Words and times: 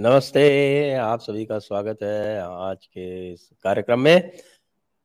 नमस्ते 0.00 0.94
आप 0.94 1.20
सभी 1.20 1.44
का 1.46 1.58
स्वागत 1.58 1.98
है 2.02 2.40
आज 2.40 2.86
के 2.86 3.32
इस 3.32 3.50
कार्यक्रम 3.64 4.00
में। 4.00 4.30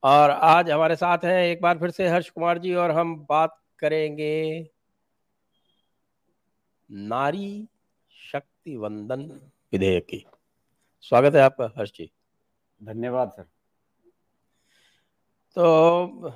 और 0.03 0.29
आज 0.29 0.69
हमारे 0.71 0.96
साथ 0.96 1.17
हैं 1.17 1.43
एक 1.43 1.61
बार 1.61 1.78
फिर 1.78 1.91
से 1.91 2.07
हर्ष 2.07 2.29
कुमार 2.29 2.57
जी 2.57 2.73
और 2.73 2.91
हम 2.91 3.15
बात 3.29 3.57
करेंगे 3.79 4.69
नारी 6.89 7.67
शक्ति 8.31 8.75
वंदन 8.78 9.21
विधेयक 9.73 10.05
की। 10.05 10.25
स्वागत 11.01 11.35
है 11.35 11.41
आपका 11.41 11.71
हर्ष 11.77 11.91
जी। 11.91 12.09
धन्यवाद 12.83 13.29
सर। 13.29 13.43
तो 15.55 16.31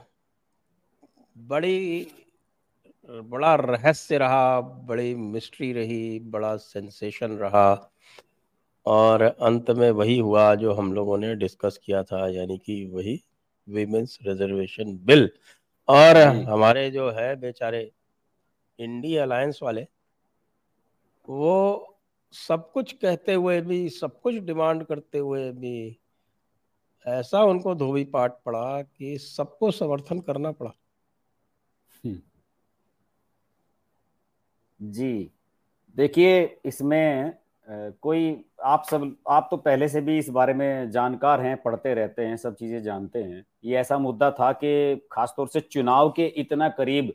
बड़ी 1.37 2.07
बड़ा 3.09 3.55
रहस्य 3.55 4.17
रहा 4.17 4.61
बड़ी 4.61 5.15
मिस्ट्री 5.15 5.71
रही 5.73 6.19
बड़ा 6.19 6.55
सेंसेशन 6.57 7.31
रहा। 7.31 7.91
और 8.89 9.21
अंत 9.21 9.69
में 9.71 9.91
वही 9.91 10.17
हुआ 10.19 10.55
जो 10.55 10.73
हम 10.73 10.93
लोगों 10.93 11.17
ने 11.17 11.35
डिस्कस 11.35 11.79
किया 11.83 12.03
था 12.03 12.27
यानी 12.27 12.57
कि 12.57 12.85
वही 12.93 13.23
विमेंस 13.67 14.19
रिजर्वेशन 14.21 14.97
बिल 14.97 15.29
और 15.87 16.17
हमारे 16.17 16.91
जो 16.91 17.09
है 17.09 17.35
बेचारे 17.35 17.91
इंडिया 18.79 19.23
अलायंस 19.23 19.59
वाले 19.63 19.87
वो 21.29 21.85
सब 22.31 22.71
कुछ 22.71 22.93
कहते 22.93 23.33
हुए 23.33 23.61
भी 23.61 23.89
सब 23.89 24.21
कुछ 24.21 24.35
डिमांड 24.35 24.83
करते 24.83 25.17
हुए 25.17 25.51
भी 25.51 25.99
ऐसा 27.07 27.43
उनको 27.43 27.75
धोबी 27.75 28.03
पाठ 28.03 28.31
पड़ा 28.45 28.81
कि 28.81 29.17
सबको 29.17 29.71
समर्थन 29.71 30.19
करना 30.19 30.51
पड़ा। 30.51 30.71
हम्म। 32.05 32.21
जी। 34.81 35.31
देखिए 35.95 36.59
इसमें 36.65 37.37
कोई 37.71 38.45
आप 38.63 38.83
सब 38.91 39.15
आप 39.29 39.47
तो 39.51 39.57
पहले 39.57 39.87
से 39.89 40.01
भी 40.01 40.17
इस 40.17 40.29
बारे 40.29 40.53
में 40.53 40.91
जानकार 40.91 41.41
हैं 41.41 41.61
पढ़ते 41.61 41.93
रहते 41.93 42.25
हैं 42.25 42.37
सब 42.37 42.55
चीज़ें 42.55 42.81
जानते 42.83 43.23
हैं। 43.23 43.45
ये 43.63 43.75
ऐसा 43.77 43.97
मुद्दा 43.97 44.31
था 44.31 44.51
कि 44.51 45.07
खासतौर 45.11 45.47
से 45.47 45.59
चुनाव 45.59 46.09
के 46.09 46.25
इतना 46.25 46.69
करीब 46.69 47.13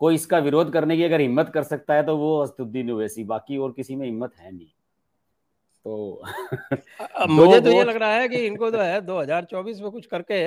कोई 0.00 0.14
इसका 0.14 0.38
विरोध 0.38 0.72
करने 0.72 0.96
की 0.96 1.02
अगर 1.02 1.20
हिम्मत 1.20 1.48
कर 1.48 1.62
सकता 1.62 1.94
है 1.94 2.02
तो 2.06 2.16
वो 2.16 2.38
असदुद्दीन 2.38 2.90
ओवैसी 2.90 3.24
बाकी 3.24 3.56
और 3.56 3.72
किसी 3.72 3.96
में 3.96 4.06
हिम्मत 4.06 4.34
है 4.36 4.52
नहीं। 4.52 4.66
तो 5.84 6.22
मुझे 7.28 7.60
तो 7.60 7.70
ये 7.70 7.84
लग 7.84 7.96
रहा 7.96 8.10
है 8.10 8.28
कि 8.28 8.36
इनको 8.36 8.70
तो 8.70 8.78
है 8.78 9.00
2024 9.00 9.80
में 9.80 9.90
कुछ 9.90 10.06
करके 10.06 10.46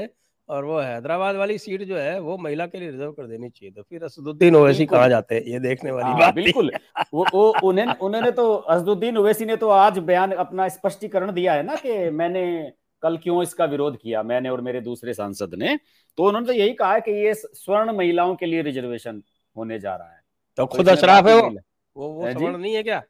और 0.49 0.65
वो 0.65 0.79
हैदराबाद 0.79 1.35
वाली 1.35 1.57
सीट 1.57 1.83
जो 1.83 1.97
है 1.97 2.19
वो 2.19 2.37
महिला 2.37 2.65
के 2.67 2.79
लिए 2.79 2.91
रिज़र्व 2.91 3.11
कर 3.11 3.27
देनी 3.27 3.49
चाहिए। 3.49 3.71
तो 3.71 3.81
फिर 3.81 4.03
असदुद्दीन 4.03 4.55
ओवैसी 4.55 4.85
कहा 4.85 5.07
जाते 5.07 5.35
हैं? 5.35 5.41
ये 5.43 5.59
देखने 5.59 5.91
वाली 5.91 6.05
हाँ, 6.05 6.19
बात 6.19 6.33
बिल्कुल। 6.33 6.71
वो 7.13 7.25
वो 7.33 7.53
उन्हें 7.63 7.85
उन्होंने 7.85 8.31
तो 8.31 8.53
असदुद्दीन 8.53 9.17
ओवैसी 9.17 9.45
ने 9.45 9.55
तो 9.55 9.69
आज 9.69 9.99
बयान 9.99 10.31
अपना 10.31 10.67
स्पष्टीकरण 10.69 11.31
दिया 11.31 11.53
है 11.53 11.63
ना 11.63 11.75
कि 11.75 12.09
मैंने 12.09 12.71
कल 13.03 13.17
क्यों 13.17 13.41
इसका 13.43 13.65
विरोध 13.65 13.97
किया 13.97 14.23
मैंने 14.23 14.49
और 14.49 14.61
मेरे 14.61 14.81
दूसरे 14.81 15.13
सांसद 15.13 15.55
ने। 15.55 15.77
तो 16.17 16.23
उन्होंने 16.23 16.47
तो 16.47 16.53
यही 16.53 16.73
कहा 16.73 16.99
कि 16.99 17.11
ये 17.25 17.33
स्वर्ण 17.33 17.91
महिलाओं 17.91 18.35
के 18.35 18.45
लिए 18.45 18.61
रिजर्वेशन 18.61 19.23
होने 19.55 19.79
जा 19.79 19.95
रहा 19.95 20.07
है। 20.07 20.21
तो, 20.57 20.65
तो 20.65 20.77
खुद 20.77 20.89
अशराफ 20.89 21.27
है 21.27 21.35
वो? 21.35 21.49
वो 21.95 22.57
नहीं 22.57 22.73
है 22.75 22.83
क्या? 22.83 23.01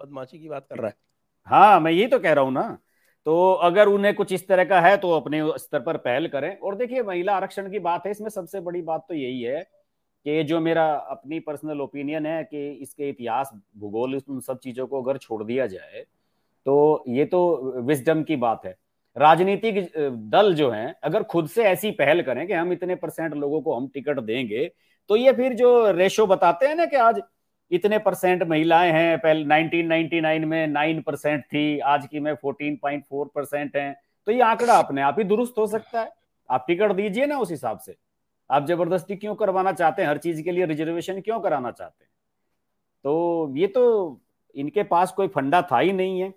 बदमाशी 0.00 0.38
की 0.38 0.48
बात 0.48 0.66
कर 0.70 0.76
रहा 0.76 0.88
है। 0.88 0.94
हाँ 1.46 1.80
मैं 1.80 1.92
यही 1.92 2.06
तो 2.06 2.18
कह 2.18 2.32
रहा 2.32 2.44
हूँ 2.44 2.52
ना। 2.52 2.78
तो 3.26 3.52
अगर 3.54 3.88
उन्हें 3.88 4.14
कुछ 4.14 4.32
इस 4.32 4.46
तरह 4.48 4.64
का 4.64 4.80
है 4.80 4.96
तो 4.96 5.10
अपने 5.12 5.42
स्तर 5.58 5.80
पर 5.80 5.96
पहल 5.98 6.26
करें। 6.28 6.56
और 6.56 6.76
देखिए, 6.76 7.02
महिला 7.02 7.34
आरक्षण 7.34 7.70
की 7.70 7.78
बात 7.80 8.06
है, 8.06 8.10
इसमें 8.10 8.28
सबसे 8.30 8.60
बड़ी 8.60 8.82
बात 8.82 9.04
तो 9.08 9.14
यही 9.14 9.42
है 9.42 9.62
कि 10.26 10.42
जो 10.44 10.60
मेरा 10.60 10.86
अपनी 11.10 11.40
पर्सनल 11.40 11.80
ओपिनियन 11.80 12.26
है 12.26 12.42
कि 12.44 12.70
इसके 12.72 13.08
इतिहास, 13.08 13.50
भूगोल, 13.76 14.20
उन 14.28 14.40
सब 14.40 14.58
चीज़ों 14.58 14.86
को 14.86 15.02
अगर 15.02 15.18
छोड़ 15.18 15.42
दिया 15.44 15.66
जाए 15.68 16.04
तो 16.66 17.04
ये 17.08 17.24
तो 17.26 17.72
विजडम 17.82 18.22
की 18.22 18.36
बात 18.38 18.64
है। 18.64 18.76
राजनीतिक 19.16 19.76
दल 20.30 20.52
जो 20.54 20.70
हैं, 20.70 20.94
अगर 21.04 21.22
खुद 21.24 21.48
से 21.48 21.64
ऐसी 21.64 21.90
पहल 21.92 22.22
करें 22.22 22.46
कि 22.46 22.52
हम 22.52 22.72
इतने 22.72 22.94
परसेंट 22.96 23.34
लोगों 23.34 23.60
को 23.62 23.74
हम 23.74 23.88
टिकट 23.88 24.20
देंगे 24.22 24.70
तो 25.10 25.16
ये 25.16 25.32
फिर 25.32 25.54
जो 25.54 25.90
रेशो 25.92 26.26
बताते 26.26 26.66
हैं 26.66 26.74
ना 26.76 26.86
कि 26.86 26.96
आज 26.98 27.20
इतने 27.70 27.98
परसेंट 27.98 28.42
महिलाएँ 28.42 28.92
हैं, 28.92 29.18
पहले 29.18 29.44
1999 29.44 30.44
में 30.44 30.66
नाइन 30.68 31.00
परसेंट 31.02 31.44
थी, 31.44 31.78
आज 31.80 32.06
की 32.06 32.20
में 32.20 32.32
14.4 32.36 33.30
परसेंट 33.34 33.76
है। 33.76 33.92
तो 34.26 34.32
ये 34.32 34.40
आंकड़ा 34.42 34.74
अपने 34.74 35.02
आप 35.02 35.18
ही 35.18 35.24
दुरुस्त 35.24 35.58
हो 35.58 35.66
सकता 35.66 36.00
है। 36.00 36.12
आप 36.48 36.64
टिकट 36.68 36.92
दीजिए 36.92 37.26
ना 37.26 37.38
उस 37.38 37.50
हिसाब 37.50 37.78
से। 37.78 37.96
आप 38.50 38.66
ज़बरदस्ती 38.66 39.16
क्यों 39.16 39.34
करवाना 39.34 39.72
चाहते 39.72 40.02
हैं? 40.02 40.08
हर 40.08 40.18
चीज़ 40.18 40.42
के 40.42 40.52
लिए 40.52 40.66
रिजर्वेशन 40.66 41.20
क्यों 41.20 41.40
कराना 41.40 41.70
चाहते 41.70 42.04
हैं? 42.04 42.10
तो 43.04 43.52
ये 43.56 43.66
तो 43.66 44.20
इनके 44.54 44.82
पास 44.84 45.12
कोई 45.12 45.28
फंडा 45.28 45.60
था 45.62 45.78
ही 45.78 45.92
नहीं 45.92 46.20
है। 46.20 46.32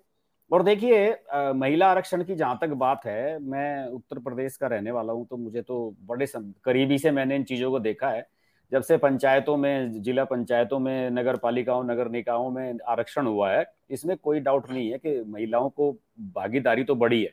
और 0.50 0.62
देखिए 0.62 1.08
महिला 1.54 1.90
आरक्षण 1.90 2.22
की 2.24 2.34
जहाँ 2.34 2.58
तक 2.60 2.68
बात 2.78 3.04
है, 3.06 3.38
मैं 3.40 3.86
उत्तर 3.88 4.18
प्रदेश 4.18 4.56
का 4.56 4.66
रहने 4.66 4.90
वाला 4.90 5.12
हूँ 5.12 5.26
तो 5.26 5.36
मुझे 5.36 5.62
तो 5.62 5.94
बड़े 6.02 6.26
करीबी 6.64 6.98
से 6.98 7.10
मैंने 7.10 7.36
इन 7.36 7.44
चीज़ों 7.44 7.70
को 7.70 7.78
देखा 7.80 8.08
है। 8.08 8.26
जब 8.74 8.82
से 8.82 8.96
पंचायतों 8.96 9.56
में, 9.56 10.02
जिला 10.02 10.24
पंचायतों 10.24 10.78
में 10.78 11.10
नगर 11.10 11.36
पालिकाओं 11.36 11.84
नगर 11.84 12.08
निकायों 12.10 12.50
में 12.50 12.78
आरक्षण 12.88 13.26
हुआ 13.26 13.50
है, 13.50 13.64
इसमें 13.90 14.16
कोई 14.16 14.40
डाउट 14.40 14.70
नहीं 14.70 14.90
है 14.90 14.98
कि 14.98 15.22
महिलाओं 15.28 15.68
को 15.70 15.90
भागीदारी 16.34 16.84
तो 16.84 16.94
बड़ी 16.94 17.22
है, 17.22 17.32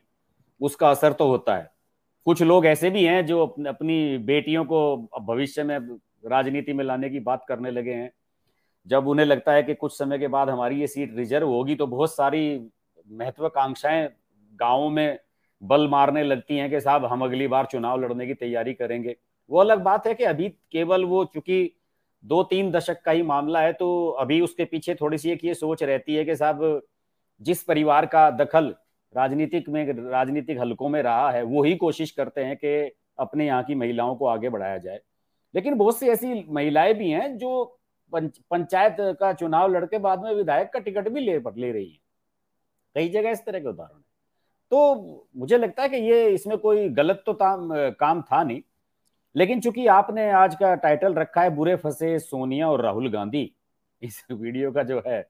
उसका 0.62 0.90
असर 0.90 1.14
तो 1.14 1.28
होता 1.28 1.56
है। 1.56 1.70
कुछ 2.28 2.42
लोग 2.44 2.66
ऐसे 2.66 2.90
भी 2.90 3.04
हैं 3.06 3.26
जो 3.26 3.46
अपनी 3.46 4.18
बेटियों 4.20 4.66
को 4.66 5.10
भविष्य 5.22 5.64
में 5.64 5.78
राजनीति 6.26 6.74
में 6.74 6.84
लाने 6.86 7.10
की 7.10 7.20
बात 7.22 7.46
करने 7.48 7.72
लगे 7.72 7.94
हैं। 7.94 8.12
जब 8.88 9.08
उन्हें 9.08 9.26
लगता 9.26 9.54
है 9.54 9.64
कि 9.64 9.74
कुछ 9.74 9.98
समय 9.98 10.20
के 10.20 10.28
बाद 10.28 10.50
हमारी 10.50 10.80
ये 10.82 10.88
सीट 10.88 11.18
रिज़र्व 11.18 11.48
होगी 11.48 11.76
तो 11.76 11.88
बहुत 11.88 12.16
सारी 12.16 12.70
महत्वाकांक्षाएँ 13.08 14.08
गाँवों 14.60 14.90
में 14.90 15.20
बल 15.62 15.88
मारने 15.88 16.24
लगती 16.24 16.58
हैं 16.58 16.70
कि 16.70 16.80
साहब 16.82 17.06
हम 17.06 17.24
अगली 17.24 17.48
बार 17.48 17.66
चुनाव 17.66 18.02
लड़ने 18.02 18.28
की 18.28 18.34
तैयारी 18.36 18.74
करेंगे। 18.74 19.16
वो 19.50 19.60
अलग 19.60 19.80
बात 19.80 20.08
है 20.08 20.14
कि 20.16 20.24
अभी 20.24 20.50
केवल 20.50 21.06
वो 21.06 21.26
चूँकि 21.26 21.76
दो 22.24 22.44
तीन 22.44 22.72
दशक 22.72 23.02
का 23.02 23.12
ही 23.12 23.22
मामला 23.22 23.62
है 23.62 23.74
तो 23.74 24.10
अभी 24.10 24.42
उसके 24.42 24.66
पीछे 24.66 24.96
थोड़ी 24.96 25.18
सी 25.18 25.32
एक 25.32 25.46
ये 25.46 25.54
सोच 25.54 25.84
रहती 25.84 26.16
है 26.16 26.26
कि 26.26 26.36
साहब 26.36 26.82
जिस 27.42 27.64
परिवार 27.64 28.06
का 28.06 28.30
दखल 28.32 28.76
राजनीतिक 29.16 29.70
में 29.70 29.86
राजनीतिक 30.12 30.60
हलकों 30.60 30.90
में 30.90 31.02
रहा 31.04 31.32
है 31.32 31.44
वो 31.44 31.64
ही 31.64 31.76
कोशिश 31.76 32.12
करते 32.12 32.44
हैं 32.44 32.56
कि 32.58 32.92
अपने 33.20 33.46
यहाँ 33.46 33.64
की 33.64 33.76
महिलाओं 33.76 34.16
को 34.16 34.26
आगे 34.26 34.50
बढ़ाया 34.50 34.78
जाए। 34.78 35.00
लेकिन 35.54 35.76
बहुत 35.78 35.98
सी 35.98 36.10
ऐसी 36.10 36.46
महिलाएँ 36.50 36.94
भी 36.94 37.10
हैं 37.10 37.38
जो 37.38 37.64
पंच, 38.14 38.38
पंचायत 38.52 38.96
का 39.20 39.34
चुनाव 39.34 39.74
लड़के 39.74 39.98
बाद 39.98 40.24
में 40.24 40.34
विधायक 40.36 40.70
का 40.74 40.80
टिकट 40.80 41.10
भी 41.10 41.20
ले 41.20 41.38
ले 41.38 41.72
रही 41.72 41.92
है। 41.92 42.00
कई 42.96 43.10
जगह 43.10 43.30
इस 43.30 43.46
तरह 43.46 43.60
के 43.60 43.70
उदाहरण 43.70 43.96
है। 43.96 44.04
तो 44.72 45.30
मुझे 45.38 45.58
लगता 45.58 45.84
है 45.84 45.90
कि 45.90 45.98
ये 45.98 46.30
इसमें 46.30 46.58
कोई 46.58 46.88
गलत 46.90 47.24
तो 47.26 47.38
काम 47.42 48.22
था 48.22 48.44
नहीं 48.44 48.62
लेकिन 49.36 49.62
चूँकि 49.62 49.88
आपने 49.88 50.30
आज 50.32 50.56
का 50.56 50.74
टाइटल 50.76 51.14
रखा 51.14 51.42
है 51.42 51.50
बुरे 51.50 51.76
फंसे 51.76 52.18
सोनिया 52.20 52.70
और 52.70 52.82
राहुल 52.82 53.10
गांधी 53.12 53.52
इस 54.02 54.24
वीडियो 54.32 54.72
का 54.72 54.84
जो 54.84 55.02
है 55.08 55.22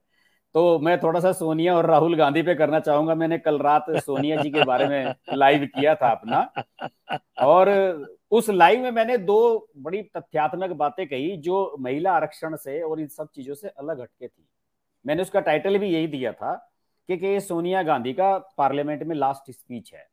तो 0.56 0.79
मैं 0.79 0.97
थोड़ा 1.00 1.19
सा 1.19 1.31
सोनिया 1.31 1.75
और 1.75 1.85
राहुल 1.85 2.16
गांधी 2.16 2.41
पे 2.41 2.56
करना 2.56 2.79
चाहूँगा। 2.79 3.16
मैंने 3.16 3.38
कल 3.38 3.59
रात 3.59 3.85
सोनिया 3.97 4.41
जी 4.41 4.50
के 4.50 4.63
बारे 4.63 4.88
में 4.88 5.13
लाइव 5.34 5.66
किया 5.66 5.94
था 5.95 6.09
अपना। 6.09 6.41
और 7.41 7.69
उस 8.31 8.50
लाइव 8.50 8.81
में 8.84 8.91
मैंने 8.91 9.17
दो 9.17 9.69
बड़ी 9.78 10.01
तथ्यात्मक 10.17 10.69
बातें 10.69 11.06
कही 11.07 11.38
जो 11.38 11.75
महिला 11.79 12.11
आरक्षण 12.11 12.56
से 12.56 12.81
और 12.81 13.00
इन 13.01 13.07
सब 13.07 13.29
चीज़ों 13.35 13.56
से 13.56 13.67
अलग 13.67 14.01
हटके 14.01 14.28
थी। 14.28 14.47
मैंने 15.06 15.22
उसका 15.22 15.40
टाइटल 15.40 15.78
भी 15.78 15.90
यही 15.90 16.07
दिया 16.07 16.31
था 16.34 16.53
कि, 17.09 17.17
कि 17.17 17.40
सोनिया 17.40 17.84
गांधी 17.84 18.13
का 18.13 18.38
पार्लियामेंट 18.57 19.03
में 19.03 19.16
लास्ट 19.16 19.51
स्पीच 19.51 19.94
है। 19.94 20.06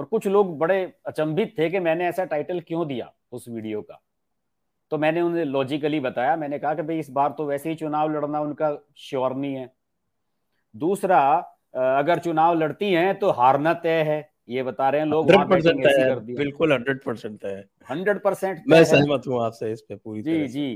और 0.00 0.06
कुछ 0.06 0.26
लोग 0.26 0.56
बड़े 0.58 0.80
अचंभित 1.06 1.52
थे 1.58 1.68
कि 1.70 1.78
मैंने 1.80 2.06
ऐसा 2.08 2.24
टाइटल 2.26 2.60
क्यों 2.60 2.86
दिया 2.88 3.10
उस 3.32 3.48
वीडियो 3.48 3.80
का? 3.82 4.00
तो 4.92 4.98
मैंने 4.98 5.20
उन्हें 5.20 5.44
लॉजिकली 5.44 5.98
बताया। 6.00 6.36
मैंने 6.36 6.58
कहा 6.58 6.74
कि 6.74 6.82
भाई 6.82 6.98
इस 6.98 7.10
बार 7.10 7.34
तो 7.38 7.46
वैसे 7.46 7.68
ही 7.68 7.74
चुनाव 7.74 8.12
लड़ना 8.12 8.40
उनका 8.40 8.70
श्योर 8.98 9.34
नहीं 9.34 9.54
है। 9.54 9.68
दूसरा 10.74 11.20
अगर 11.74 12.18
चुनाव 12.18 12.54
लड़ती 12.58 12.92
हैं 12.92 13.18
तो 13.18 13.30
हारना 13.32 13.74
तय 13.82 14.02
है। 14.02 14.18
ये 14.48 14.62
बता 14.62 14.88
रहे 14.90 15.00
हैं 15.00 15.08
लोग 15.08 15.26
बिल्कुल 15.26 16.72
हंड्रेड 16.72 17.02
परसेंट 17.04 17.44
है। 17.44 17.58
हंड्रेड 17.88 18.22
परसेंट 18.22 18.62
मैं 18.68 18.82
सहमत 18.84 19.26
हूँ 19.28 19.44
आपसे 19.44 19.72
इस 19.72 19.80
पे 19.80 19.96
पूरी 19.96 20.22
जी 20.22 20.46
जी। 20.46 20.74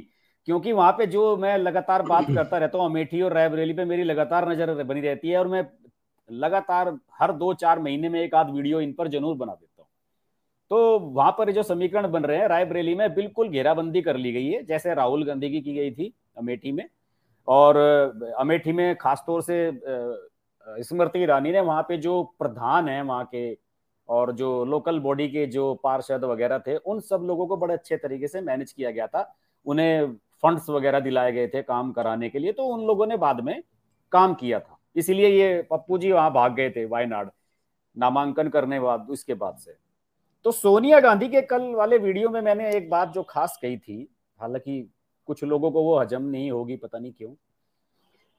क्योंकि 0.48 0.72
वहाँ 0.72 0.92
पे 0.92 1.06
जो 1.06 1.36
मैं 1.36 1.56
लगातार 1.58 2.02
बात 2.02 2.26
करता 2.34 2.58
रहता 2.58 2.78
हूँ 2.78 2.86
अमेठी 2.86 3.22
और 3.22 3.32
रायबरेली 3.32 3.72
पे 3.72 3.84
मेरी 3.84 4.02
लगातार 4.04 4.48
नज़र 4.48 4.82
बनी 4.84 5.00
रहती 5.00 5.28
है 5.28 5.38
और 5.38 5.48
मैं 5.48 5.62
लगातार 6.30 6.96
हर 7.14 7.32
दो 7.34 7.52
चार 7.54 7.78
महीने 7.78 8.08
में 8.08 8.20
एक 8.20 8.34
आध 8.34 8.50
वीडियो 8.50 8.80
इन 8.80 8.92
पर 8.92 9.08
ज़रूर 9.08 9.36
बना 9.36 9.52
देता 9.52 9.82
हूँ। 9.82 9.88
तो 10.70 10.98
वहाँ 11.00 11.34
पर 11.38 11.50
जो 11.52 11.62
समीकरण 11.62 12.10
बन 12.10 12.24
रहे 12.24 12.38
हैं, 12.38 12.48
रायबरेली 12.48 12.94
में 12.94 13.14
बिल्कुल 13.14 13.48
घेराबंदी 13.48 14.02
कर 14.02 14.16
ली 14.16 14.32
गई 14.32 14.46
है, 14.46 14.62
जैसे 14.64 14.94
राहुल 14.94 15.24
गांधी 15.24 15.50
की 15.50 15.60
की 15.60 15.74
गई 15.74 15.90
थी 15.92 16.12
अमेठी 16.38 16.72
में। 16.72 16.88
और 17.48 17.76
अमेठी 18.38 18.72
में 18.72 18.94
खासतौर 18.96 19.42
से 19.42 19.70
स्मृति 20.82 21.22
ईरानी 21.22 21.52
ने 21.52 21.60
वहाँ 21.62 21.82
पे 21.82 21.96
जो 21.98 22.22
प्रधान 22.38 22.88
है 22.88 23.02
वहाँ 23.02 23.24
के, 23.24 23.56
और 24.08 24.32
जो 24.32 24.64
लोकल 24.64 24.98
बॉडी 25.00 25.28
के 25.28 25.46
जो 25.46 25.74
पार्षद 25.84 26.24
वगैरह 26.24 26.58
थे, 26.58 26.76
उन 26.76 27.00
सब 27.02 27.22
लोगों 27.24 27.46
को 27.46 27.56
बड़े 27.56 27.74
अच्छे 27.74 27.96
तरीके 27.96 28.28
से 28.28 28.40
मैनेज 28.40 28.72
किया 28.72 28.90
गया 28.90 29.06
था। 29.06 29.32
उन्हें 29.66 30.12
फंड्स 30.42 30.68
वगैरह 30.70 31.00
दिलाए 31.00 31.32
गए 31.32 31.46
थे 31.48 31.62
काम 31.62 31.92
कराने 31.92 32.28
के 32.30 32.38
लिए 32.38 32.52
तो 32.52 32.66
उन 32.66 32.86
लोगों 32.86 33.06
ने 33.06 33.16
बाद 33.18 33.40
में 33.40 33.62
काम 34.12 34.34
किया 34.34 34.58
था। 34.60 34.73
इसीलिए 34.96 35.28
ये 35.28 35.62
पप्पू 35.70 35.98
जी 35.98 36.12
वहाँ 36.12 36.32
भाग 36.32 36.54
गए 36.54 36.70
थे 36.70 36.84
वायनाड 36.84 37.30
नामांकन 37.96 38.48
करने 38.48 38.80
बाद 38.80 39.06
उसके 39.10 39.34
बाद 39.34 39.56
से। 39.58 39.76
तो 40.44 40.52
सोनिया 40.52 41.00
गांधी 41.00 41.28
के 41.28 41.40
कल 41.42 41.62
वाले 41.74 41.98
वीडियो 41.98 42.28
में 42.28 42.40
मैंने 42.40 42.70
एक 42.70 42.88
बात 42.90 43.12
जो 43.12 43.22
खास 43.22 43.58
कही 43.62 43.76
थी 43.78 44.08
हालाँकि 44.38 44.80
कुछ 45.28 45.44
लोगों 45.44 45.70
को 45.70 45.82
वो 45.82 45.98
हजम 45.98 46.22
नहीं 46.22 46.50
होगी 46.50 46.76
पता 46.76 46.98
नहीं 46.98 47.12
क्यों 47.12 47.30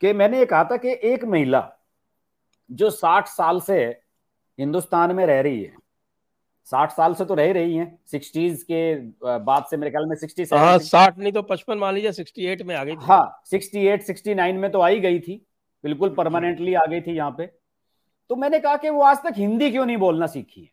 कि 0.02 0.14
मैंने 0.14 0.40
ये 0.40 0.46
कहा 0.46 0.64
था 0.64 0.78
कि 0.78 0.98
एक 1.04 1.24
महिला 1.26 1.68
जो 2.70 2.90
साठ 2.90 3.28
साल 3.28 3.60
से 3.62 3.84
हिंदुस्तान 4.60 5.16
में 5.16 5.26
रह 5.26 5.42
रही 5.42 5.64
है 5.64 5.74
साठ 6.68 6.92
साल 6.92 7.14
से 7.14 7.26
तो 7.26 7.34
रह 7.34 7.52
रही 7.54 7.76
हैं 7.76 7.88
सिक्सटीज 8.12 8.64
के 8.72 8.96
बाद 9.24 9.66
से 9.70 9.78
मेरे 9.78 9.92
ख्याल 9.92 10.06
में 10.06 10.16
सिक्सटी 10.16 10.46
हाँ 10.54 10.78
साठ 10.80 11.18
नहीं 11.18 11.32
तो 11.32 11.42
पचपन 11.42 11.78
मान 11.78 11.94
लीजिए 11.96 12.12
सिक्सटी 12.12 12.46
एट 12.46 12.62
में 12.62 12.76
आ 12.76 12.84
गई 12.84 12.96
हाँ 13.00 13.42
सिक्सटी 13.46 13.86
एट 13.88 14.04
सिक्सटी 14.04 14.36
नाइन 14.36 14.58
में 14.58 14.72
तो 14.72 14.82
आई 14.82 15.00
गई 15.00 15.20
थी। 15.20 15.46
बिल्कुल 15.86 16.10
परमानेंटली 16.16 16.74
आ 16.74 16.86
गई 16.86 17.02
थी 17.02 17.16
यहाँ 17.16 17.36
पे। 17.38 17.46
तो 18.30 18.36
मैंने 18.36 18.60
कहा 18.60 18.78
कि 18.78 18.90
वो 18.90 19.02
आज 19.04 19.18
तक 19.24 19.34
हिंदी 19.38 19.70
क्यों 19.72 19.86
नहीं 19.86 19.98
बोलना 19.98 20.28
सीखी 20.28 20.62
है? 20.62 20.68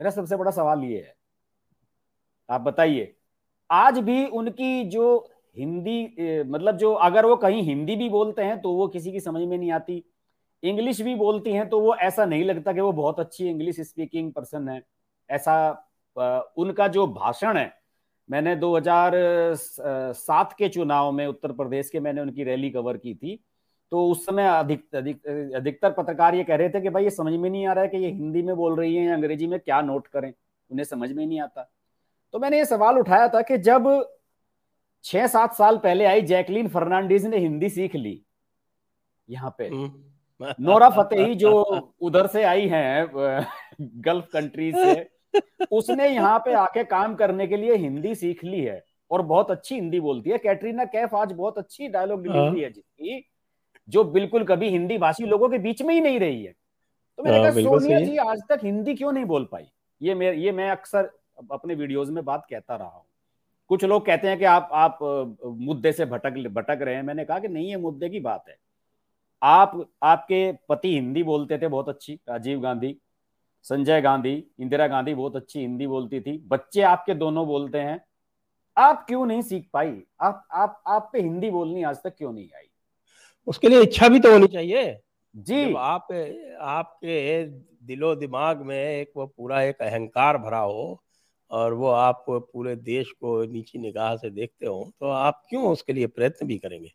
मेरा 0.00 0.10
सबसे 0.10 0.36
बड़ा 0.36 0.50
सवाल 0.50 0.82
ये 0.84 0.96
है। 0.96 1.14
आप 2.48 2.60
बताइए 2.60 3.14
आज 3.70 3.98
भी 4.00 4.24
उनकी 4.28 4.84
जो 4.86 5.04
हिंदी 5.56 6.42
मतलब 6.44 6.76
जो 6.76 6.92
अगर 6.92 7.26
वो 7.26 7.36
कहीं 7.36 7.62
हिंदी 7.62 7.96
भी 7.96 8.08
बोलते 8.08 8.42
हैं 8.42 8.60
तो 8.60 8.72
वो 8.72 8.86
किसी 8.88 9.12
की 9.12 9.20
समझ 9.20 9.42
में 9.42 9.56
नहीं 9.58 9.70
आती। 9.72 10.02
इंग्लिश 10.62 11.00
भी 11.02 11.14
बोलती 11.14 11.52
हैं 11.52 11.68
तो 11.68 11.80
वो 11.80 11.94
ऐसा 11.96 12.24
नहीं 12.26 12.44
लगता 12.44 12.72
कि 12.72 12.80
वो 12.80 12.92
बहुत 12.92 13.20
अच्छी 13.20 13.48
इंग्लिश 13.48 13.80
स्पीकिंग 13.80 14.32
पर्सन 14.32 14.68
है। 14.68 14.82
ऐसा 15.30 15.70
उनका 16.56 16.88
जो 16.88 17.06
भाषण 17.08 17.56
है 17.56 17.72
मैंने 18.28 18.54
2007 18.56 20.52
के 20.58 20.68
चुनाव 20.68 21.10
में 21.12 21.26
उत्तर 21.26 21.52
प्रदेश 21.52 21.90
के 21.90 22.00
मैंने 22.00 22.20
उनकी 22.20 22.44
रैली 22.44 22.70
कवर 22.70 22.96
की 22.96 23.14
थी। 23.14 23.38
तो 23.92 24.10
उस 24.10 24.26
समय 24.26 24.46
अधिक 24.48 24.94
अधिक 24.94 25.26
अधिकतर 25.56 25.92
पत्रकार 25.92 26.34
ये 26.34 26.44
कह 26.44 26.56
रहे 26.56 26.68
थे 26.68 26.80
कि 26.80 26.88
भाई 26.88 27.04
ये 27.04 27.10
समझ 27.10 27.32
में 27.32 27.48
नहीं 27.50 27.66
आ 27.66 27.72
रहा 27.72 27.84
है 27.84 27.90
कि 27.90 27.96
ये 27.96 28.10
हिंदी 28.10 28.42
में 28.42 28.54
बोल 28.56 28.76
रही 28.76 28.96
है 28.96 29.04
या 29.04 29.14
अंग्रेज़ी 29.14 29.46
में 29.46 29.58
क्या 29.60 29.80
नोट 29.80 30.06
करें 30.06 30.32
उन्हें 30.70 30.84
समझ 30.84 31.12
में 31.12 31.26
नहीं 31.26 31.40
आता। 31.40 31.70
तो 32.34 32.38
मैंने 32.38 32.58
ये 32.58 32.64
सवाल 32.64 32.98
उठाया 32.98 33.28
था 33.28 33.42
कि 33.42 33.58
जब 33.58 33.88
छह 35.04 35.26
सात 35.26 35.54
साल 35.54 35.78
पहले 35.78 36.04
आई 36.04 36.22
जैकलीन 36.22 36.68
फर्नांडिस 36.68 37.24
ने 37.24 37.38
हिंदी 37.38 37.68
सीख 37.68 37.94
ली 37.94 38.20
यहाँ 39.28 39.54
पे 39.58 39.68
हम्म। 39.68 40.54
नोरा 40.60 40.88
फतेही 40.90 41.34
जो 41.34 41.52
उधर 42.02 42.26
से 42.26 42.42
आई 42.42 42.66
हैं 42.68 43.08
गल्फ 43.82 44.28
कंट्री 44.32 44.72
से 44.72 45.08
उसने 45.70 46.08
यहाँ 46.08 46.38
पे 46.38 46.52
आके 46.54 46.84
काम 46.84 47.14
करने 47.14 47.46
के 47.46 47.56
लिए 47.56 47.76
हिंदी 47.76 48.14
सीख 48.14 48.44
ली 48.44 48.60
है 48.60 48.82
और 49.10 49.22
बहुत 49.22 49.50
अच्छी 49.50 49.74
हिंदी 49.74 50.00
बोलती 50.00 50.30
है। 50.30 50.38
कैटरीना 50.38 50.84
कैफ 50.84 51.14
आज 51.14 51.32
बहुत 51.32 51.58
अच्छी 51.58 51.88
डायलॉग 51.88 52.22
डिलीवरी 52.22 52.60
है 52.60 52.70
जिसकी। 52.72 53.18
जो 53.88 54.04
बिल्कुल 54.04 54.44
कभी 54.44 54.68
हिंदी 54.68 54.98
भाषी 54.98 55.24
लोगों 55.24 55.48
के 55.48 55.58
बीच 55.58 55.82
में 55.82 55.94
ही 55.94 56.00
नहीं 56.00 56.20
रही 56.20 56.44
है। 56.44 56.54
तो 57.18 57.22
मैंने 57.22 57.38
हाँ, 57.38 57.52
कहा 57.52 57.62
सोनिया 57.62 58.00
जी 58.00 58.16
आज 58.16 58.40
तक 58.48 58.60
हिंदी 58.64 58.94
क्यों 58.94 59.12
नहीं 59.12 59.24
बोल 59.24 59.48
पाई? 59.52 59.64
ये 60.02 60.14
मैं 60.14 60.32
ये 60.32 60.52
मैं 60.52 60.70
अक्सर 60.70 61.10
अपने 61.52 61.74
वीडियोस 61.74 62.08
में 62.08 62.24
बात 62.24 62.46
कहता 62.50 62.76
रहा 62.76 62.88
हूँ। 62.88 63.04
कुछ 63.68 63.84
लोग 63.84 64.06
कहते 64.06 64.28
हैं 64.28 64.38
कि 64.38 64.44
आप 64.44 64.68
आप 64.72 64.98
मुद्दे 65.44 65.92
से 65.92 66.04
भटक 66.06 66.48
भटक 66.48 66.78
रहे 66.82 66.94
हैं। 66.94 67.02
मैंने 67.02 67.24
कहा 67.24 67.38
कि 67.38 67.48
नहीं 67.48 67.70
ये 67.70 67.76
मुद्दे 67.76 68.08
की 68.08 68.20
बात 68.20 68.44
है। 68.48 68.56
आप 69.42 69.90
आपके 70.02 70.52
पति 70.68 70.94
हिंदी 70.94 71.22
बोलते 71.22 71.58
थे 71.58 71.68
बहुत 71.68 71.88
अच्छी। 71.88 72.14
राजीव 72.28 72.60
गांधी 72.60 72.96
संजय 73.62 74.00
गांधी 74.00 74.32
इंदिरा 74.60 74.86
गांधी 74.86 75.14
बहुत 75.14 75.36
अच्छी 75.36 75.60
हिंदी 75.60 75.86
बोलती 75.86 76.20
थी। 76.20 76.38
बच्चे 76.48 76.82
आपके 76.82 77.14
दोनों 77.14 77.46
बोलते 77.46 77.78
हैं। 77.78 78.00
आप 78.76 79.04
क्यों 79.06 79.26
नहीं 79.26 79.42
सीख 79.42 79.68
पाई? 79.72 80.02
आप 80.20 80.48
आप 80.52 80.82
आप 80.86 81.10
पे 81.12 81.20
हिंदी 81.20 81.50
बोलनी 81.50 81.82
आज 81.82 81.96
तक 81.96 82.16
क्यों 82.18 82.32
नहीं 82.32 82.48
आई? 82.56 82.67
उसके 83.46 83.68
लिए 83.68 83.82
इच्छा 83.82 84.08
भी 84.08 84.20
तो 84.20 84.32
होनी 84.32 84.46
चाहिए। 84.46 84.98
जी। 85.34 85.74
आप 85.74 86.08
आपके 86.60 87.44
दिलो 87.86 88.14
दिमाग 88.14 88.62
में 88.62 88.78
एक 88.78 89.10
वो 89.16 89.26
पूरा 89.26 89.62
एक 89.62 89.82
अहंकार 89.82 90.38
भरा 90.38 90.58
हो 90.58 91.02
और 91.50 91.74
वो 91.74 91.88
आप 91.88 92.24
पूरे 92.28 92.74
देश 92.76 93.10
को 93.10 93.42
नीची 93.44 93.78
निगाह 93.78 94.16
से 94.16 94.30
देखते 94.30 94.66
हो 94.66 94.92
तो 95.00 95.08
आप 95.08 95.42
क्यों 95.48 95.64
उसके 95.64 95.92
लिए 95.92 96.06
प्रयत्न 96.06 96.46
भी 96.46 96.58
करेंगे? 96.58 96.90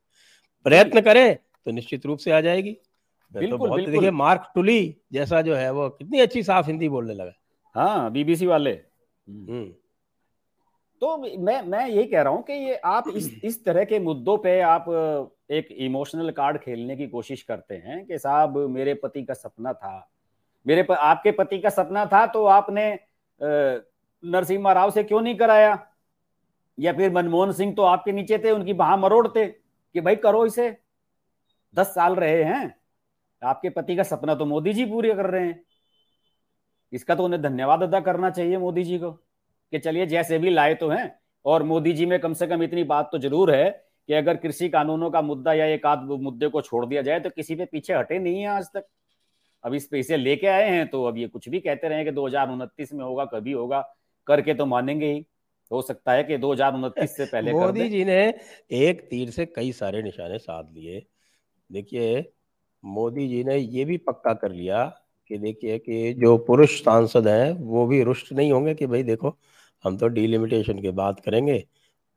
प्रयत्न 0.66 1.02
करें 1.02 1.36
तो 1.36 1.72
निश्चित 1.72 2.06
रूप 2.06 2.20
से 2.20 2.32
आ 2.32 2.42
जाएगी। 2.42 2.72
तो 2.72 3.40
बिल्कुल, 3.40 3.58
तो 3.58 3.68
बहुत 3.68 3.90
देखिए 3.90 4.12
मार्क 4.12 4.52
टुली 4.56 4.96
जैसा 5.14 5.42
जो 5.42 5.56
है 5.56 5.72
वो 5.72 5.90
कितनी 5.90 6.20
अच्छी 6.20 6.44
साफ़ 6.44 6.68
हिंदी 6.68 6.90
बोलने 6.90 7.14
लगा। 7.14 7.32
हाँ 7.76 8.12
बीबीसी 8.12 8.46
वाले। 8.46 8.72
हम्म। 8.72 9.66
तो 11.02 11.18
मैं 11.18 11.62
मैं 11.62 11.88
यही 11.88 12.06
कह 12.08 12.22
रहा 12.22 12.34
हूँ 12.34 12.44
कि 12.44 12.54
ये 12.54 12.76
आप 12.76 13.04
इस 13.16 13.30
इस 13.44 13.64
तरह 13.66 13.84
के 13.84 14.00
मुद्दों 14.00 14.38
पे 14.38 14.60
आप 14.62 14.86
एक 15.50 15.68
इमोशनल 15.72 16.32
कार्ड 16.32 16.58
खेलने 16.58 16.96
की 16.96 17.08
कोशिश 17.08 17.42
करते 17.44 17.76
हैं 17.78 18.06
कि 18.06 18.18
साहब 18.18 18.58
मेरे 18.70 18.94
पति 18.94 19.24
का 19.24 19.34
सपना 19.34 19.74
था। 19.74 20.10
मेरे 20.66 20.84
प, 20.84 20.92
आपके 20.92 21.32
पति 21.32 21.60
का 21.60 21.70
सपना 21.70 22.06
था 22.06 22.26
तो 22.28 22.46
आपने 22.48 23.00
नरसिम्हा 23.42 24.74
राव 24.74 24.92
से 24.92 25.04
क्यों 25.04 25.22
नहीं 25.22 25.36
कराया? 25.36 25.78
या 26.78 26.94
फिर 26.94 27.12
मनमोहन 27.14 27.52
सिंह 27.52 27.74
तो 27.76 27.82
आपके 27.84 28.12
नीचे 28.12 28.38
थे 28.38 28.52
उनकी 28.52 28.74
बाह 28.76 28.96
मरोड़ते 28.98 29.46
कि 29.46 30.02
भाई 30.02 30.16
करो 30.18 30.46
इसे। 30.46 30.70
दस 31.74 31.88
साल 31.88 32.16
रहे 32.16 32.44
हैं 32.44 32.76
आपके 33.42 33.70
पति 33.70 33.96
का 33.96 34.04
सपना 34.04 34.36
तो 34.36 34.46
मोदी 34.46 34.74
जी 34.74 34.86
पूरे 34.86 35.14
कर 35.14 35.30
रहे 35.30 35.46
हैं। 35.46 35.64
इसका 36.94 37.16
तो 37.16 37.24
उन्हें 37.26 37.42
धन्यवाद 37.42 37.84
अदा 37.84 38.00
करना 38.00 38.30
चाहिए 38.30 38.58
मोदी 38.58 38.84
जी 38.84 38.98
को 39.00 39.12
कि 39.12 39.80
चलिए 39.80 40.06
जैसे 40.06 40.38
भी 40.40 40.50
लाए 40.50 40.74
तो 40.76 40.90
हैं। 40.90 41.16
और 41.46 41.64
मोदी 41.64 41.94
जी 41.94 42.06
में 42.06 42.20
कम 42.20 42.34
से 42.34 42.48
कम 42.48 42.64
इतनी 42.64 42.84
बात 42.86 43.10
तो 43.12 43.18
ज़रूर 43.20 43.54
है 43.54 43.70
कि 44.10 44.14
अगर 44.14 44.38
कृषि 44.38 44.70
कानूनों 44.70 45.10
का 45.12 45.22
मुद्दा 45.22 45.54
या 45.54 45.66
एक 45.68 45.86
आध 45.86 46.08
मुद्दे 46.22 46.48
को 46.48 46.62
छोड़ 46.62 46.86
दिया 46.86 47.02
जाए 47.02 47.20
तो 47.20 47.30
किसी 47.30 47.56
पे 47.56 47.66
पीछे 47.66 47.94
हटे 47.94 48.20
नहीं 48.20 48.42
है 48.42 48.48
आज 48.48 48.66
तक। 48.68 48.86
अब 49.64 49.74
इस 49.74 49.86
पे 49.88 50.00
इसे 50.00 50.18
लेके 50.18 50.48
आए 50.48 50.70
हैं 50.70 50.88
तो 50.88 51.04
अब 51.04 51.18
ये 51.18 51.28
कुछ 51.28 51.48
भी 51.50 51.60
कहते 51.60 51.90
रहे 51.90 52.04
कि 52.06 52.12
दो 52.12 52.28
में 52.94 53.04
होगा 53.04 53.26
कभी 53.28 53.52
होगा 53.52 53.82
करके 54.28 54.54
तो 54.54 54.66
मानेंगे 54.68 55.12
ही। 55.12 55.26
हो 55.72 55.82
सकता 55.82 56.12
है 56.12 56.24
कि 56.24 56.38
दो 56.38 56.52
हज़ार 56.54 56.74
उनतीस 56.74 57.16
से 57.18 57.26
पहले 57.26 57.52
मोदी 57.52 57.88
जी 57.90 58.04
ने 58.06 58.18
एक 58.72 59.02
तीर 59.10 59.30
से 59.30 59.46
कई 59.46 59.72
सारे 59.72 60.02
निशाने 60.04 60.38
साध 60.40 60.74
लिए। 60.74 61.06
देखिए 61.70 62.34
मोदी 62.84 63.28
जी 63.28 63.44
ने 63.44 63.58
ये 63.58 63.86
भी 63.86 63.98
पक्का 64.00 64.34
कर 64.34 64.52
लिया 64.52 64.84
कि 65.30 65.38
देखिए 65.38 65.78
कि 65.80 66.14
जो 66.14 66.38
पुरुष 66.48 66.80
सांसद 66.84 67.28
हैं 67.28 67.52
वो 67.54 67.86
भी 67.88 68.02
रुष्ट 68.04 68.32
नहीं 68.34 68.52
होंगे 68.52 68.74
कि 68.76 68.86
भाई 68.88 69.04
देखो 69.04 69.36
हम 69.84 69.98
तो 69.98 70.08
डिलिमिटेशन 70.10 70.82
की 70.82 70.92
बात 70.92 71.20
करेंगे। 71.20 71.58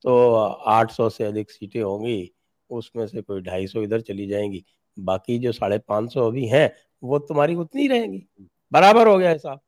तो 0.05 0.35
800 0.37 1.09
से 1.09 1.25
अधिक 1.25 1.51
सीटें 1.51 1.81
होंगी 1.83 2.31
उसमें 2.71 3.07
से 3.07 3.23
कोई 3.23 3.41
250 3.43 3.83
इधर 3.83 4.01
चली 4.01 4.27
जाएँगी। 4.27 4.65
बाकी 4.97 5.39
जो 5.39 5.53
साढ़े 5.53 5.79
पाँच 5.79 6.13
सौ 6.15 6.27
अभी 6.27 6.47
हैं 6.47 6.71
वो 7.03 7.19
तुम्हारी 7.19 7.55
उतनी 7.55 7.87
रहेंगी। 7.89 8.27
बराबर 8.73 9.09
हो 9.09 9.17
गया 9.19 9.31
हिसाब 9.31 9.61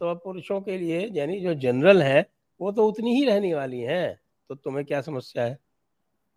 तो 0.00 0.14
पुरुषों 0.14 0.60
के 0.60 0.76
लिए 0.78 1.08
यानी 1.12 1.40
जो 1.40 1.54
जनरल 1.54 2.02
है 2.02 2.26
वो 2.60 2.72
तो 2.72 2.86
उतनी 2.88 3.14
ही 3.14 3.24
रहने 3.24 3.54
वाली 3.54 3.80
हैं। 3.80 4.20
तो 4.50 4.54
तुम्हें 4.54 4.84
क्या 4.86 5.00
समस्या 5.00 5.44
है? 5.44 5.58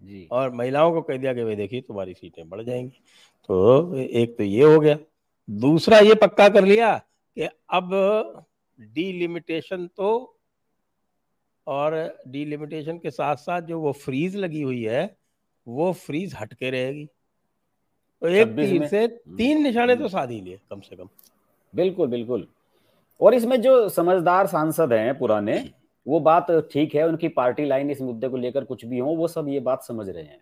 जी। 0.02 0.28
और 0.32 0.52
महिलाओं 0.52 0.92
को 0.94 1.02
कह 1.02 1.18
दिया 1.18 1.34
कि 1.34 1.44
भाई 1.44 1.56
देखिए 1.56 1.82
तुम्हारी 1.82 2.14
सीटें 2.14 2.48
बढ़ 2.50 2.62
जाएँगी। 2.62 3.02
तो 3.50 3.96
एक 3.96 4.38
तो 4.38 4.44
ये 4.44 4.64
हो 4.64 4.80
गया। 4.80 4.98
दूसरा 5.50 6.00
ये 6.00 6.16
पक्का 6.16 6.48
कर 6.50 6.66
लिया 6.66 6.98
कि 7.38 7.48
अब 7.70 7.90
डीलिमिटेशन 8.80 9.88
तो 9.88 10.38
और 11.68 11.96
डीलिमिटेशन 12.28 12.98
के 12.98 13.12
साथ 13.12 13.36
साथ 13.38 13.62
जो 13.64 13.80
वो 13.80 13.92
फ्रीज 13.96 14.36
लगी 14.36 14.62
हुई 14.62 14.84
है 14.84 15.04
वो 15.68 15.92
फ्रीज 15.96 16.36
हटके 16.40 16.70
रहेगी। 16.70 17.06
तो 18.22 18.28
एक 18.28 18.48
तीर 18.48 18.88
से 18.88 19.00
हम्म। 19.00 19.36
तीन 19.38 19.62
निशाने 19.64 19.96
तो 19.96 20.08
साध 20.08 20.32
ही 20.32 20.40
लिए 20.42 20.60
कम 20.70 20.80
से 20.80 20.96
कम। 20.96 21.08
बिल्कुल 21.74 22.08
बिल्कुल। 22.08 22.48
और 23.20 23.34
इसमें 23.34 23.62
जो 23.62 23.88
समझदार 23.90 24.48
सांसद 24.48 24.94
हैं 24.94 25.18
पुराने 25.18 25.64
वो 26.06 26.20
बात 26.20 26.52
ठीक 26.72 26.96
है 26.96 27.08
उनकी 27.08 27.28
पार्टी 27.30 27.66
लाइन 27.66 27.92
इस 27.92 28.02
मुद्दे 28.02 28.28
को 28.30 28.38
लेकर 28.38 28.64
कुछ 28.64 28.86
भी 28.86 29.00
हो 29.00 29.16
वो 29.16 29.28
सब 29.28 29.50
ये 29.50 29.60
बात 29.62 29.84
समझ 29.84 30.08
रहे 30.10 30.24
हैं 30.24 30.42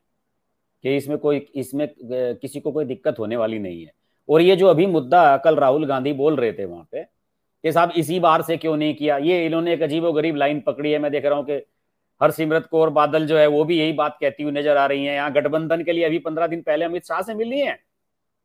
कि 0.84 0.96
इसमें 0.98 1.18
कोई 1.18 1.38
इसमें 1.56 1.88
किसी 2.02 2.60
को 2.60 2.72
कोई 2.72 2.86
दिक्कत 2.86 3.20
होने 3.20 3.38
वाली 3.38 3.60
नहीं 3.60 3.82
है। 3.84 3.92
और 4.30 4.42
ये 4.42 4.56
जो 4.56 4.68
अभी 4.68 4.86
मुद्दा 4.86 5.38
कल 5.38 5.56
राहुल 5.56 5.86
गांधी 5.86 6.14
बोल 6.14 6.36
रहे 6.36 6.54
थे 6.54 6.66
वहाँ 6.66 6.88
पे 6.92 7.04
कि 7.64 7.72
साहब 7.72 7.92
इसी 7.98 8.20
बार 8.20 8.42
से 8.42 8.58
क्यों 8.58 8.76
नहीं 8.78 8.96
किया? 8.96 9.18
ये 9.18 9.46
इन्होंने 9.46 9.74
एक 9.74 9.82
अजीब 9.82 10.10
गरीब 10.12 10.36
लाइन 10.36 10.60
पकड़ी 10.62 10.92
है, 10.92 11.00
मैं 11.00 11.12
देख 11.12 11.26
रहा 11.26 11.38
हूँ 11.38 11.46
कि 11.46 11.62
हरसिमरत 12.22 12.66
कौर 12.72 12.90
बादल 12.90 13.26
जो 13.28 13.38
है, 13.38 13.46
वो 13.48 13.64
भी 13.66 13.78
यही 13.80 13.94
बात 13.94 14.18
कहती 14.22 14.44
हुई 14.44 14.52
नज़र 14.52 14.78
आ 14.78 14.86
रही 14.86 15.06
है। 15.06 15.14
यहाँ 15.16 15.32
गठबंधन 15.34 15.84
के 15.84 15.92
लिए 15.94 16.04
अभी 16.06 16.20
पंद्रह 16.20 16.48
दिन 16.48 16.62
पहले 16.62 16.86
अमित 16.86 17.06
शाह 17.06 17.22
से 17.22 17.34
मिली 17.34 17.60
है, 17.60 17.78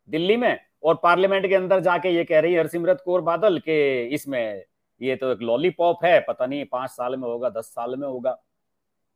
दिल्ली 0.08 0.36
में, 0.36 0.58
और 0.82 0.94
पार्लियामेंट 1.02 1.46
के 1.48 1.54
अंदर 1.54 1.80
जाके 1.80 2.10
ये 2.10 2.24
कह 2.24 2.40
रही 2.40 2.52
है, 2.52 2.58
हरसिमरत 2.60 3.02
कौर 3.04 3.20
बादल 3.22 3.58
के 3.58 4.06
इसमें 4.08 4.62
ये 5.00 5.16
तो 5.16 5.30
एक 5.32 5.42
लॉलीपॉप 5.42 6.04
है, 6.04 6.18
पता 6.20 6.46
नहीं 6.46 6.64
पाँच 6.64 6.90
साल 6.90 7.16
में 7.16 7.28
होगा, 7.28 7.48
दस 7.50 7.66
साल 7.66 7.96
में 7.96 8.06
होगा। 8.08 8.36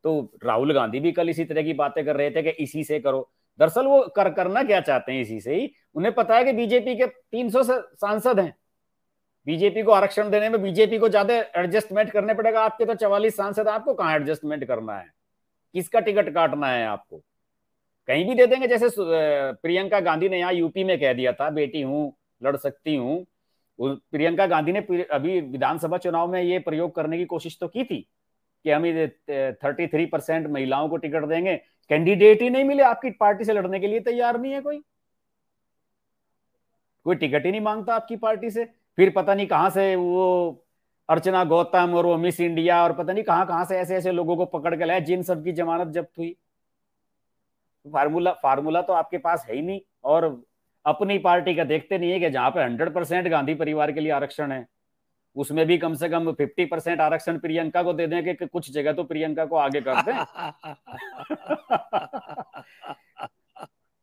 तो 0.05 0.19
राहुल 0.45 0.73
गांधी 0.73 0.99
भी 0.99 1.11
कल 1.11 1.29
इसी 1.29 1.45
तरह 1.45 1.63
की 1.63 1.73
बातें 1.73 2.03
कर 2.05 2.15
रहे 2.15 2.31
थे 2.31 2.43
कि 2.43 2.49
इसी 2.63 2.83
से 2.83 2.99
करो। 2.99 3.29
दरअसल 3.59 3.85
वो 3.85 4.01
कर, 4.15 4.29
करना 4.29 4.63
क्या 4.63 4.79
चाहते 4.81 5.11
हैं 5.11 5.21
इसी 5.21 5.39
से 5.41 5.55
ही? 5.55 5.71
उन्हें 5.95 6.13
पता 6.15 6.35
है 6.37 6.43
कि 6.45 6.53
बीजेपी 6.53 6.95
के 6.95 7.05
300 7.05 7.63
सांसद 7.63 8.39
हैं। 8.39 8.53
बीजेपी 9.47 9.81
को 9.83 9.91
आरक्षण 9.91 10.29
देने 10.29 10.49
में 10.49 10.61
बीजेपी 10.63 10.97
को 10.97 11.09
ज़्यादा 11.09 11.35
एडजस्टमेंट 11.55 12.11
करने 12.11 12.33
पड़ेगा। 12.33 12.61
आपके 12.61 12.85
तो 12.85 12.93
चवालीस 12.95 13.35
सांसद, 13.37 13.67
आपको 13.67 13.93
कहाँ 13.93 14.15
एडजस्टमेंट 14.15 14.65
करना 14.65 14.97
है? 14.97 15.07
किसका 15.75 15.99
टिकट 15.99 16.33
काटना 16.33 16.67
है 16.67 16.85
आपको? 16.87 17.21
कहीं 18.07 18.25
भी 18.27 18.35
दे 18.35 18.45
देंगे, 18.47 18.67
जैसे 18.67 18.89
प्रियंका 18.97 19.99
गांधी 20.01 20.29
ने 20.29 20.39
यहाँ 20.39 20.53
यूपी 20.53 20.83
में 20.83 20.99
कह 20.99 21.13
दिया 21.13 21.33
था, 21.33 21.49
बेटी 21.51 21.81
हूँ, 21.81 22.13
लड़ 22.41 22.55
सकती 22.57 22.95
हूँ। 22.95 23.25
प्रियंका 23.79 24.45
गांधी 24.47 24.71
ने 24.71 24.79
अभी 25.03 25.39
विधानसभा 25.41 25.97
चुनाव 25.97 26.31
में 26.31 26.41
ये 26.41 26.59
प्रयोग 26.59 26.93
करने 26.95 27.17
की 27.17 27.25
कोशिश 27.25 27.57
तो 27.61 27.67
की 27.67 27.83
थी 27.83 27.99
कि 28.65 28.71
हम 28.71 28.83
थर्टी 29.55 29.87
थ्री 29.87 30.05
परसेंट 30.07 30.47
महिलाओं 30.47 30.89
को 30.89 30.97
टिकट 30.97 31.25
देंगे। 31.25 31.55
कैंडिडेट 31.89 32.41
ही 32.41 32.49
नहीं 32.49 32.63
मिले, 32.63 32.83
आपकी 32.83 33.11
पार्टी 33.11 33.43
से 33.43 33.53
लड़ने 33.53 33.79
के 33.79 33.87
लिए 33.87 33.99
तैयार 34.01 34.39
नहीं 34.39 34.53
है 34.53 34.61
कोई। 34.61 34.81
कोई 37.05 37.15
टिकट 37.15 37.45
ही 37.45 37.51
नहीं 37.51 37.61
माँगता 37.61 37.95
आपकी 37.95 38.15
पार्टी 38.17 38.49
से। 38.49 38.67
फिर 38.99 39.09
पता 39.09 39.33
नहीं 39.33 39.47
कहाँ 39.47 39.69
से 39.69 39.95
वो 39.95 40.65
अर्चना 41.09 41.43
गौतम 41.45 41.93
और 41.95 42.05
वो 42.05 42.17
मिस 42.17 42.39
इंडिया 42.41 42.83
और 42.83 42.93
पता 42.93 43.13
नहीं 43.13 43.23
कहाँ 43.23 43.45
कहाँ 43.47 43.65
से 43.65 43.77
ऐसे 43.77 43.95
ऐसे 43.95 44.11
लोगों 44.11 44.37
को 44.37 44.45
पकड़ 44.47 44.75
के 44.75 44.85
लाया, 44.85 44.99
जिन 44.99 45.23
सबकी 45.23 45.51
जमानत 45.51 45.87
जब्त 45.93 46.17
हुई। 46.17 46.35
फार्मूला 47.85 48.31
फार्मूला 48.43 48.81
तो 48.81 48.93
आपके 48.93 49.17
पास 49.17 49.45
है 49.49 49.55
ही 49.55 49.61
नहीं 49.61 49.81
और 50.03 50.43
अपनी 50.85 51.17
पार्टी 51.17 51.55
का 51.55 51.63
देखते 51.63 51.97
नहीं 51.97 52.11
है 52.11 52.19
कि 52.19 52.29
जहाँ 52.29 52.51
पे 52.51 52.61
हंड्रेड 52.61 52.93
परसेंट 52.93 53.27
गांधी 53.27 53.55
परिवार 53.55 53.91
के 53.91 53.99
लिए 53.99 54.11
आरक्षण 54.11 54.51
है, 54.51 54.67
उसमें 55.35 55.67
भी 55.67 55.77
कम 55.77 55.93
से 55.93 56.09
कम 56.09 56.31
फिफ्टी 56.31 56.65
परसेंट 56.65 57.01
आरक्षण 57.01 57.39
प्रियंका 57.39 57.83
को 57.83 57.93
दे 57.93 58.07
दें 58.07 58.23
कि 58.25 58.33
कुछ 58.45 58.71
जगह 58.71 58.93
तो 58.93 59.03
प्रियंका 59.03 59.45
को 59.45 59.57
आगे 59.57 59.81
कर 59.81 60.01
दें। 60.01 60.13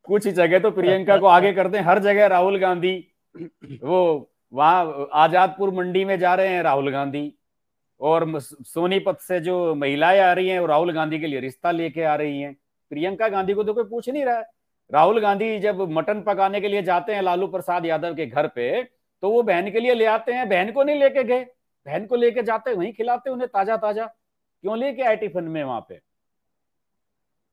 कुछ 0.07 0.29
जगह 0.29 0.59
तो 0.59 0.71
प्रियंका 0.71 1.19
को 1.19 1.27
आगे 1.27 1.53
कर 1.53 1.69
दें, 1.69 1.81
हर 1.81 1.99
जगह 1.99 2.27
राहुल 2.27 2.59
गांधी, 2.59 3.09
वो 3.35 4.31
वहाँ 4.53 5.09
आजादपुर 5.15 5.71
मंडी 5.75 6.05
में 6.05 6.19
जा 6.19 6.35
रहे 6.35 6.49
हैं 6.49 6.63
राहुल 6.63 6.91
गांधी 6.93 7.33
और 8.01 8.39
सोनीपत 8.41 9.19
से 9.21 9.41
जो 9.41 9.75
महिलाएँ 9.75 10.21
आ 10.21 10.33
रही 10.33 10.49
हैं, 10.49 10.59
वो 10.61 10.67
राहुल 10.67 10.93
गांधी 10.93 11.19
के 11.21 11.27
लिए 11.27 11.41
रिश्ता 11.41 11.71
लेके 11.71 12.03
आ 12.05 12.15
रही 12.17 12.41
हैं। 12.41 12.53
प्रियंका 12.91 13.29
गांधी 13.29 13.55
को 13.55 13.65
तो 13.65 13.75
कोई 13.75 13.85
पूछ 13.85 14.09
नहीं 14.11 14.25
रहा 14.25 14.39
है। 14.39 14.45
राहुल 14.91 15.21
गांधी 15.21 15.59
जब 15.61 15.81
मटन 15.91 16.21
पकाने 16.23 16.61
के 16.61 16.69
लिए 16.69 16.83
जाते 16.83 17.15
हैं 17.15 17.23
लालू 17.23 17.47
प्रसाद 17.49 17.87
यादव 17.87 18.15
के 18.15 18.27
घर 18.27 18.47
पे 18.49 18.83
तो 19.23 19.31
वो 19.31 19.43
बहन 19.43 19.71
के 19.71 19.81
लिए 19.81 19.95
ले 19.95 20.05
आते 20.07 20.33
हैं। 20.33 20.49
बहन 20.49 20.73
को 20.73 20.83
नहीं 20.83 21.01
लेके 21.01 21.25
गए। 21.25 21.45
बहन 21.87 22.07
को 22.07 22.17
लेके 22.17 22.43
जाते 22.43 22.75
वहीं 22.75 22.93
खिलाते 22.93 23.31
उन्हें 23.31 23.49
ताज़ा 23.49 23.77
ताज़ा 23.77 24.07
क्यों 24.07 24.79
लेके 24.79 25.03
आए 25.03 25.17
टिफ़िन 25.17 25.45
में 25.47 25.63
वहाँ 25.65 25.81
पे? 25.89 26.01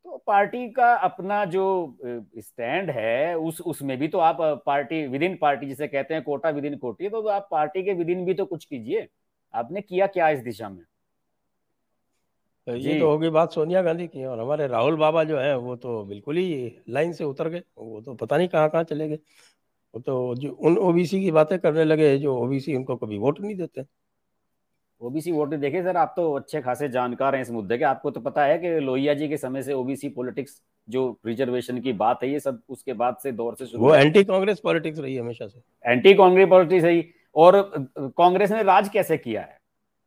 तो 0.05 0.17
पार्टी 0.27 0.69
का 0.69 0.93
अपना 0.95 1.43
जो 1.45 1.63
स्टैंड 2.05 2.89
है 2.89 3.35
उस 3.37 3.61
उसमें 3.61 3.97
भी 3.99 4.07
तो 4.07 4.17
आप 4.19 4.37
पार्टी 4.65 5.05
विद 5.07 5.23
इन 5.23 5.37
पार्टी 5.41 5.67
जिसे 5.67 5.87
कहते 5.87 6.13
हैं 6.13 6.23
कोटा 6.23 6.49
विद 6.49 6.65
इन 6.65 6.77
कोटी 6.77 7.09
तो 7.09 7.27
आप 7.27 7.47
पार्टी 7.51 7.83
के 7.83 7.93
विद 7.93 8.09
इन 8.09 8.25
भी 8.25 8.33
तो 8.33 8.45
कुछ 8.45 8.65
कीजिए। 8.65 9.07
आपने 9.53 9.81
किया 9.81 10.07
क्या 10.07 10.29
इस 10.29 10.39
दिशा 10.39 10.69
में? 10.69 10.83
तो 12.67 12.75
ये 12.75 12.99
तो 12.99 13.09
होगी 13.09 13.29
बात 13.29 13.51
सोनिया 13.51 13.81
गांधी 13.81 14.07
की 14.07 14.23
और 14.25 14.39
हमारे 14.39 14.67
राहुल 14.67 14.95
बाबा 14.97 15.23
जो 15.23 15.37
है 15.39 15.55
वो 15.57 15.75
तो 15.75 16.03
बिल्कुल 16.05 16.37
ही 16.37 16.71
लाइन 16.89 17.13
से 17.13 17.23
उतर 17.23 17.49
गए 17.49 17.63
वो 17.77 18.01
तो 18.01 18.13
पता 18.15 18.37
नहीं 18.37 18.47
कहाँ 18.47 18.69
कहाँ 18.69 18.83
चले 18.83 19.07
गए। 19.09 19.19
वो 19.93 19.99
तो 20.01 20.35
जो 20.35 20.51
उन 20.51 20.77
ओबीसी 20.79 21.19
की 21.21 21.31
बातें 21.31 21.57
करने 21.59 21.83
लगे 21.83 22.17
जो 22.19 22.35
ओबीसी 22.37 22.75
उनको 22.75 22.95
कभी 22.95 23.17
वोट 23.17 23.39
नहीं 23.41 23.55
देते। 23.55 23.81
ओबीसी 25.03 25.31
वोट 25.31 25.53
देखे 25.55 25.81
सर 25.83 25.97
आप 25.97 26.13
तो 26.15 26.31
अच्छे 26.33 26.59
खासे 26.61 26.87
जानकार 26.89 27.35
हैं 27.35 27.41
इस 27.41 27.49
मुद्दे 27.51 27.77
के। 27.77 27.83
आपको 27.83 28.11
तो 28.11 28.19
पता 28.21 28.43
है 28.45 28.57
कि 28.57 28.69
लोहिया 28.79 29.13
जी 29.13 29.27
के 29.27 29.37
समय 29.37 29.63
से 29.63 29.73
ओबीसी 29.73 30.09
पॉलिटिक्स 30.09 30.61
जो 30.87 31.19
रिजर्वेशन 31.25 31.79
की 31.79 31.93
बात 31.93 32.23
है 32.23 32.29
ये 32.29 32.39
सब 32.39 32.61
उसके 32.69 32.93
बाद 32.93 33.17
से 33.23 33.31
दौर 33.31 33.55
से 33.55 33.65
शुरू 33.65 33.83
वो 33.83 33.93
एंटी 33.95 34.23
कांग्रेस 34.23 34.59
पॉलिटिक्स 34.59 34.99
रही 34.99 35.17
हमेशा 35.17 35.47
से। 35.47 35.91
एंटी 35.91 36.13
कांग्रेस 36.13 36.49
पॉलिटिक्स 36.49 36.85
रही। 36.85 37.05
और 37.35 37.61
कांग्रेस 37.99 38.51
ने 38.51 38.63
राज 38.63 38.89
कैसे 38.89 39.17
किया 39.17 39.41
है? 39.41 39.57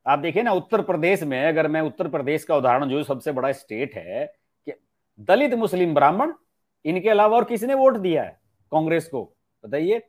आप 0.07 0.19
देखिए 0.19 0.43
ना 0.43 0.53
उत्तर 0.53 0.83
प्रदेश 0.83 1.23
में 1.23 1.43
अगर 1.45 1.69
मैं 1.69 1.81
उत्तर 1.81 2.09
प्रदेश 2.09 2.45
का 2.45 2.57
उदाहरण 2.57 2.89
जो 2.89 3.03
सबसे 3.03 3.33
बड़ा 3.33 3.53
स्टेट 3.53 3.95
है 3.97 4.27
कि 4.67 4.73
दलित 5.19 5.55
मुस्लिम 5.55 5.95
ब्राह्मण 5.95 6.33
इनके 6.85 7.09
अलावा 7.09 7.37
और 7.37 7.45
किसने 7.45 7.75
वोट 7.75 7.97
दिया 7.99 8.23
है? 8.23 8.39
कांग्रेस 8.73 9.09
को। 9.09 9.23
बताइए। 9.65 10.03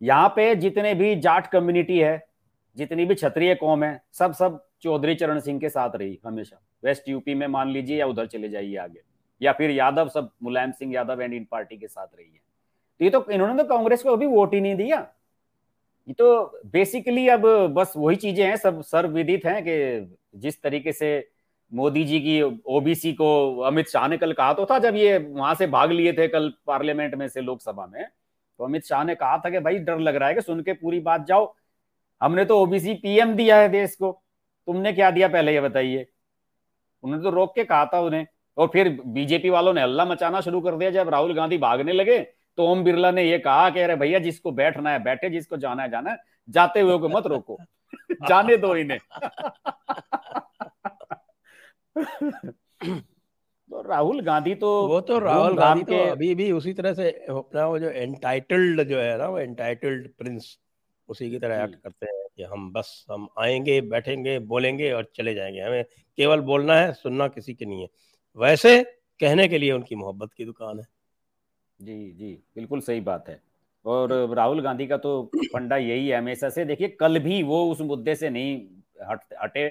यहाँ 0.00 0.28
पे 0.28 0.54
जितने 0.56 0.94
भी 0.94 1.14
जाट 1.16 1.46
कम्युनिटी 1.46 1.98
है 1.98 2.27
जितनी 2.78 3.04
भी 3.04 3.14
क्षत्रिय 3.14 3.54
कौम 3.56 3.84
है, 3.84 4.00
सब 4.12 4.32
सब 4.34 4.64
चौधरी 4.82 5.14
चरण 5.14 5.38
सिंह 5.40 5.60
के 5.60 5.68
साथ 5.68 5.96
रही 5.96 6.18
हमेशा। 6.24 6.60
वेस्ट 6.82 7.08
यूपी 7.08 7.34
में 7.34 7.46
मान 7.48 7.68
लीजिए 7.68 7.98
या 7.98 8.06
उधर 8.06 8.26
चले 8.26 8.48
जाइए 8.48 8.76
आगे, 8.78 9.00
या 9.40 9.52
फिर 9.52 9.70
यादव 9.70 10.08
सब 10.08 10.30
मुलायम 10.42 10.72
सिंह 10.72 10.94
यादव 10.94 11.22
एंड 11.22 11.34
इन 11.34 11.46
पार्टी 11.50 11.76
के 11.76 11.88
साथ 11.88 12.06
रही 12.08 12.26
है। 12.26 12.40
तो 13.00 13.04
ये 13.04 13.10
तो 13.10 13.24
इन्होंने 13.30 13.62
तो 13.62 13.68
कांग्रेस 13.68 14.02
को 14.02 14.12
अभी 14.12 14.26
वोट 14.28 14.54
ही 14.54 14.60
नहीं 14.60 14.74
दिया। 14.76 14.98
ये 16.08 16.14
तो 16.14 16.60
बेसिकली 16.66 17.26
अब 17.28 17.42
बस 17.74 17.92
वही 17.96 18.16
चीज़ें 18.18 18.44
हैं, 18.46 18.56
सब 18.56 18.80
सर्वविदित 18.82 19.44
हैं 19.46 19.62
कि 19.62 20.16
जिस 20.36 20.62
तरीके 20.62 20.92
से 20.92 21.28
मोदी 21.72 22.04
जी 22.04 22.20
की 22.20 22.40
ओबीसी 22.68 23.12
को 23.12 23.28
अमित 23.62 23.88
शाह 23.88 24.06
ने 24.08 24.16
कल 24.18 24.32
कहा 24.32 24.52
तो 24.52 24.66
था, 24.66 24.78
जब 24.78 24.94
ये 24.96 25.16
वहाँ 25.18 25.54
से 25.54 25.66
भाग 25.68 25.90
लिए 25.92 26.12
थे 26.12 26.28
कल 26.28 26.52
पार्लियामेंट 26.66 27.14
में 27.14 27.28
से 27.28 27.40
लोकसभा 27.40 27.86
में 27.86 28.04
तो 28.04 28.64
अमित 28.64 28.84
शाह 28.84 29.04
ने 29.04 29.14
कहा 29.14 29.36
था 29.38 29.50
कि 29.50 29.58
भाई 29.60 29.78
डर 29.80 29.98
लग 30.00 30.16
रहा 30.16 30.28
है 30.28 30.34
कि 30.34 30.40
सुन 30.42 30.62
के 30.62 30.72
पूरी 30.74 31.00
बात 31.02 31.26
जाओ 31.26 31.54
हमने 32.20 32.44
तो 32.44 32.58
ओबीसी 32.62 32.94
पीएम 32.94 33.34
दिया 33.34 33.56
है 33.56 33.68
देश 33.68 33.94
को। 33.96 34.10
तुमने 34.66 34.92
क्या 34.92 35.10
दिया 35.10 35.28
पहले 35.28 35.54
ये 35.54 35.60
बताइए। 35.60 36.06
उन्होंने 37.02 37.24
तो 37.24 37.30
रोक 37.30 37.54
के 37.54 37.64
कहा 37.64 37.84
था 37.86 38.00
उन्हें। 38.00 38.26
और 38.56 38.68
फिर 38.68 38.88
बीजेपी 39.06 39.50
वालों 39.50 39.74
ने 39.74 39.82
हल्ला 39.82 40.04
मचाना 40.04 40.40
शुरू 40.40 40.60
कर 40.60 40.76
दिया। 40.76 40.90
जब 40.90 41.08
राहुल 41.08 41.34
गांधी 41.34 41.58
भागने 41.58 41.92
लगे 41.92 42.18
तो 42.58 42.66
ओम 42.68 42.84
बिरला 42.84 43.10
ने 43.10 43.22
ये 43.30 43.38
कहा 43.38 43.70
कि 43.70 43.80
अरे 43.80 43.96
भैया 43.96 44.18
जिसको 44.18 44.52
बैठना 44.52 44.90
है 44.90 45.02
बैठे 45.02 45.30
जिसको 45.30 45.56
जाना 45.56 45.82
है 45.82 45.90
जाना 45.90 46.10
है। 46.10 46.16
जाते 46.48 46.80
हुए 46.80 46.98
को 46.98 47.08
मत 47.08 47.26
रोको। 47.26 47.58
जाने 48.28 48.56
दो 48.56 48.76
इन्हें। 48.76 48.98
तो 53.70 53.82
राहुल 53.82 54.20
गांधी 54.20 54.54
तो 54.54 54.68
वो 54.88 55.00
तो 55.00 55.18
राहुल 55.18 55.56
गांधी 55.56 55.82
तो 55.82 55.98
अभी 56.10 56.34
भी 56.34 56.52
उसी 56.52 56.72
तरह 56.72 56.94
से 56.94 57.10
अपना 57.10 57.66
वो 57.66 57.78
जो 57.78 57.90
एंटाइटल्ड 57.90 58.82
जो 58.82 58.98
है 58.98 59.18
ना 59.18 59.26
वो 59.28 59.38
एंटाइटल्ड 59.38 60.08
प्रिंस 60.18 60.58
उसी 61.08 61.30
की 61.30 61.38
तरह 61.38 61.64
एक्ट 61.64 61.74
करते 61.74 62.06
हैं 62.06 62.26
कि 62.36 62.42
हम 62.42 62.72
बस 62.72 63.06
हम 63.10 63.28
आएँगे 63.38 63.80
बैठेंगे 63.80 64.38
बोलेंगे 64.38 64.92
और 64.92 65.10
चले 65.14 65.34
जाएँगे। 65.34 65.60
हमें 65.60 65.84
केवल 66.16 66.40
बोलना 66.40 66.74
है 66.74 66.92
सुनना 66.92 67.28
किसी 67.28 67.54
के 67.54 67.64
नहीं 67.64 67.82
है। 67.82 67.88
वैसे 68.38 68.82
कहने 69.20 69.48
के 69.48 69.58
लिए 69.58 69.72
उनकी 69.72 69.94
मोहब्बत 69.94 70.32
की 70.32 70.44
दुकान 70.44 70.80
है। 70.80 70.86
जी 71.82 72.10
जी 72.10 72.32
बिल्कुल 72.54 72.80
सही 72.80 73.00
बात 73.00 73.28
है। 73.28 73.42
और 73.84 74.34
राहुल 74.34 74.60
गांधी 74.60 74.86
का 74.86 74.96
तो 74.96 75.30
फंडा 75.36 75.76
यही 75.76 76.08
है 76.08 76.18
हमेशा 76.18 76.48
से। 76.48 76.64
देखिए 76.64 76.88
कल 76.88 77.18
भी 77.18 77.42
वो 77.42 77.72
उस 77.72 77.80
मुद्दे 77.80 78.14
से 78.14 78.30
नहीं 78.30 78.66
हट 79.10 79.20
हटे। 79.42 79.68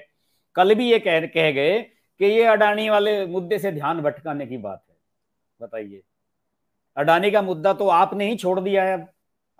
कल 0.54 0.74
भी 0.74 0.90
ये 0.90 0.98
कह 0.98 1.26
कह 1.26 1.50
गए 1.50 1.80
कि 2.18 2.24
ये 2.24 2.44
अडानी 2.44 2.88
वाले 2.88 3.26
मुद्दे 3.26 3.58
से 3.58 3.72
ध्यान 3.72 4.00
भटकाने 4.00 4.46
की 4.46 4.56
बात 4.56 4.84
है। 4.90 4.96
बताइए। 5.60 6.02
अडानी 6.96 7.30
का 7.30 7.42
मुद्दा 7.42 7.72
तो 7.72 7.88
आपने 7.88 8.30
ही 8.30 8.36
छोड़ 8.36 8.60
दिया 8.60 8.84
है 8.84 9.08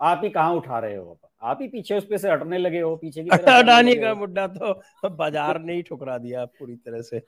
आप 0.01 0.21
ही 0.23 0.29
कहाँ 0.29 0.53
उठा 0.53 0.79
रहे 0.79 0.95
हो 0.95 1.11
आप 1.11 1.28
ही 1.43 1.67
पीछे 1.67 1.97
उस 1.97 2.05
पे 2.05 2.17
से 2.17 2.31
हटने 2.31 2.57
लगे 2.57 2.79
हो 2.79 2.95
पीछे 2.95 3.23
की 3.23 3.29
अडानी 3.29 3.95
का 4.03 4.13
मुद्दा 4.13 4.47
तो 4.47 5.09
बाज़ार 5.09 5.61
ने 5.61 5.73
ही 5.73 5.81
ठुकरा 5.81 6.17
दिया 6.17 6.45
पूरी 6.45 6.75
तरह 6.75 7.01
से। 7.01 7.21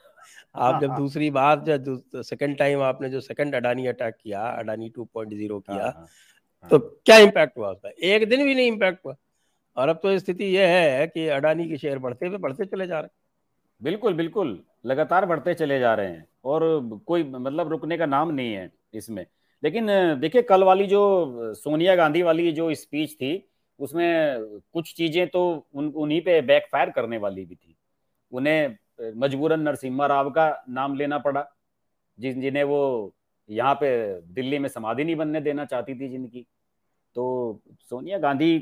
आप 0.56 0.82
जब 0.82 0.96
दूसरी 0.96 1.30
बार 1.32 1.60
जब 1.60 2.02
सेकंड 2.16 2.58
टाइम 2.58 2.82
आपने 2.82 3.10
जो 3.10 3.20
सेकंड 3.20 3.56
अडानी 3.56 3.88
अटैक 3.88 4.16
किया 4.24 4.42
अडानी 4.42 4.90
2.0 4.90 5.60
किया 5.60 5.84
हाँ, 5.84 5.92
हाँ, 5.92 6.70
तो 6.72 6.78
हाँ। 6.78 6.90
क्या 7.06 7.18
इम्पैक्ट 7.18 7.58
हुआ 7.58 7.72
उसका? 7.72 7.90
एक 7.90 8.30
दिन 8.30 8.46
भी 8.46 8.56
नहीं 8.56 8.68
इम्पैक्ट 8.68 9.06
हुआ। 9.06 9.16
और 9.78 9.90
अब 9.90 10.00
तो 10.04 10.20
स्थिति 10.20 10.46
यह 10.46 10.68
है 10.68 11.08
कि 11.08 11.28
अडानी 11.28 11.68
के 11.70 11.78
शेयर 11.78 12.00
बढ़ते 12.00 12.28
हुए 12.28 12.38
बढ़ते 12.38 12.66
चले 12.66 12.88
जा 12.88 13.00
रहे 13.00 13.04
हैं। 13.04 13.84
बिल्कुल 13.84 14.14
बिल्कुल। 14.14 14.64
लगातार 14.86 15.26
बढ़ते 15.26 15.54
चले 15.54 15.80
जा 15.80 15.94
रहे 15.94 16.08
हैं। 16.08 16.28
और 16.46 16.64
कोई 17.08 17.24
मतलब 17.24 17.70
रुकने 17.70 17.98
का 17.98 18.06
नाम 18.06 18.32
नहीं 18.32 18.54
है 18.54 18.72
इसमें। 18.94 19.26
लेकिन 19.64 19.88
देखिए 20.20 20.42
कल 20.42 20.64
वाली 20.64 20.88
जो 20.88 21.54
सोनिया 21.54 21.96
गांधी 21.96 22.22
वाली 22.22 22.52
जो 22.52 22.74
स्पीच 22.74 23.14
थी 23.14 23.48
उसमें 23.82 24.62
कुछ 24.74 24.94
चीज़ें 24.96 25.28
तो 25.28 25.42
उन, 25.74 25.88
उन्हीं 25.88 26.22
पे 26.22 26.42
बैकफायर 26.44 26.90
करने 26.90 27.18
वाली 27.18 27.46
भी 27.46 27.56
थी। 27.56 27.76
उन्हें 28.32 28.76
मजबूरन 29.18 29.62
नरसिम्हा 29.62 30.08
राव 30.08 30.30
का 30.32 30.64
नाम 30.70 30.96
लेना 30.96 31.18
पड़ा, 31.20 31.46
जिन, 32.20 32.42
जिन्हें 32.42 32.64
वो 32.64 33.14
यहाँ 33.50 33.74
पे 33.76 34.22
दिल्ली 34.34 34.60
में 34.60 34.70
समाधि 34.70 35.04
नहीं 35.04 35.16
बनने 35.16 35.42
देना 35.42 35.66
चाहती 35.66 35.96
थी 35.96 36.10
जिनकी। 36.10 36.46
तो 37.16 37.62
सोनिया 37.82 38.18
गांधी 38.20 38.58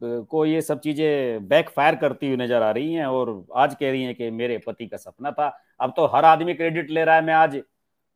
को 0.00 0.44
ये 0.46 0.60
सब 0.62 0.80
चीज़ें 0.80 1.46
बैकफायर 1.48 1.96
करती 1.96 2.28
हुई 2.28 2.36
नज़र 2.36 2.62
आ 2.62 2.70
रही 2.70 2.92
हैं 2.94 3.06
और 3.06 3.44
आज 3.56 3.74
कह 3.74 3.90
रही 3.90 4.02
हैं 4.02 4.14
कि 4.14 4.30
मेरे 4.32 4.58
पति 4.58 4.86
का 4.86 4.96
सपना 4.96 5.30
था। 5.30 5.46
अब 5.80 5.92
तो 5.96 6.06
हर 6.06 6.24
आदमी 6.24 6.54
क्रेडिट 6.54 6.90
ले 6.90 7.04
रहा 7.04 7.14
है। 7.14 7.24
मैं 7.24 7.34
आज 7.34 7.56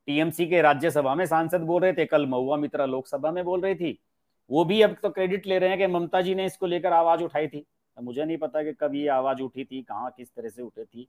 टीएमसी 0.08 0.46
के 0.46 0.60
राज्यसभा 0.62 1.14
में 1.14 1.24
सांसद 1.26 1.60
बोल 1.62 1.82
रहे 1.82 1.92
थे, 1.92 2.04
कल 2.06 2.26
महुआ 2.26 2.56
मित्रा 2.56 2.84
लोकसभा 2.86 3.30
में 3.30 3.44
बोल 3.44 3.60
रही 3.60 3.74
थी। 3.74 3.98
वो 4.50 4.64
भी 4.64 4.82
अब 4.82 4.96
तो 5.02 5.10
क्रेडिट 5.10 5.46
ले 5.46 5.58
रहे 5.58 5.68
हैं 5.70 5.78
कि 5.78 5.86
ममता 5.86 6.20
जी 6.20 6.34
ने 6.34 6.44
इसको 6.46 6.66
लेकर 6.66 6.92
आवाज़ 6.92 7.22
उठाई 7.22 7.48
थी। 7.48 7.66
मुझे 8.02 8.24
नहीं 8.24 8.36
पता 8.36 8.62
कि 8.62 8.72
कब 8.72 8.94
ये 8.94 9.08
आवाज़ 9.08 9.42
उठी 9.42 9.64
थी, 9.64 9.82
कहाँ 9.82 10.14
किस 10.16 10.34
तरह 10.34 10.48
से 10.48 10.62
उठी 10.62 10.84
थी। 10.84 11.08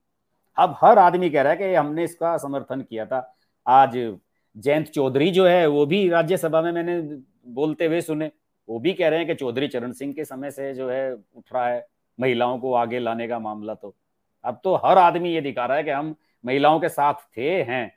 अब 0.58 0.76
हर 0.82 1.00
आदमी 1.00 1.30
कह 1.30 1.42
रहा 1.42 1.52
है 1.52 1.58
कि 1.58 1.74
हमने 1.74 2.04
इसका 2.04 2.38
समर्थन 2.38 2.82
किया 2.82 3.06
था। 3.06 3.36
आज 3.68 4.18
जयंत 4.58 4.88
चौधरी 4.88 5.32
जो 5.32 5.48
है, 5.48 5.68
वो 5.68 5.86
भी 5.86 6.10
राज्यसभा 6.10 6.62
में 6.62 6.72
मैंने 6.72 7.02
बोलते 7.48 7.86
हुए 7.86 8.02
सुने, 8.02 8.32
वो 8.70 8.80
भी 8.80 8.94
कह 8.94 9.10
रहे 9.10 9.20
हैं 9.20 9.28
कि 9.28 9.36
चौधरी 9.36 9.68
चरण 9.68 9.92
सिंह 9.92 10.14
के 10.14 10.26
समय 10.26 10.52
से 10.52 10.74
जो 10.74 10.90
है 10.90 11.14
उठ 11.14 11.54
रहा 11.54 11.68
है 11.68 11.88
महिलाओं 12.20 12.60
को 12.60 12.74
आगे 12.74 13.00
लाने 13.00 13.28
का 13.28 13.40
मामला 13.40 13.74
तो। 13.74 13.96
अब 14.44 14.62
तो 14.64 14.76
हर 14.76 14.98
आदमी 14.98 15.30
ये 15.30 15.42
दिखा 15.42 15.66
रहा 15.66 15.78
है 15.78 15.84
कि 15.84 15.90
हम 15.90 16.16
महिलाओं 16.46 16.80
के 16.80 16.90
साथ 16.90 17.14
थे, 17.38 17.64
हैं। 17.64 17.92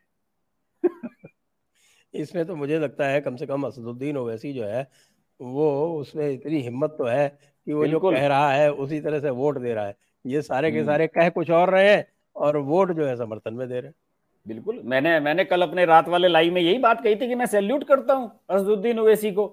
इसमें 2.14 2.46
तो 2.46 2.56
मुझे 2.56 2.78
लगता 2.78 3.06
है 3.06 3.20
कम 3.20 3.36
से 3.36 3.46
कम 3.46 3.62
असदुद्दीन 3.62 4.16
ओवैसी 4.16 4.52
जो 4.52 4.64
है 4.64 4.88
वो 5.40 5.98
उसमें 6.00 6.28
इतनी 6.30 6.60
हिम्मत 6.60 6.94
तो 6.98 7.04
है 7.04 7.28
कि 7.66 7.72
वो 7.72 7.86
जो 7.86 8.00
कह 8.00 8.26
रहा 8.26 8.52
है 8.52 8.70
उसी 8.74 9.00
तरह 9.00 9.20
से 9.20 9.30
वोट 9.32 9.58
दे 9.58 9.74
रहा 9.74 9.86
है। 9.86 9.96
ये 10.24 10.42
सारे 10.42 10.70
के 10.70 10.78
हम्म। 10.78 10.86
सारे 10.86 11.06
कह 11.08 11.28
कुछ 11.30 11.50
और 11.50 11.70
रहे 11.70 11.90
हैं 11.90 12.06
और 12.36 12.56
वोट 12.58 12.92
जो 12.92 13.06
है 13.06 13.16
समर्थन 13.16 13.54
में 13.54 13.68
दे 13.68 13.74
रहे 13.74 13.86
हैं। 13.86 13.94
बिल्कुल। 14.46 14.80
मैंने 14.84 15.18
मैंने 15.20 15.44
कल 15.44 15.62
अपने 15.62 15.84
रात 15.84 16.08
वाले 16.08 16.28
लाइव 16.28 16.52
में 16.52 16.60
यही 16.62 16.78
बात 16.78 17.02
कही 17.02 17.16
थी 17.16 17.28
कि 17.28 17.34
मैं 17.34 17.46
सैल्यूट 17.46 17.84
करता 17.84 18.14
हूँ 18.14 18.30
असदुद्दीन 18.50 18.98
ओवैसी 18.98 19.32
को 19.32 19.46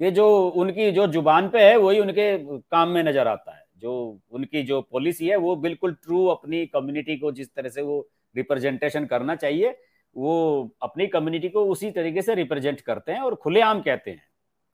कि 0.00 0.10
जो 0.10 0.26
उनकी 0.56 0.90
जो 0.92 1.06
ज़ुबान 1.06 1.48
पे 1.48 1.62
है 1.62 1.76
वही 1.76 2.00
उनके 2.00 2.36
काम 2.60 2.88
में 2.88 3.02
नज़र 3.02 3.28
आता 3.28 3.56
है। 3.56 3.64
जो 3.78 4.18
उनकी 4.32 4.62
जो 4.62 4.80
पॉलिसी 4.82 5.28
है 5.28 5.36
वो 5.36 5.54
बिल्कुल 5.56 5.92
ट्रू 5.94 6.24
अपनी 6.26 6.64
कम्युनिटी 6.66 7.16
को 7.16 7.32
जिस 7.32 7.54
तरह 7.54 7.68
से 7.68 7.82
वो 7.82 8.00
रिप्रेजेंटेशन 8.34 9.04
करना 9.06 9.34
चाहिए 9.34 9.76
वो 10.16 10.32
अपनी 10.82 11.06
कम्युनिटी 11.06 11.48
को 11.48 11.64
उसी 11.66 11.90
तरीके 11.90 12.22
से 12.22 12.34
रिप्रेजेंट 12.34 12.80
करते 12.80 13.12
हैं 13.12 13.20
और 13.20 13.34
खुलेआम 13.34 13.80
कहते 13.80 14.10
हैं। 14.10 14.22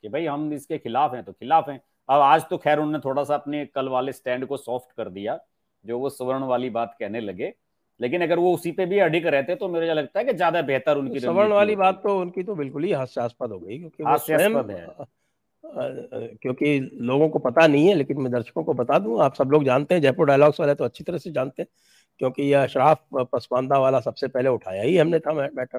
कि 0.04 0.08
भाई 0.08 0.24
हम 0.26 0.52
इसके 0.52 0.78
खिलाफ 0.78 1.14
हैं 1.14 1.22
तो 1.24 1.32
खिलाफ 1.32 1.68
हैं। 1.68 1.80
अब 2.08 2.20
आज 2.22 2.42
तो 2.50 2.56
खैर 2.58 2.78
उन्होंने 2.78 2.98
थोड़ा 3.04 3.22
सा 3.24 3.34
अपने 3.34 3.64
कल 3.66 3.88
वाले 3.88 4.12
स्टैंड 4.12 4.46
को 4.46 4.56
सॉफ्ट 4.58 4.92
कर 4.96 5.08
दिया 5.10 5.38
जो 5.84 5.98
वो 5.98 6.10
सवर्ण 6.10 6.44
वाली 6.44 6.70
बात 6.70 6.96
कहने 7.00 7.20
लगे। 7.20 7.52
लेकिन 8.00 8.22
अगर 8.22 8.38
वो 8.38 8.52
उसी 8.54 8.72
पे 8.72 8.86
भी 8.86 8.98
अडिग 8.98 9.26
रहते 9.26 9.54
तो 9.54 9.68
मुझे 9.68 9.94
लगता 9.94 10.18
है 10.18 10.24
कि 10.24 10.32
ज़्यादा 10.32 10.62
बेहतर 10.62 10.96
उनकी 10.96 11.20
तो 11.20 11.26
सवर्ण 11.26 11.52
वाली 11.52 11.76
बात 11.76 12.00
तो 12.02 12.18
उनकी 12.20 12.42
तो 12.42 12.54
बिल्कुल 12.54 12.84
ही 12.84 12.92
हास्यास्पद 12.92 13.52
हो 13.52 13.58
गई 13.58 13.78
क्योंकि 13.78 14.18
स्वयं 14.20 14.62
है। 14.70 14.86
क्योंकि 16.34 16.78
लोगों 17.02 17.28
को 17.28 17.38
पता 17.40 17.66
नहीं 17.66 17.88
है 17.88 17.94
लेकिन 17.94 18.20
मैं 18.20 18.32
दर्शकों 18.32 18.64
को 18.64 18.74
बता 18.74 18.98
दूँ 18.98 19.20
आप 19.22 19.34
सब 19.34 19.50
लोग 19.50 19.64
जानते 19.64 19.94
हैं 19.94 20.02
जयपुर 20.02 20.26
डायलॉग्स 20.26 20.60
वाले 20.60 20.74
तो 20.74 20.84
अच्छी 20.84 21.04
तरह 21.04 21.18
से 21.18 21.30
जानते 21.32 21.62
हैं 21.62 21.68
क्योंकि 22.20 22.42
यह 22.42 22.62
अशराफ 22.62 23.04
पसमानदा 23.32 23.78
वाला 23.78 24.00
सबसे 24.00 24.28
पहले 24.28 24.48
उठाया 24.50 24.82
ही 24.82 24.96
हमने 24.96 25.18
था 25.18 25.32
मैटर। 25.32 25.78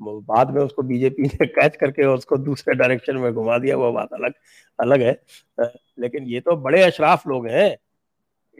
बाद 0.00 0.50
में 0.50 0.62
उसको 0.62 0.82
बीजेपी 0.82 1.22
ने 1.22 1.46
कैच 1.46 1.76
करके 1.76 2.06
उसको 2.06 2.36
दूसरे 2.36 2.74
डायरेक्शन 2.74 3.16
में 3.16 3.32
घुमा 3.32 3.58
दिया 3.58 3.76
वो 3.76 3.92
बात 3.92 4.12
अलग 4.12 4.32
अलग 4.80 5.00
है। 5.00 5.22
लेकिन 5.98 6.24
ये 6.24 6.40
तो 6.40 6.56
बड़े 6.56 6.82
अशराफ 6.82 7.26
लोग 7.26 7.46
हैं। 7.46 7.76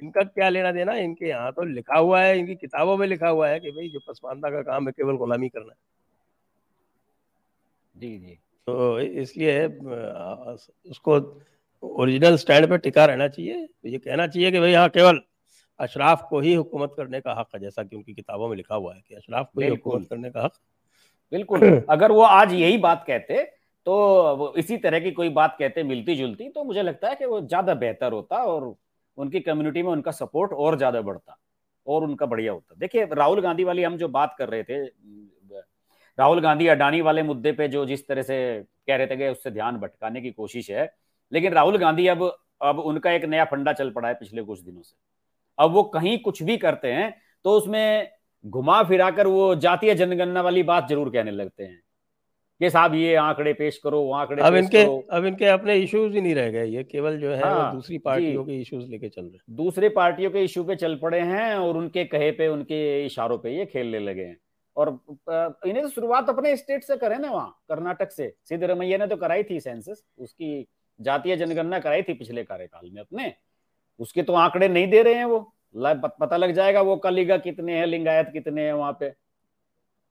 इनका 0.02 0.22
क्या 0.22 0.48
लेना 0.48 0.72
देना? 0.72 0.92
इनके 0.92 1.28
यहाँ 1.28 1.52
तो 1.52 1.62
लिखा 1.62 1.98
हुआ 1.98 2.22
है 2.22 2.38
इनकी 2.38 2.54
किताबों 2.54 2.96
में 2.96 3.06
लिखा 3.06 3.28
हुआ 3.28 3.48
है 3.48 3.60
कि 3.60 3.70
भाई 3.70 3.88
जो 3.88 4.00
पसमानदा 4.08 4.50
का 4.50 4.62
काम 4.62 4.86
है 4.86 4.92
केवल 4.92 5.16
गुलामी 5.16 5.48
करना 5.48 5.72
है। 5.72 5.76
जी 7.96 8.18
जी। 8.18 8.38
तो 8.66 9.00
इसलिए 9.00 9.66
उसको 10.90 11.40
ओरिजिनल 11.82 12.36
स्टैंड 12.36 12.68
पे 12.68 12.78
टिका 12.78 13.04
रहना 13.04 13.28
चाहिए। 13.28 13.66
तो 13.66 13.88
ये 13.88 13.98
कहना 13.98 14.26
चाहिए 14.26 14.52
कि 14.52 14.60
भाई 14.60 14.72
हाँ 14.72 14.88
केवल 14.88 15.20
अशराफ 15.80 16.26
को 16.30 16.40
ही 16.40 16.54
हुकूमत 16.54 16.94
करने 16.96 17.20
का 17.20 17.32
हक 17.32 17.48
है 17.54 17.60
जैसा 17.60 17.82
कि 17.82 17.96
उनकी 17.96 18.14
किताबों 18.14 18.48
में 18.48 18.56
लिखा 18.56 18.74
हुआ 18.74 18.94
है 18.94 19.02
कि 19.08 19.14
अशराफ 19.14 19.50
को 19.54 19.60
ही 19.60 19.68
हुकूमत 19.68 20.08
करने 20.10 20.30
का 20.30 20.44
हक 20.44 20.52
बिल्कुल। 21.32 21.82
अगर 21.90 22.12
वो 22.12 22.22
आज 22.22 22.52
यही 22.54 22.78
बात 22.78 23.04
कहते 23.06 23.42
तो 23.86 24.54
इसी 24.58 24.76
तरह 24.78 25.00
की 25.00 25.10
कोई 25.12 25.28
बात 25.30 25.56
कहते 25.58 25.82
मिलती 25.84 26.14
जुलती 26.16 26.48
तो 26.50 26.64
मुझे 26.64 26.82
लगता 26.82 27.08
है 27.08 27.14
कि 27.16 27.24
वो 27.26 27.40
ज़्यादा 27.42 27.74
बेहतर 27.76 28.12
होता 28.12 28.36
और 28.44 28.74
उनकी 29.18 29.40
कम्युनिटी 29.40 29.82
में 29.82 29.90
उनका 29.92 30.10
सपोर्ट 30.12 30.52
और 30.54 30.76
ज़्यादा 30.76 31.00
बढ़ता 31.02 31.38
और 31.86 32.04
उनका 32.04 32.26
बढ़िया 32.26 32.52
होता। 32.52 32.74
देखिए, 32.76 33.04
राहुल 33.06 33.40
गांधी 33.40 33.64
वाली 33.64 33.82
हम 33.82 33.96
जो 33.96 34.08
बात 34.10 34.34
कर 34.38 34.48
रहे 34.48 34.62
थे, 34.62 34.84
राहुल 36.18 36.40
गांधी 36.40 36.66
अडानी 36.68 37.00
वाले 37.00 37.22
मुद्दे 37.22 37.52
पे 37.52 37.68
जो 37.68 37.84
जिस 37.86 38.06
तरह 38.08 38.22
से 38.22 38.36
कह 38.88 38.96
रहे 38.96 39.06
थे 39.06 39.16
कि 39.16 39.28
उससे 39.28 39.50
ध्यान 39.50 39.76
भटकाने 39.78 40.20
की 40.20 40.30
कोशिश 40.32 40.70
है, 40.70 40.88
लेकिन 41.32 41.52
राहुल 41.52 41.76
गांधी 41.78 42.06
अब 42.08 42.22
अब 42.62 42.78
उनका 42.80 43.10
एक 43.12 43.24
नया 43.26 43.44
फंडा 43.46 43.72
चल 43.72 43.90
पड़ा 43.90 44.08
है 44.08 44.14
पिछले 44.14 44.42
कुछ 44.42 44.60
दिनों 44.60 44.82
से। 44.82 44.94
अब 45.58 45.72
वो 45.72 45.82
कहीं 45.90 46.18
कुछ 46.20 46.42
भी 46.42 46.56
करते 46.58 46.92
हैं 46.92 47.10
तो 47.44 47.52
उसमें 47.52 48.08
घुमा 48.44 48.82
फिराकर 48.82 49.26
वो 49.26 49.54
जातीय 49.56 49.94
जनगणना 49.94 50.40
वाली 50.42 50.62
बात 50.62 50.88
ज़रूर 50.88 51.10
कहने 51.10 51.30
लगते 51.30 51.64
हैं। 51.64 51.80
कि 52.60 52.68
साहब 52.70 52.94
ये 52.94 53.14
आंकड़े 53.14 53.52
पेश 53.52 53.76
करो 53.78 54.00
वो 54.00 54.12
आंकड़े 54.12 54.42
अब 54.42 54.54
इनके 54.54 54.82
करो। 54.84 55.06
अब 55.12 55.24
इनके 55.24 55.46
अपने 55.46 55.74
इश्यूज़ 55.76 56.14
ही 56.14 56.20
नहीं 56.20 56.34
रह 56.34 56.48
गए 56.50 56.64
ये 56.66 56.82
केवल 56.84 57.18
जो 57.20 57.30
है 57.30 57.42
हाँ, 57.42 57.72
दूसरी 57.74 57.98
पार्टियों 57.98 58.44
के 58.44 58.60
इश्यूज़ 58.60 58.86
लेके 58.86 59.08
चल 59.08 59.22
रहे 59.22 59.54
दूसरे 59.56 59.88
पार्टियों 59.88 60.30
के 60.30 60.42
इश्यू 60.44 60.64
पे 60.64 60.76
चल 60.76 60.96
पड़े 61.02 61.20
हैं 61.20 61.54
और 61.54 61.76
उनके 61.76 62.04
कहे 62.04 62.30
पे 62.30 62.48
उनके 62.48 62.80
इशारों 63.06 63.38
पे 63.38 63.56
ये 63.56 63.66
खेलने 63.66 63.98
लगे 63.98 64.22
हैं। 64.22 64.36
और 64.76 64.88
इन्हें 65.66 65.82
तो 65.82 65.88
शुरुआत 65.88 66.28
अपने 66.28 66.56
स्टेट 66.56 66.84
से 66.84 66.96
करें 66.96 67.18
ना 67.18 67.30
वहाँ 67.30 67.50
कर्नाटक 67.68 68.10
से। 68.12 68.32
सिद्धरमैया 68.44 68.98
ने 68.98 69.06
तो 69.06 69.16
कराई 69.16 69.42
थी 69.42 69.60
सेंसस 69.60 70.02
उसकी 70.18 70.66
जातीय 71.00 71.36
जनगणना 71.36 71.78
कराई 71.78 72.02
थी 72.02 72.14
पिछले 72.14 72.44
कार्यकाल 72.44 72.90
में 72.90 73.00
अपने। 73.00 73.32
उसके 74.00 74.22
तो 74.22 74.32
आंकड़े 74.34 74.68
नहीं 74.68 74.86
दे 74.90 75.02
रहे 75.02 75.14
हैं 75.14 75.24
वो। 75.24 75.40
पता 75.74 76.36
लग 76.36 76.52
जाएगा 76.52 76.80
वो 76.80 76.96
कलिगा 76.96 77.36
कितने 77.38 77.78
हैं 77.78 77.86
लिंगायत 77.86 78.30
कितने 78.32 78.66
हैं 78.66 78.72
वहाँ 78.72 78.92
पे। 79.00 79.12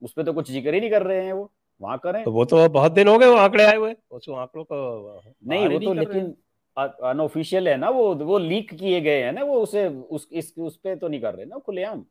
उस 0.02 0.12
पर 0.12 0.22
तो 0.22 0.32
कुछ 0.32 0.50
ज़िक्र 0.50 0.74
ही 0.74 0.80
नहीं 0.80 0.90
कर 0.90 1.02
रहे 1.02 1.24
हैं 1.24 1.32
वो। 1.32 1.50
वहाँ 1.80 1.98
करें। 1.98 2.24
तो 2.24 2.32
वो 2.32 2.44
तो 2.44 2.68
बहुत 2.68 2.92
दिन 2.92 3.08
हो 3.08 3.18
गए 3.18 3.26
वो 3.26 3.36
आंकड़े 3.36 3.64
आए 3.64 3.76
हुए। 3.76 3.94
उस 4.10 4.28
आंकड़ों 4.28 4.64
को 4.64 5.22
नहीं 5.44 5.68
वो 5.68 5.78
तो 5.78 5.92
लेकिन 5.92 6.34
अनऑफिशियल 6.76 7.68
है 7.68 7.76
ना 7.76 7.88
वो 7.90 8.14
वो 8.14 8.38
लीक 8.38 8.72
किए 8.74 9.00
गए 9.00 9.22
हैं 9.22 9.32
ना 9.32 9.42
वो 9.42 9.60
उसे 9.60 9.86
उस 9.88 10.28
इस 10.32 10.54
उस 10.58 10.76
पे 10.76 10.96
तो 10.96 11.08
नहीं 11.08 11.20
कर 11.20 11.34
रहे 11.34 11.46
ना 11.46 11.58
खुलेआम। 11.58 12.04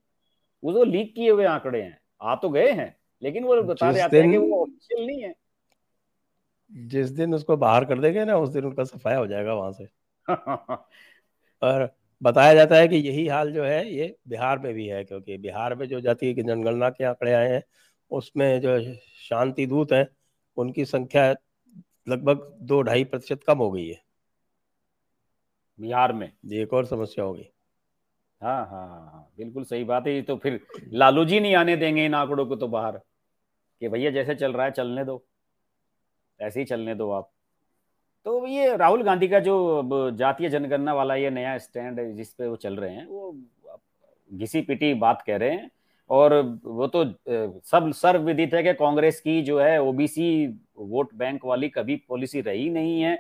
वो 0.64 0.74
तो 0.74 0.84
लीक 0.84 1.14
किए 1.16 1.30
हुए 1.32 1.46
आंकड़े 1.46 1.82
हैं 1.82 2.00
आ 2.22 2.36
तो 2.36 2.50
गए 2.50 2.72
हैं 2.72 2.96
लेकिन 3.22 3.44
वो 3.44 3.62
बता 3.64 3.90
रहे 3.90 4.02
आते 4.02 4.22
हैं 4.22 4.32
कि 4.32 4.38
वो 4.38 4.62
ऑफिशियल 4.62 5.06
नहीं 5.08 5.22
है। 5.22 5.34
जिस 6.72 7.10
दिन 7.10 7.34
उसको 7.36 7.58
बाहर 7.58 7.86
कर 7.86 8.00
देंगे 8.00 8.26
ना 8.26 8.38
उस 8.38 8.50
दिन 8.50 8.66
उनका 8.66 8.84
सफाया 8.84 9.18
हो 9.18 9.28
जाएगा 9.28 9.54
वहाँ 9.54 9.72
से। 9.72 9.88
और 11.62 11.97
बताया 12.22 12.54
जाता 12.54 12.76
है 12.76 12.88
कि 12.88 12.96
यही 12.96 13.28
हाल 13.28 13.52
जो 13.54 13.64
है 13.64 13.94
ये 13.94 14.18
बिहार 14.28 14.60
में 14.60 14.74
भी 14.74 14.88
है 14.88 15.04
क्योंकि 15.04 15.38
बिहार 15.38 15.76
में 15.76 15.88
जो 15.88 16.02
जाति 16.02 16.34
की 16.34 16.44
जनगणना 16.44 16.90
के 16.90 17.04
आंकड़े 17.04 17.34
आए 17.34 17.50
हैं 17.50 17.64
उसमें 18.12 18.62
जो 18.62 18.94
शांति 19.30 19.66
दूत 19.66 19.92
हैं 19.92 20.08
उनकी 20.58 20.86
संख्या 20.86 21.36
लगभग 22.10 22.58
दो 22.62 22.82
ढाई 22.82 23.04
प्रतिशत 23.04 23.44
कम 23.48 23.58
हो 23.58 23.72
गई 23.72 23.88
है। 23.88 24.02
बिहार 25.80 26.14
में? 26.14 26.32
ये 26.46 26.64
एक 26.64 26.74
और 26.74 26.86
समस्या 26.86 27.26
होगी। 27.26 27.50
हाँ 28.42 28.66
हाँ 28.66 28.88
हाँ 28.88 29.12
हाँ 29.12 29.34
बिल्कुल 29.38 29.64
सही 29.64 29.84
बात 29.84 30.08
है 30.08 30.22
तो 30.22 30.38
फिर 30.38 30.60
लालू 30.94 31.26
जी 31.26 31.40
नहीं 31.40 31.56
आने 31.56 31.76
देंगे 31.78 32.06
इन 32.06 32.14
आंकड़ों 32.14 32.46
को 32.46 32.56
तो 32.56 32.68
बाहर 32.68 32.98
कि 33.82 33.90
भैया 33.90 34.12
जैसे 34.12 34.36
चल 34.36 34.54
रहा 34.54 34.66
है 34.66 34.72
चलने 34.72 35.06
दो। 35.06 35.26
ऐसे 36.42 36.60
ही 36.60 36.66
चलने 36.66 36.96
दो 36.96 37.12
आप। 37.12 37.32
तो 38.28 38.48
ये 38.48 38.76
राहुल 38.78 39.02
गांधी 39.04 39.28
का 39.28 39.40
जो 39.40 40.12
जातीय 40.12 40.50
जनगणना 40.50 40.94
वाला 40.94 41.16
ये 41.16 41.30
नया 41.30 41.58
स्टैंड 41.58 42.00
है 42.00 42.12
जिसपे 42.16 42.48
वो 42.48 42.56
चल 42.56 42.76
रहे 42.76 42.94
हैं, 42.94 43.06
वो 43.08 43.36
घिसी 44.32 44.62
पिटी 44.62 44.94
बात 44.94 45.22
कह 45.28 45.38
रहे 45.38 45.52
हैं। 45.52 45.70
और 46.10 46.34
वो 46.64 46.88
तो 46.88 47.04
सब 47.68 47.92
सर्व 47.96 48.24
विदित 48.24 48.54
है 48.54 48.64
कि 48.64 48.74
कांग्रेस 48.74 49.20
की 49.20 49.42
जो 49.42 49.60
है, 49.60 49.82
ओबीसी 49.82 50.48
वोट 50.78 51.14
बैंक 51.16 51.46
वाली 51.46 51.70
कभी 51.70 51.96
पॉलिसी 52.10 52.42
रही 52.42 52.70
नहीं 52.70 53.02
है। 53.02 53.14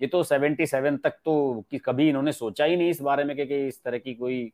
ये 0.00 0.06
तो 0.06 0.22
सेवेंटी 0.24 0.66
सेवन 0.66 0.96
तक 0.96 1.18
तो 1.24 1.64
कभी 1.84 2.08
इन्होंने 2.08 2.32
सोचा 2.32 2.64
ही 2.64 2.76
नहीं 2.76 2.90
इस 2.90 3.00
बारे 3.02 3.24
में 3.24 3.36
कि 3.36 3.66
इस 3.66 3.82
तरह 3.84 3.98
की 3.98 4.14
कोई 4.14 4.44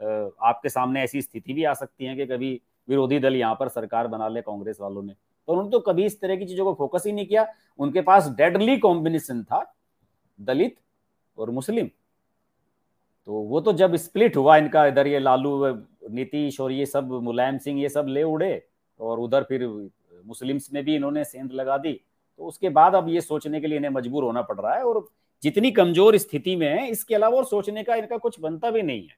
आपके 0.00 0.68
सामने 0.68 1.02
ऐसी 1.02 1.22
स्थिति 1.22 1.52
भी 1.52 1.64
आ 1.64 1.74
सकती 1.74 2.04
है 2.04 2.16
कि 2.16 2.26
कभी 2.26 2.60
विरोधी 2.88 3.18
दल 3.18 3.36
यहाँ 3.36 3.56
पर 3.60 3.68
सरकार 3.70 4.06
बना 4.08 4.28
ले 4.28 4.42
कांग्रेस 4.42 4.78
वालों 4.80 5.02
ने। 5.02 5.14
तो 5.48 5.52
उन्होंने 5.52 5.70
तो 5.70 5.80
कभी 5.82 6.04
इस 6.06 6.20
तरह 6.20 6.36
की 6.36 6.46
चीज़ों 6.46 6.64
को 6.64 6.74
फोकस 6.74 7.06
ही 7.06 7.12
नहीं 7.12 7.26
किया। 7.26 7.46
उनके 7.78 8.00
पास 8.02 8.28
डेडली 8.30 8.76
कॉम्बिनेशन 8.78 9.42
था, 9.42 9.64
दलित 10.38 10.76
और 11.38 11.50
मुस्लिम। 11.50 11.86
तो 13.28 13.32
वो 13.32 13.60
तो 13.60 13.72
जब 13.74 13.96
स्प्लिट 13.96 14.36
हुआ, 14.36 14.56
इनका 14.56 14.86
इधर 14.86 15.06
ये 15.06 15.18
लालू, 15.18 15.66
नीतीश 16.10 16.60
और 16.60 16.72
ये 16.72 16.86
सब, 16.86 17.12
मुलायम 17.22 17.58
सिंह 17.58 17.80
ये 17.80 17.88
सब 17.88 18.06
ले 18.08 18.22
उड़े 18.24 18.66
और 19.00 19.20
उधर 19.20 19.42
फिर 19.42 19.66
मुस्लिम्स 20.24 20.72
में 20.72 20.84
भी 20.84 20.94
इन्होंने 20.96 21.24
सेंध 21.24 21.52
लगा 21.52 21.76
दी। 21.78 21.92
तो 22.40 22.44
उसके 22.44 22.68
बाद 22.70 22.94
अब 22.94 23.08
ये 23.08 23.20
सोचने 23.20 23.60
के 23.60 23.66
लिए 23.66 23.78
इन्हें 23.78 23.90
मजबूर 23.92 24.24
होना 24.24 24.42
पड़ 24.42 24.58
रहा 24.60 24.74
है 24.74 24.84
और 24.84 25.06
जितनी 25.42 25.70
कमज़ोर 25.72 26.16
स्थिति 26.18 26.54
में 26.56 26.66
है, 26.68 26.88
इसके 26.90 27.14
अलावा 27.14 27.36
और 27.36 27.44
सोचने 27.44 27.82
का 27.84 27.94
इनका 27.94 28.16
कुछ 28.18 28.40
बनता 28.40 28.70
भी 28.70 28.82
नहीं 28.82 29.02
है। 29.02 29.16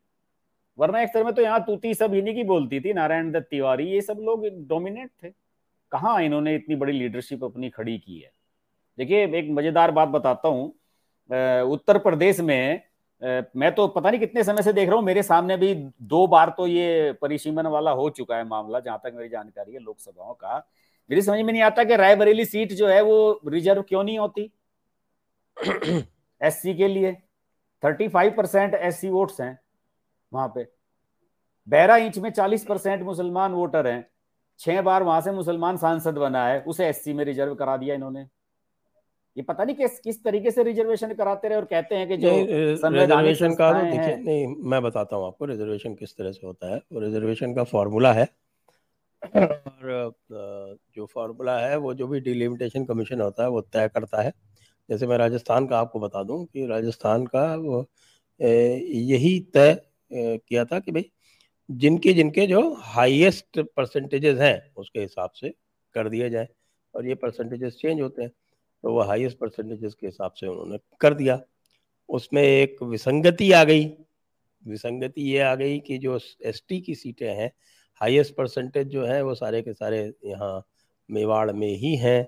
वरना 0.78 1.00
एक 1.02 1.08
तरह 1.14 1.24
में 1.24 1.34
तो 1.34 1.42
यहाँ 1.42 1.60
तूती 1.66 1.94
सब 1.94 2.14
इन्हीं 2.14 2.34
की 2.34 2.44
बोलती 2.44 2.80
थी, 2.80 2.92
नारायण 2.92 3.30
दत्त 3.32 3.46
तिवारी, 3.50 3.84
ये 3.84 4.00
सब 4.00 4.18
लोग 4.20 4.46
डोमिनेट 4.68 5.10
थे। 5.24 5.28
कहाँ 5.92 6.20
इन्होंने 6.22 6.54
इतनी 6.54 6.76
बड़ी 6.76 6.92
लीडरशिप 6.92 7.44
अपनी 7.44 7.70
खड़ी 7.70 7.96
की 7.98 8.18
है? 8.18 8.30
देखिए, 8.98 9.24
एक 9.28 9.50
मज़ेदार 9.50 9.90
बात 9.90 10.08
बताता 10.08 10.48
हूँ। 10.48 10.66
उत्तर 11.70 11.98
प्रदेश 11.98 12.40
में 12.40 12.82
मैं 13.22 13.70
तो 13.74 13.86
पता 13.88 14.10
नहीं 14.10 14.20
कितने 14.20 14.42
समय 14.44 14.62
से 14.62 14.72
देख 14.72 14.88
रहा 14.88 14.96
हूँ, 14.96 15.04
मेरे 15.04 15.22
सामने 15.22 15.56
भी 15.56 15.74
दो 16.02 16.26
बार 16.26 16.50
तो 16.56 16.66
ये 16.66 17.12
परिसीमन 17.22 17.66
वाला 17.66 17.90
हो 17.90 18.08
चुका 18.10 18.36
है 18.36 18.44
मामला, 18.44 18.80
जहाँ 18.80 19.00
तक 19.04 19.12
मेरी 19.16 19.28
जानकारी 19.28 19.72
है 19.72 19.78
लोकसभाओं 19.80 20.34
का। 20.34 20.56
मेरी 21.10 21.22
समझ 21.22 21.40
में 21.40 21.52
नहीं 21.52 21.62
आता 21.62 21.84
कि 21.84 21.96
रायबरेली 21.96 22.44
सीट 22.44 22.72
जो 22.72 22.88
है 22.88 23.00
वो 23.02 23.40
रिज़र्व 23.46 23.82
क्यों 23.82 24.02
नहीं 24.04 24.18
होती? 24.18 24.50
एससी 26.40 26.74
के 26.74 26.88
लिए। 26.88 27.12
थर्टी 27.82 28.08
फाइव 28.08 28.34
परसेंट 28.36 28.74
एस 28.74 29.04
वोट्स 29.04 29.40
हैं 29.40 29.58
वहाँ 30.32 30.48
पे। 30.54 30.66
बैरा 31.68 31.96
इंच 31.96 32.18
में 32.18 32.30
चालीस 32.30 32.64
परसेंट 32.64 33.02
मुसलमान 33.02 33.52
वोटर 33.52 33.86
हैं। 33.86 34.06
छह 34.60 34.80
बार 34.82 35.02
वहाँ 35.02 35.20
से 35.20 35.32
मुसलमान 35.32 35.76
सांसद 35.76 36.18
बना 36.18 36.46
है 36.46 36.60
उसे 36.64 36.86
एससी 36.86 37.12
में 37.12 37.24
रिज़र्व 37.24 37.54
करा 37.54 37.76
दिया 37.76 37.94
इन्होंने। 37.94 38.20
ये 39.36 39.42
पता 39.42 39.64
नहीं 39.64 39.76
किस 39.76 39.98
किस 40.00 40.22
तरीके 40.24 40.50
से 40.50 40.62
रिजर्वेशन 40.64 41.12
कराते 41.14 41.48
रहे 41.48 41.58
और 41.58 41.64
कहते 41.64 41.94
हैं 41.94 42.08
कि 42.08 42.16
जो 42.16 42.30
रिजर्वेशन 42.30 43.54
का 43.54 43.72
तो 43.72 43.84
देखिए 43.86 44.16
नहीं 44.16 44.46
मैं 44.70 44.82
बताता 44.82 45.16
हूँ 45.16 45.26
आपको 45.26 45.44
रिजर्वेशन 45.44 45.94
किस 45.94 46.16
तरह 46.16 46.32
से 46.32 46.46
होता 46.46 46.74
है। 46.74 46.80
रिजर्वेशन 46.94 47.54
का 47.54 47.64
फॉर्मूला 47.66 48.12
है। 48.12 48.28
और 49.22 50.14
जो 50.96 51.06
फार्मूला 51.06 51.58
है 51.58 51.76
वो 51.78 51.92
जो 51.94 52.06
भी 52.06 52.20
डिलिमिटेशन 52.20 52.84
कमीशन 52.84 53.20
होता 53.20 53.42
है 53.42 53.48
वो 53.50 53.60
तय 53.62 53.88
करता 53.94 54.22
है। 54.22 54.32
जैसे 54.88 55.06
मैं 55.06 55.18
राजस्थान 55.18 55.66
का 55.66 55.78
आपको 55.78 56.00
बता 56.00 56.22
दूँ 56.22 56.44
कि 56.46 56.66
राजस्थान 56.66 57.26
का 57.26 57.44
वो 57.56 57.84
यही 58.40 59.38
तय 59.54 59.80
किया 60.10 60.64
था 60.64 60.78
कि 60.78 60.92
भाई 60.92 61.10
जिनके 61.68 62.12
जिनके 62.12 62.46
जो 62.46 62.60
हाईएस्ट 62.74 63.60
परसेंटेजेस 63.76 64.38
हैं, 64.38 64.72
उसके 64.76 65.00
हिसाब 65.00 65.30
से 65.30 65.54
कर 65.94 66.08
दिए 66.08 66.30
जाए। 66.30 66.48
और 66.94 67.06
ये 67.06 67.14
परसेंटेजेस 67.14 67.76
चेंज 67.76 68.00
होते 68.00 68.22
हैं 68.22 68.30
तो 68.84 68.92
वो 68.92 69.02
हाईएस्ट 69.02 69.38
परसेंटेजेस 69.38 69.94
के 69.94 70.06
हिसाब 70.06 70.32
से 70.32 70.46
उन्होंने 70.46 70.78
कर 71.00 71.14
दिया। 71.14 71.40
उसमें 72.08 72.42
एक 72.42 72.82
विसंगति 72.82 73.50
आ 73.52 73.62
गई। 73.64 73.84
विसंगति 74.64 75.22
ये 75.22 75.40
आ 75.40 75.54
गई 75.54 75.78
कि 75.80 75.98
जो 75.98 76.18
एसटी 76.44 76.80
की 76.80 76.94
सीटें 76.94 77.28
हैं 77.28 77.50
हाईएस्ट 78.00 78.34
परसेंटेज 78.34 78.86
जो 78.88 79.04
है, 79.06 79.22
वो 79.22 79.34
सारे 79.34 79.62
के 79.62 79.72
सारे 79.72 80.00
यहाँ 80.24 80.62
मेवाड़ 81.08 81.52
में 81.52 81.68
ही 81.68 81.94
हैं। 81.96 82.26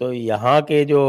तो 0.00 0.12
यहाँ 0.12 0.60
के 0.62 0.84
जो 0.84 1.00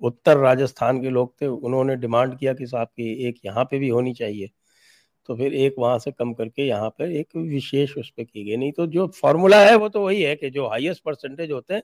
उत्तर 0.00 0.36
राजस्थान 0.36 1.00
के 1.02 1.10
लोग 1.10 1.34
थे, 1.40 1.46
उन्होंने 1.46 1.96
डिमांड 1.96 2.38
किया 2.38 2.54
कि 2.54 2.66
साहब 2.66 2.88
की 2.88 3.12
एक 3.28 3.40
यहाँ 3.44 3.64
पे 3.64 3.78
भी 3.78 3.88
होनी 3.88 4.14
चाहिए। 4.14 4.50
तो 5.28 5.36
फिर 5.36 5.54
एक 5.56 5.74
वहाँ 5.78 5.98
से 5.98 6.10
कम 6.12 6.32
करके 6.34 6.66
यहाँ 6.66 6.88
पर 6.90 7.10
एक 7.12 7.36
विशेष 7.36 7.96
उस 7.98 8.10
पर 8.10 8.24
की 8.24 8.44
गई। 8.44 8.56
नहीं 8.56 8.72
तो 8.72 8.86
जो 8.88 9.06
फॉर्मूला 9.16 9.60
है 9.60 9.74
वो 9.76 9.88
तो 9.88 10.04
वही 10.04 10.22
है 10.22 10.34
कि 10.36 10.50
जो 10.50 10.68
हाईएस्ट 10.68 11.02
परसेंटेज 11.04 11.52
होते 11.52 11.74
हैं 11.74 11.82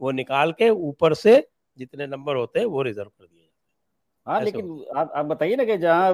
वो 0.00 0.10
निकाल 0.12 0.52
के 0.52 0.68
ऊपर 0.70 1.14
से 1.16 1.36
जितने 1.78 2.06
नंबर 2.08 2.36
होते 2.36 2.58
हैं 2.58 2.66
वो 2.66 2.82
रिज़र्व 2.82 3.08
कर 3.08 3.24
दिए 3.24 3.48
हाँ। 4.26 4.40
लेकिन 4.42 4.68
आप 4.96 5.12
आप 5.16 5.26
बताइए 5.26 5.56
ना 5.56 5.64
कि 5.64 5.76
जहाँ 5.78 6.12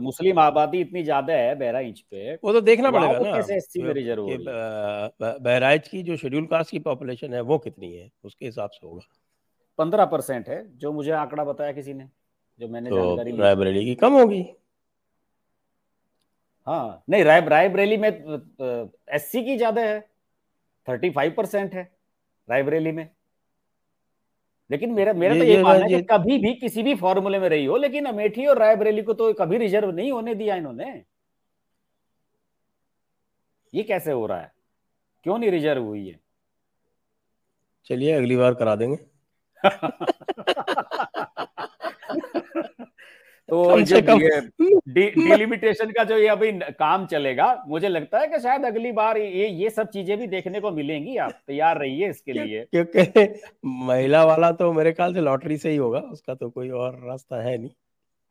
मुस्लिम 0.00 0.38
आबादी 0.38 0.80
इतनी 0.80 1.02
ज़्यादा 1.04 1.32
है 1.34 1.54
बहराइच 1.58 2.00
पे 2.02 2.34
वो 2.34 2.52
तो 2.52 2.60
देखना 2.60 2.90
पड़ेगा 2.90 3.18
ना 3.18 3.32
कैसे 3.32 3.56
एससी 3.56 3.82
में 3.82 3.92
रिज़र्व 3.94 4.26
बहराइच 5.40 5.88
की 5.88 6.02
जो 6.02 6.16
शेड्यूल 6.16 6.46
कास्ट 6.46 6.70
की 6.70 6.78
पॉपुलेशन 6.80 7.34
है 7.34 7.40
वो 7.42 7.58
कितनी 7.58 7.92
है 7.92 8.10
उसके 8.24 8.46
हिसाब 8.46 8.70
से 8.70 8.86
होगा। 8.86 9.00
पंद्रह 9.78 10.04
परसेंट 10.06 10.48
है 10.48 10.62
जो 10.78 10.92
मुझे 10.92 11.10
आंकड़ा 11.16 11.44
बताया 11.44 11.72
किसी 11.72 11.94
ने 11.94 12.08
जो 12.60 12.68
मैंने 12.68 12.90
तो 12.90 12.96
जानकारी 12.96 13.36
रायबरेली 13.38 13.84
की 13.84 13.94
कम 13.96 14.12
होगी। 14.12 14.42
हाँ 16.66 17.02
नहीं 17.10 17.24
राय 17.24 17.40
रायबरेली 17.40 17.96
में 17.96 18.08
एससी 18.08 19.42
की 19.44 19.56
ज़्यादा 19.56 19.82
है 19.82 20.00
थर्टी 20.88 21.10
फाइव 21.10 21.34
परसेंट 21.36 21.74
है 21.74 21.82
रायबरेली 22.48 22.92
में। 22.92 23.08
लेकिन 24.70 24.92
मेरा 24.92 25.12
मेरा 25.12 25.34
तो 25.34 25.44
ये, 25.44 25.56
ये 25.56 25.62
मानना 25.62 25.84
है 25.86 25.90
कि 25.92 26.02
कभी 26.10 26.38
भी 26.38 26.54
किसी 26.54 26.82
भी 26.82 26.94
फॉर्मूले 26.94 27.38
में 27.38 27.48
रही 27.48 27.64
हो 27.64 27.76
लेकिन 27.76 28.06
अमेठी 28.06 28.46
और 28.46 28.58
रायबरेली 28.58 29.02
को 29.02 29.14
तो 29.14 29.32
कभी 29.32 29.58
रिज़र्व 29.58 29.90
नहीं 29.90 30.12
होने 30.12 30.34
दिया 30.34 30.56
इन्होंने। 30.56 30.90
ये 33.72 33.82
कैसे 33.82 34.12
हो 34.12 34.26
रहा 34.26 34.40
है? 34.40 34.52
क्यों 35.26 35.38
नहीं 35.38 35.50
रिज़र्व 35.50 35.82
हुई 35.82 36.08
है? 36.08 36.18
चलिए 37.86 38.12
अगली 38.12 38.36
बार 38.36 38.54
करा 38.54 38.76
देंगे। 38.76 38.98
तो 43.50 43.80
जो 43.82 44.00
डिलिमिटेशन 44.88 45.90
का 45.96 46.04
जो 46.04 46.16
ये 46.18 46.28
अभी 46.28 46.50
काम 46.78 47.06
चलेगा 47.06 47.46
मुझे 47.68 47.88
लगता 47.88 48.18
है 48.18 48.26
कि 48.28 48.38
शायद 48.40 48.64
अगली 48.64 48.92
बार 48.92 49.18
ये 49.18 49.48
ये 49.48 49.70
सब 49.70 49.88
चीज़ें 49.90 50.16
भी 50.18 50.26
देखने 50.26 50.60
को 50.60 50.70
मिलेंगी 50.70 51.16
आप 51.18 51.32
तैयार 51.46 51.78
रहिए 51.78 52.08
इसके 52.10 52.32
लिए। 52.32 52.64
क्योंकि 52.70 53.28
महिला 53.84 54.24
वाला 54.24 54.50
तो 54.52 54.72
मेरे 54.72 54.92
ख्याल 54.92 55.14
से 55.14 55.20
लॉटरी 55.20 55.56
से 55.58 55.70
ही 55.70 55.76
होगा 55.76 55.98
उसका 56.12 56.34
तो 56.34 56.50
कोई 56.50 56.70
और 56.70 57.00
रास्ता 57.04 57.42
है 57.42 57.56
नहीं। 57.58 57.70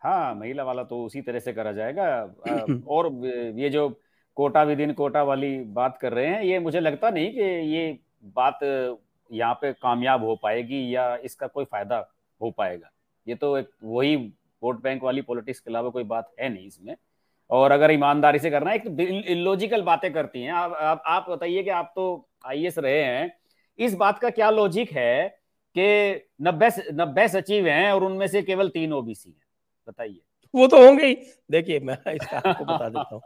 हाँ 0.01 0.35
महिला 0.35 0.63
वाला 0.63 0.83
तो 0.83 1.03
उसी 1.05 1.21
तरह 1.21 1.39
से 1.39 1.53
करा 1.53 1.71
जाएगा। 1.71 2.05
और 2.87 3.11
ये 3.55 3.69
जो 3.69 3.89
कोटा 4.37 4.63
विदिन 4.63 4.93
कोटा 4.93 5.23
वाली 5.23 5.57
बात 5.73 5.97
कर 5.97 6.13
रहे 6.13 6.27
हैं 6.27 6.43
ये 6.43 6.59
मुझे 6.59 6.79
लगता 6.79 7.09
नहीं 7.09 7.31
कि 7.31 7.41
ये 7.75 7.97
बात 8.35 8.59
यहाँ 9.31 9.53
पे 9.53 9.71
कामयाब 9.73 10.23
हो 10.23 10.35
पाएगी 10.43 10.95
या 10.95 11.15
इसका 11.23 11.47
कोई 11.47 11.65
फ़ायदा 11.65 11.97
हो 12.41 12.51
पाएगा। 12.51 12.89
ये 13.27 13.35
तो 13.35 13.57
एक 13.57 13.69
वही 13.83 14.15
वोट 14.63 14.83
बैंक 14.83 15.03
वाली 15.03 15.21
पॉलिटिक्स 15.21 15.59
के 15.59 15.71
अलावा 15.71 15.89
कोई 15.89 16.03
बात 16.03 16.31
है 16.39 16.49
नहीं 16.49 16.67
इसमें। 16.67 16.95
और 17.49 17.71
अगर 17.71 17.91
ईमानदारी 17.91 18.39
से 18.39 18.49
करना 18.49 18.71
है 18.71 18.75
एक 18.75 19.25
इलॉजिकल 19.27 19.81
बातें 19.81 20.13
करती 20.13 20.41
हैं। 20.41 20.51
आप 20.51 20.73
आप, 20.73 21.03
आप 21.05 21.29
बताइए 21.29 21.63
कि 21.63 21.69
आप 21.69 21.93
तो 21.95 22.29
आई 22.45 22.69
रहे 22.77 23.03
हैं। 23.03 23.37
इस 23.79 23.93
बात 23.93 24.19
का 24.19 24.29
क्या 24.29 24.49
लॉजिक 24.49 24.91
है 24.91 25.39
कि 25.77 26.15
नब्बे 26.41 26.69
नब्बे 26.93 27.27
सचिव 27.27 27.67
हैं 27.67 27.91
और 27.91 28.03
उनमें 28.03 28.27
से 28.27 28.41
केवल 28.41 28.69
तीन 28.69 28.93
ओबीसी 28.93 29.29
हैं? 29.29 29.41
बताइए। 29.87 30.21
वो 30.55 30.67
तो 30.67 30.85
होंगे 30.85 31.05
ही। 31.05 31.17
देखिए 31.51 31.79
मैं 31.79 32.11
इसका 32.13 32.37
आपको 32.37 32.65
बता 32.65 32.89
देता 32.89 33.15
हूँ। 33.15 33.21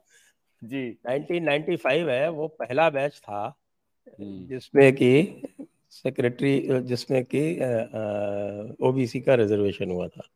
जी। 0.63 0.98
1995 1.10 2.10
है 2.10 2.30
वो 2.30 2.48
पहला 2.48 2.89
बैच 2.89 3.13
था 3.13 3.60
हम्म। 4.19 4.48
जिसमें 4.48 4.93
कि 4.93 5.41
सेक्रेटरी 5.89 6.82
जिसमें 6.82 7.26
कि 7.36 7.56
ओबीसी 8.88 9.22
का 9.22 9.36
रिजर्वेशन 9.36 9.91
हुआ 9.91 10.08
था। 10.08 10.28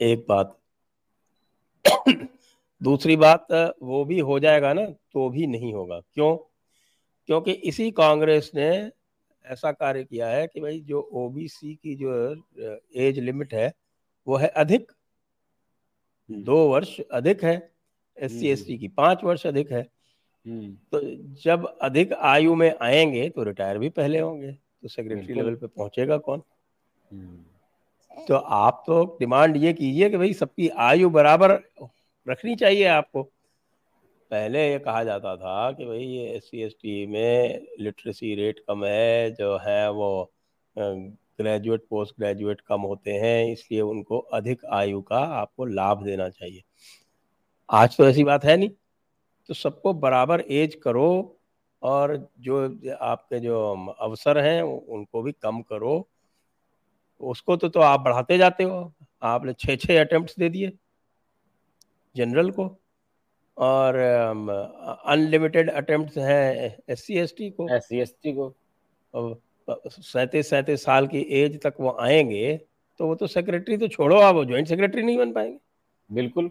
एक 0.00 0.26
बात। 0.28 0.58
दूसरी 2.80 3.16
बात 3.16 3.46
वो 3.82 4.04
भी 4.04 4.18
हो 4.18 4.38
जाएगा 4.40 4.72
ना 4.72 4.84
तो 4.86 5.28
भी 5.30 5.46
नहीं 5.46 5.72
होगा। 5.74 6.00
क्यों? 6.00 6.36
क्योंकि 7.26 7.52
इसी 7.52 7.90
कांग्रेस 7.90 8.50
ने 8.54 8.68
ऐसा 9.44 9.72
कार्य 9.72 10.04
किया 10.04 10.28
है 10.28 10.46
कि 10.46 10.60
भाई 10.60 10.80
जो 10.80 11.00
ओबीसी 11.00 11.74
की 11.74 11.94
जो 11.94 12.12
एज 12.96 13.18
लिमिट 13.18 13.54
है 13.54 13.72
वो 14.26 14.36
है 14.36 14.48
अधिक। 14.48 14.92
हम्म। 16.30 16.42
दो 16.44 16.56
वर्ष 16.68 17.00
अधिक 17.00 17.44
है 17.44 17.72
एस 18.18 18.32
सी 18.32 18.48
एस 18.48 18.66
टी 18.66 18.78
की 18.78 18.88
पाँच 18.88 19.24
वर्ष 19.24 19.46
अधिक 19.46 19.72
है। 19.72 19.82
हम्म। 20.46 20.72
तो 20.92 21.00
जब 21.42 21.66
अधिक 21.82 22.12
आयु 22.12 22.54
में 22.54 22.74
आएँगे 22.80 23.28
तो 23.30 23.42
रिटायर 23.42 23.78
भी 23.78 23.88
पहले 23.88 24.18
होंगे। 24.18 24.52
तो 24.52 24.88
सेक्रेटरी 24.88 25.34
लेवल 25.34 25.54
पे 25.54 25.66
पहुंचेगा 25.66 26.18
कौन? 26.18 26.42
तो 28.28 28.34
आप 28.34 28.82
तो 28.86 29.04
डिमांड 29.20 29.56
ये 29.56 29.72
कीजिए 29.72 30.10
कि 30.10 30.16
भाई 30.16 30.32
सबकी 30.32 30.68
आयु 30.68 31.10
बराबर 31.10 31.52
रखनी 32.26 32.54
चाहिए 32.56 32.84
आपको। 32.86 33.22
पहले 34.30 34.70
ये 34.70 34.78
कहा 34.78 35.02
जाता 35.04 35.34
था 35.36 35.70
कि 35.72 35.84
भाई 35.84 35.98
ये 35.98 36.26
एस 36.28 36.50
सी 36.52 37.06
में 37.06 37.66
लिटरेसी 37.80 38.34
रेट 38.34 38.58
कम 38.68 38.84
है, 38.84 39.30
जो 39.30 39.56
है 39.56 39.90
वो 39.90 40.30
ग्रेजुएट 40.76 41.82
पोस्ट 41.90 42.14
ग्रेजुएट 42.18 42.60
कम 42.60 42.80
होते 42.80 43.12
हैं, 43.12 43.52
इसलिए 43.52 43.80
उनको 43.80 44.18
अधिक 44.18 44.64
आयु 44.72 45.00
का 45.02 45.18
आपको 45.18 45.64
लाभ 45.64 46.02
देना 46.04 46.28
चाहिए। 46.28 46.62
आज 47.68 47.96
तो 47.96 48.08
ऐसी 48.08 48.24
बात 48.24 48.44
है 48.44 48.56
नहीं। 48.56 48.70
तो 49.48 49.54
सबको 49.54 49.92
बराबर 49.94 50.40
एज 50.40 50.74
करो 50.74 51.38
और 51.82 52.16
जो 52.40 52.64
आपके 53.00 53.40
जो 53.40 53.60
अवसर 54.00 54.38
हैं, 54.38 54.62
उनको 54.62 55.22
भी 55.22 55.32
कम 55.32 55.60
करो। 55.62 56.08
उसको 57.20 57.56
तो 57.56 57.68
तो 57.68 57.80
आप 57.80 58.00
बढ़ाते 58.00 58.38
जाते 58.38 58.64
हो। 58.64 58.92
आपने 59.22 59.52
छः 59.54 59.76
छः 59.76 60.00
अटेम्प्ट 60.00 60.38
दे 60.38 60.48
दिए 60.48 60.72
जनरल 62.14 62.50
को 62.50 62.66
और 63.56 63.96
अनलिमिटेड 63.96 65.70
अटेम्प्ट 65.72 66.18
हैं 66.18 66.76
एस 66.88 67.04
सी 67.06 67.18
एस 67.18 67.34
टी 67.38 67.50
को। 67.50 67.68
एस 67.76 67.88
सी 67.88 68.00
एस 68.00 68.14
टी 68.22 68.32
को। 68.32 68.54
सैंतीस 69.88 70.50
सैंतीस 70.50 70.84
साल 70.84 71.06
की 71.06 71.20
एज 71.40 71.60
तक 71.62 71.74
वो 71.80 71.96
आएँगे 72.00 72.56
तो 73.00 73.06
वो 73.06 73.14
तो 73.14 73.26
सेक्रेटरी 73.26 73.76
तो 73.76 73.88
छोड़ो 73.88 74.16
आप 74.16 74.34
वो 74.34 74.44
ज्वाइंट 74.44 74.68
सेक्रेटरी 74.68 75.02
नहीं 75.02 75.18
बन 75.18 75.32
पाएँगे। 75.32 75.58
बिल्कुल। 76.10 76.50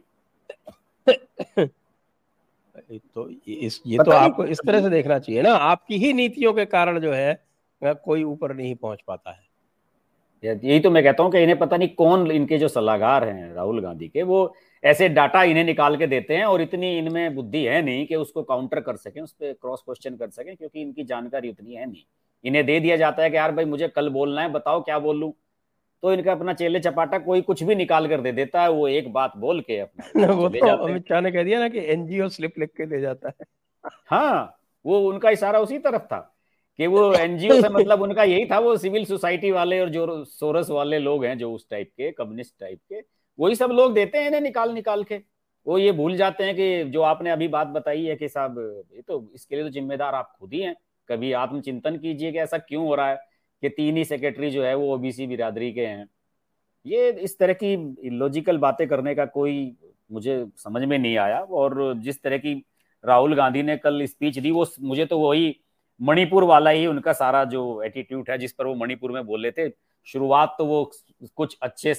तो 3.16 3.30
इस 3.30 3.82
ये 3.88 3.98
तो 3.98 4.12
आपको 4.12 4.46
इस 4.46 4.60
तरह 4.66 4.82
से 4.82 4.90
देखना 4.90 5.18
चाहिए 5.20 5.42
ना। 5.42 5.54
आपकी 5.54 5.98
ही 5.98 6.14
नीतियों 6.14 6.54
के 6.54 6.66
कारण 6.66 7.00
जो 7.00 7.12
है 7.14 7.42
कोई 7.82 8.24
ऊपर 8.24 8.54
नहीं 8.56 8.76
पहुँच 8.76 9.02
पाता 9.08 9.32
है। 9.32 9.42
यही 10.44 10.80
तो 10.80 10.92
मैं 10.92 11.04
कहता 11.04 11.24
हूँ 11.24 11.32
कि 11.32 11.40
इन्हें 11.40 11.60
पता 11.60 11.78
नहीं 11.78 11.90
कौन 11.90 12.32
इनके 12.32 12.58
जो 12.58 12.68
सलाहकार 12.68 13.28
हैं 13.30 13.54
राहुल 13.54 13.82
गांधी 13.82 14.08
के 14.08 14.24
वो 14.24 14.56
ऐसे 14.84 15.10
डाटा 15.10 15.44
इन्हें 15.44 15.64
निकाल 15.64 15.98
के 15.98 16.08
देते 16.08 16.36
हैं 16.36 16.46
और 16.46 16.62
इतनी 16.62 16.98
इनमें 16.98 17.36
बुद्धि 17.36 17.64
है 17.66 17.82
नहीं 17.82 18.06
कि 18.06 18.16
उसको 18.16 18.44
काउंटर 18.44 18.80
कर 18.80 18.96
सकें 18.96 19.22
उस 19.22 19.32
पर 19.34 19.54
क्रॉस 19.54 19.82
क्वेश्चन 19.86 20.16
कर 20.16 20.30
सकें 20.30 20.56
क्योंकि 20.56 20.82
इनकी 20.82 21.04
जानकारी 21.04 21.50
उतनी 21.50 21.74
है 21.74 21.86
नहीं। 21.86 22.04
इन्हें 22.46 22.66
दे 22.66 22.80
दिया 22.80 22.98
जाता 22.98 23.24
है 23.24 23.30
कि 23.30 23.38
यार 23.38 23.52
भाई 23.52 23.66
मुझे 23.66 23.88
कल 23.88 24.10
बोलना 24.10 24.42
है 24.42 24.52
बताओ 24.52 24.82
क्या 24.82 25.00
बोल? 25.00 25.34
तो 26.02 26.14
इनका 26.14 26.32
अपना 26.32 26.54
चेले 26.54 26.80
चपाटा 26.80 27.18
कोई 27.18 27.42
कुछ 27.42 27.64
भी 27.64 27.76
निकाल 27.76 28.08
कर 28.08 28.22
दे 28.22 28.32
देता 28.32 28.62
है 28.62 28.72
वो 28.72 28.88
एक 28.88 29.14
बात 29.14 29.34
बोल 29.38 29.62
के 29.62 29.80
अपना 29.80 30.26
वो 30.34 30.50
तो 30.50 30.68
अमित 30.68 31.08
शाह 31.10 31.22
ने 31.22 31.32
कह 31.32 31.44
दिया 31.44 31.60
ना 31.60 31.70
कि 31.70 31.80
एनजीओ 31.80 32.30
स्लिप 32.30 32.54
लिख 32.60 32.70
के 32.70 32.86
दे 32.86 33.02
जाता 33.02 33.30
है। 33.30 33.46
हाँ 34.08 34.60
वो 34.86 35.00
उनका 35.00 35.30
इशारा 35.30 35.60
उसी 35.60 35.80
तरफ़ 35.80 36.02
था। 36.02 36.33
कि 36.80 36.88
वो 36.88 37.14
एनजीओ 37.14 37.60
से 37.62 37.70
मतलब 37.70 38.02
उनका 38.02 38.24
यही 38.24 38.46
था, 38.46 38.60
वो 38.60 38.76
सिविल 38.78 39.06
सोसाइटी 39.06 39.52
वाले 39.52 39.80
और 39.80 39.90
जो 39.90 40.24
सोरस 40.26 40.70
वाले 40.70 41.00
लोग 41.00 41.26
हैं 41.26 41.38
जो 41.38 41.52
उस 41.54 41.68
टाइप 41.70 41.90
के 41.90 42.12
कम्युनिस्ट 42.12 42.54
टाइप 42.60 42.80
के, 42.90 43.02
वही 43.40 43.56
सब 43.56 43.72
लोग 43.72 43.94
देते 43.94 44.18
हैं 44.18 44.28
इन्हें 44.28 44.42
निकाल 44.42 44.72
निकाल 44.74 45.04
के। 45.04 45.20
वो 45.66 45.78
ये 45.78 45.92
भूल 45.92 46.16
जाते 46.18 46.44
हैं 46.44 46.56
कि 46.56 46.84
जो 46.92 47.02
आपने 47.02 47.30
अभी 47.30 47.48
बात 47.48 47.68
बताई 47.68 48.04
है 48.06 48.16
कि 48.16 48.28
साहब, 48.30 48.58
ये 48.96 49.02
तो 49.02 49.32
इसके 49.36 49.56
लिए 49.56 49.64
तो 49.64 49.70
जिम्मेदार 49.70 50.16
आप 50.16 50.36
खुद 50.40 50.54
ही 50.54 50.62
हैं। 50.62 50.76
कभी 51.10 51.32
आत्मचिंतन 51.34 51.98
कीजिए 51.98 52.32
कि 52.32 52.40
ऐसा 52.40 52.58
क्यों 52.58 52.86
हो 52.86 52.96
रहा 52.96 53.10
है 53.10 53.16
कि 53.64 53.70
तीन 53.70 53.98
ही 53.98 54.04
सेक्रेटरी 54.06 54.50
जो 54.50 54.64
है 54.64 54.76
वो 54.76 54.94
ओबीसी 54.94 55.28
बिरादरी 55.28 55.72
के 55.74 55.86
हैं। 55.86 56.08
ये 56.86 57.10
इस 57.12 57.38
तरह 57.40 57.54
की 57.54 57.76
लॉजिकल 58.10 58.58
बातें 58.58 58.88
करने 58.88 59.16
का 59.16 59.26
कोई 59.26 59.76
मुझे 60.12 60.46
समझ 60.58 60.84
में 60.84 60.98
नहीं 60.98 61.18
आया 61.18 61.40
और 61.40 61.94
जिस 61.98 62.22
तरह 62.24 62.38
की 62.38 62.54
राहुल 63.04 63.36
गांधी 63.36 63.64
ने 63.64 63.78
कल 63.78 64.06
स्पीच 64.06 64.40
दी, 64.40 64.52
वो 64.52 64.66
मुझे 64.82 65.06
तो 65.06 65.20
वही 65.20 65.56
मणिपुर 66.00 66.44
वाला 66.44 66.70
ही 66.70 66.86
उनका 66.88 67.14
सारा 67.14 67.44
जो 67.46 67.82
एटीट्यूड 67.84 68.30
है, 68.30 68.38
जिस 68.38 68.54
पर 68.54 68.66
वो 68.66 68.76
मणिपुर 68.76 69.12
में 69.12 69.26
बोले 69.26 69.52
थे 69.52 69.70
शुरुआत 70.08 70.56
तो 70.58 70.66
वो 70.66 70.84
कुछ 71.38 71.58
अच्छे 71.62 71.94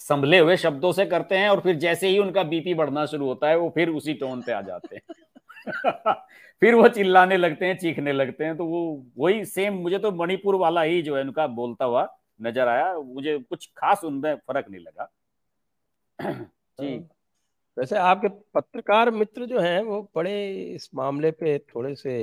संभले 0.00 0.38
हुए 0.38 0.56
शब्दों 0.56 0.92
से 0.92 1.04
करते 1.06 1.36
हैं 1.38 1.48
और 1.50 1.60
फिर 1.60 1.76
जैसे 1.78 2.08
ही 2.08 2.18
उनका 2.18 2.42
बीपी 2.44 2.74
बढ़ना 2.74 3.04
शुरू 3.06 3.26
होता 3.26 3.48
है, 3.48 3.56
वो 3.58 3.70
फिर 3.74 3.88
उसी 3.90 4.14
टोन 4.14 4.42
पे 4.42 4.52
आ 4.52 4.60
जाते 4.62 4.96
हैं 4.96 6.14
फिर 6.62 6.74
वो 6.74 6.88
चिल्लाने 6.88 7.36
लगते 7.36 7.66
हैं, 7.66 7.76
चीखने 7.78 8.12
लगते 8.12 8.44
हैं 8.44 8.56
तो 8.56 8.66
वो, 8.66 9.04
वही 9.18 9.44
सेम 9.44 9.74
मुझे 9.74 9.98
तो 9.98 10.10
मणिपुर 10.12 10.54
वाला 10.56 10.82
ही 10.82 11.02
जो 11.02 11.16
है 11.16 11.22
उनका 11.22 11.46
बोलता 11.48 11.84
हुआ 11.84 12.06
नज़र 12.42 12.68
आया, 12.68 12.94
मुझे 12.94 13.38
कुछ 13.40 13.70
खास 13.76 14.04
उनमें 14.04 14.34
फ़र्क 14.36 14.66
नहीं 14.70 14.80
लगा 14.80 15.08
जी। 16.80 16.96
वैसे 17.76 17.96
आपके 17.98 18.28
पत्रकार 18.54 19.10
मित्र 19.10 19.46
जो 19.46 19.60
हैं, 19.60 19.80
वो 19.82 20.02
बड़े 20.16 20.34
इस 20.74 20.88
मामले 20.94 21.30
पे 21.32 21.58
थोड़े 21.74 21.94
से 21.94 22.14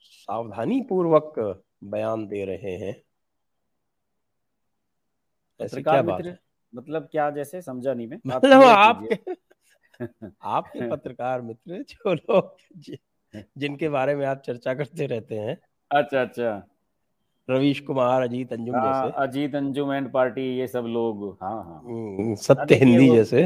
सावधानी 0.00 0.80
पूर्वक 0.80 1.62
बयान 1.84 2.26
दे 2.26 2.44
रहे 2.44 2.76
हैं। 2.76 3.02
पत्रकार 5.60 6.02
मित्र 6.02 6.38
मतलब 6.74 7.08
क्या 7.12 7.30
जैसे 7.30 7.62
समझा 7.62 7.94
नहीं 7.94 8.08
मैं। 8.08 8.18
मतलब 8.26 8.62
आपके 8.62 9.34
आपके 10.42 10.90
पत्रकार 10.90 11.40
मित्र 11.40 11.82
जो 11.82 12.14
लोग 12.14 12.56
जिनके 13.58 13.88
बारे 13.88 14.14
में 14.14 14.26
आप 14.26 14.42
चर्चा 14.46 14.74
करते 14.74 15.06
रहते 15.06 15.34
हैं। 15.34 15.58
अच्छा 15.90 16.22
अच्छा। 16.22 16.66
रवीश 17.50 17.80
कुमार 17.80 18.22
अजीत 18.22 18.52
अंजुम 18.52 18.76
हाँ, 18.76 19.04
जैसे। 19.04 19.22
अजीत 19.22 19.54
अंजुम 19.54 19.92
एंड 19.92 20.12
पार्टी 20.12 20.58
ये 20.58 20.66
सब 20.66 20.84
लोग 20.84 21.38
हाँ 21.42 21.64
हाँ। 21.64 21.82
हम्म, 21.84 22.34
सत्य 22.34 22.74
हिंदी 22.74 23.10
जैसे। 23.10 23.42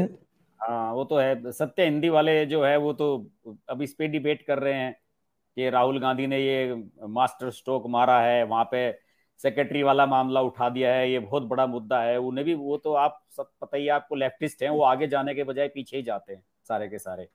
हाँ 0.59 0.93
वो 0.93 1.03
तो 1.03 1.17
है 1.17 1.51
सत्य 1.51 1.83
हिंदी 1.83 2.09
वाले 2.09 2.45
जो 2.45 2.63
है 2.63 2.77
वो 2.77 2.93
तो 2.93 3.31
अब 3.69 3.81
इस 3.81 3.93
पे 3.93 4.07
डिबेट 4.07 4.41
कर 4.41 4.59
रहे 4.59 4.73
हैं। 4.73 5.04
कि 5.57 5.69
राहुल 5.69 5.99
गांधी 5.99 6.27
ने 6.27 6.39
ये 6.39 6.83
मास्टर 7.07 7.49
स्ट्रोक 7.51 7.87
मारा 7.87 8.19
है, 8.21 8.43
वहाँ 8.43 8.67
पे 8.71 8.91
सेक्रेटरी 9.39 9.83
वाला 9.83 10.05
मामला 10.05 10.41
उठा 10.41 10.69
दिया 10.69 10.93
है, 10.93 11.09
ये 11.11 11.19
बहुत 11.19 11.43
बड़ा 11.43 11.65
मुद्दा 11.67 12.01
है, 12.01 12.17
उन्हें 12.17 12.45
भी, 12.45 12.53
वो 12.53 12.77
तो 12.77 12.93
आप 12.93 13.19
सब 13.37 13.49
पता 13.61 13.77
ही 13.77 13.87
आपको 13.87 14.15
लेफ्टिस्ट 14.15 14.63
हैं, 14.63 14.69
वो 14.69 14.83
आगे 14.83 15.07
जाने 15.07 15.33
के 15.35 15.43
बजाय 15.43 15.67
पीछे 15.67 15.97
ही 15.97 16.03
जाते 16.03 16.33
हैं 16.33 16.43
सारे 16.67 16.87
के 16.87 16.99
सारे। 16.99 17.27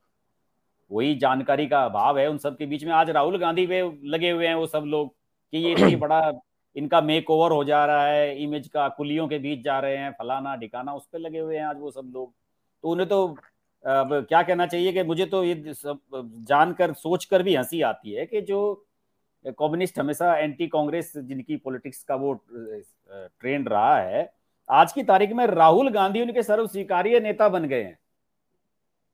वही 0.91 1.15
जानकारी 1.15 1.67
का 1.67 1.85
अभाव 1.85 2.19
है 2.19 2.27
उन 2.29 2.39
सब 2.39 2.57
के 2.57 2.67
बीच 2.67 2.85
में। 2.85 2.93
आज 2.93 3.11
राहुल 3.11 3.39
गांधी 3.39 3.67
पे 3.67 3.83
लगे 4.05 4.31
हुए 4.31 4.47
हैं 4.47 4.55
वो 4.55 4.67
सब 4.67 4.85
लोग 4.87 5.15
कि 5.53 5.59
ये 5.59 5.73
इतनी 5.73 5.97
बड़ा, 5.97 6.33
इनका 6.77 7.01
मेक 7.01 7.31
ओवर 7.31 7.53
हो 7.53 7.63
जा 7.65 7.85
रहा 7.87 8.07
है 8.07 8.43
इमेज 8.43 8.69
का, 8.69 8.89
कुलियों 8.89 9.29
के 9.29 9.39
बीच 9.39 9.63
जा 9.65 9.79
रहे 9.81 9.97
हैं, 9.97 10.11
फलाना, 10.13 10.57
ढिकाना, 10.57 10.95
उस 10.95 11.07
पर 11.13 11.19
लगे 11.19 11.39
हुए 11.39 11.57
हैं 11.57 11.65
आज 11.65 11.77
वो 11.81 11.91
सब 11.91 12.11
लोग। 12.15 12.33
तो 12.85 12.89
उन्हें 12.89 13.09
तो 13.09 13.37
अब 13.85 14.09
क्या 14.29 14.43
कहना 14.43 14.67
चाहिए 14.67 14.93
कि 14.93 15.03
मुझे 15.03 15.27
तो 15.27 15.43
ये 15.45 15.55
जानकर, 15.65 16.93
सोचकर 16.93 17.43
भी 17.43 17.55
हँसी 17.55 17.81
आती 17.83 18.13
है 18.13 18.27
कि 18.27 18.41
जो 18.43 18.87
कम्युनिस्ट 19.45 19.99
हमेशा 19.99 20.35
एंटी 20.37 20.67
कांग्रेस 20.69 21.13
जिनकी 21.17 21.57
पॉलिटिक्स 21.57 22.03
का 22.03 22.15
वो 22.15 22.33
ट्रेंड 22.45 23.69
रहा 23.69 23.97
है, 23.99 24.33
आज 24.69 24.93
की 24.93 25.03
तारीख 25.03 25.33
में 25.33 25.45
राहुल 25.47 25.91
गांधी 25.91 26.23
उनके 26.23 26.43
सर्व 26.43 26.67
स्वीकार्य 26.67 27.21
नेता 27.21 27.49
बन 27.49 27.65
गए 27.65 27.83
हैं। 27.83 27.99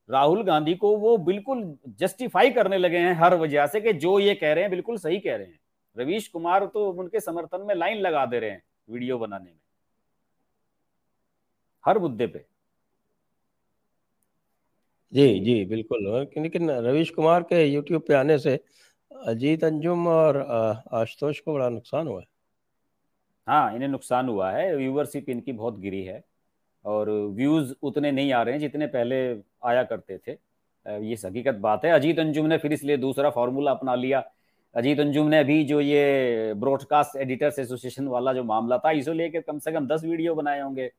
राहुल 0.09 0.43
गांधी 0.43 0.75
को 0.75 0.95
वो 0.97 1.17
बिल्कुल 1.19 1.63
जस्टिफाई 1.99 2.49
करने 2.49 2.77
लगे 2.77 2.97
हैं 2.97 3.13
हर 3.13 3.35
वजह 3.35 3.67
से 3.67 3.81
कि 3.81 3.93
जो 3.93 4.19
ये 4.19 4.35
कह 4.35 4.53
रहे 4.53 4.63
हैं 4.63 4.71
बिल्कुल 4.71 4.97
सही 4.97 5.19
कह 5.19 5.35
रहे 5.35 5.47
हैं। 5.47 5.59
रवीश 5.97 6.27
कुमार 6.27 6.65
तो 6.65 6.89
उनके 6.91 7.19
समर्थन 7.19 7.61
में 7.61 7.73
लाइन 7.75 7.97
लगा 7.97 8.25
दे 8.25 8.39
रहे 8.39 8.49
हैं 8.49 8.61
वीडियो 8.89 9.17
बनाने 9.17 9.45
में। 9.45 9.59
हर 11.83 11.99
मुद्दे 11.99 12.27
पे। 12.27 12.45
जी 15.13 15.39
जी, 15.39 15.63
बिल्कुल। 15.65 16.05
लेकिन 16.37 16.69
रवीश 16.71 17.09
कुमार 17.09 17.43
के 17.43 17.63
यूट्यूब 17.65 18.01
पे 18.07 18.13
आने 18.13 18.37
से 18.39 18.59
अजीत 19.11 19.63
अंजुम 19.63 20.07
और 20.07 20.37
आशुतोष 20.93 21.39
को 21.39 21.53
बड़ा 21.53 21.69
नुकसान 21.69 22.07
हुआ 22.07 22.19
है। 22.19 22.25
हाँ 23.47 23.75
इन्हें 23.75 23.89
नुकसान 23.89 24.29
हुआ 24.29 24.51
है। 24.51 24.75
व्यूवरशिप 24.75 25.29
इनकी 25.29 25.51
बहुत 25.53 25.79
गिरी 25.79 26.03
है 26.03 26.21
और 26.85 27.09
व्यूज़ 27.35 27.73
उतने 27.81 28.11
नहीं 28.11 28.31
आ 28.33 28.41
रहे 28.43 28.53
हैं 28.53 28.59
जितने 28.61 28.87
पहले 28.87 29.17
आया 29.65 29.83
करते 29.83 30.17
थे। 30.17 30.31
ये 30.85 31.15
हकीकत 31.25 31.55
बात 31.61 31.85
है। 31.85 31.91
अजीत 31.91 32.19
अंजुम 32.19 32.45
ने 32.45 32.57
फिर 32.57 32.73
इसलिए 32.73 32.97
दूसरा 32.97 33.29
फॉर्मूला 33.29 33.71
अपना 33.71 33.95
लिया। 33.95 34.23
अजीत 34.75 34.99
अंजुम 34.99 35.27
ने 35.27 35.39
अभी 35.39 35.63
जो 35.63 35.81
ये 35.81 36.53
ब्रॉडकास्ट 36.55 37.15
एडिटर्स 37.17 37.59
एसोसिएशन 37.59 38.07
वाला 38.07 38.33
जो 38.33 38.43
मामला 38.43 38.77
था 38.77 38.91
इसे 38.91 39.13
लेकर 39.13 39.41
कम 39.41 39.59
से 39.59 39.71
कम 39.71 39.87
दस 39.87 40.03
वीडियो 40.05 40.35
बनाए 40.35 40.61
होंगे। 40.61 40.91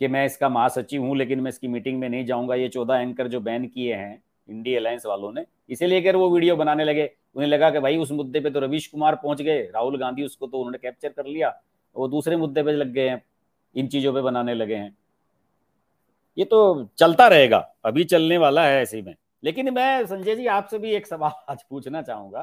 कि 0.00 0.08
मैं 0.08 0.24
इसका 0.26 0.48
महासचिव 0.48 1.02
हूँ, 1.02 1.16
लेकिन 1.16 1.40
मैं 1.40 1.48
इसकी 1.48 1.68
मीटिंग 1.68 1.98
में 2.00 2.08
नहीं 2.08 2.24
जाऊँगा। 2.26 2.54
ये 2.54 2.68
चौदह 2.68 2.94
एंकर 2.96 3.28
जो 3.28 3.40
बैन 3.40 3.66
किए 3.66 3.94
हैं 3.94 4.22
इंडी 4.48 4.74
अलायंस 4.74 5.06
वालों 5.06 5.32
ने 5.32 5.44
इसे 5.70 5.86
लेकर 5.86 6.16
वो 6.16 6.28
वीडियो 6.30 6.56
बनाने 6.56 6.84
लगे, 6.84 7.10
उन्हें 7.36 7.48
लगा 7.48 7.70
कि 7.70 7.80
भाई 7.80 7.96
उस 7.96 8.10
मुद्दे 8.12 8.40
पे 8.40 8.50
तो 8.50 8.60
रवीश 8.60 8.86
कुमार 8.86 9.14
पहुँच 9.14 9.42
गए, 9.42 9.60
राहुल 9.64 9.98
गांधी 9.98 10.24
उसको 10.24 10.46
तो 10.46 10.58
उन्होंने 10.58 10.78
कैप्चर 10.78 11.08
कर 11.08 11.26
लिया, 11.26 11.54
वो 11.96 12.08
दूसरे 12.08 12.36
मुद्दे 12.36 12.62
पे 12.62 12.72
लग 12.72 12.92
गए 12.92 13.08
हैं, 13.08 13.22
इन 13.74 13.86
चीज़ों 13.86 14.12
पे 14.14 14.20
बनाने 14.20 14.54
लगे 14.54 14.74
हैं। 14.74 14.96
ये 16.38 16.44
तो 16.44 16.88
चलता 16.98 17.26
रहेगा, 17.28 17.58
अभी 17.84 18.04
चलने 18.04 18.38
वाला 18.38 18.64
है 18.66 18.80
ऐसे 18.82 19.02
में। 19.02 19.14
लेकिन 19.44 19.72
मैं, 19.74 20.06
संजय 20.06 20.36
जी, 20.36 20.46
आपसे 20.48 20.78
भी 20.78 20.90
एक 20.90 21.06
सवाल 21.06 21.32
आज 21.48 21.62
पूछना 21.62 22.02
चाहूँगा 22.02 22.42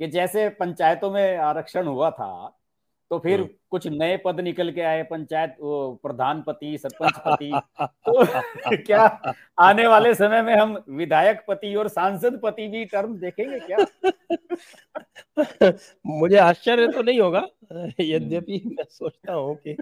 कि 0.00 0.06
जैसे 0.08 0.48
पंचायतों 0.50 1.10
में 1.10 1.36
आरक्षण 1.38 1.86
हुआ 1.86 2.10
था 2.10 2.56
तो 3.10 3.18
फिर 3.18 3.40
हम्म। 3.40 3.48
कुछ 3.70 3.86
नए 3.86 4.16
पद 4.16 4.40
निकल 4.40 4.70
के 4.72 4.80
आए 4.80 5.02
पंचायत 5.02 5.56
प्रधान 5.60 6.42
पति 6.42 6.78
सरपंच 6.78 7.18
पति। 7.26 7.50
तो 7.80 8.76
क्या 8.82 9.02
आने 9.58 9.86
वाले 9.86 10.14
समय 10.14 10.42
में 10.42 10.54
हम 10.54 10.76
विधायक 10.88 11.44
पति 11.48 11.74
और 11.74 11.88
सांसद 11.88 12.40
पति 12.42 12.68
भी 12.68 12.84
टर्म 12.84 13.16
देखेंगे 13.18 13.58
क्या? 13.60 13.86
मुझे 16.06 16.36
आश्चर्य 16.36 16.88
तो 16.88 17.02
नहीं 17.02 17.20
होगा 17.20 17.46
यद्यपि 18.00 18.62
मैं 18.66 18.84
सोचता 18.90 19.32
हूँ 19.32 19.56
कि 19.66 19.76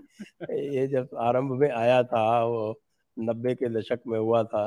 ये 0.77 0.87
जब 0.87 1.09
आरंभ 1.19 1.53
में 1.53 1.71
आया 1.71 2.03
था 2.03 2.45
वो 2.45 2.81
नब्बे 3.19 3.55
के 3.55 3.69
दशक 3.69 4.01
में 4.07 4.19
हुआ 4.19 4.43
था 4.45 4.67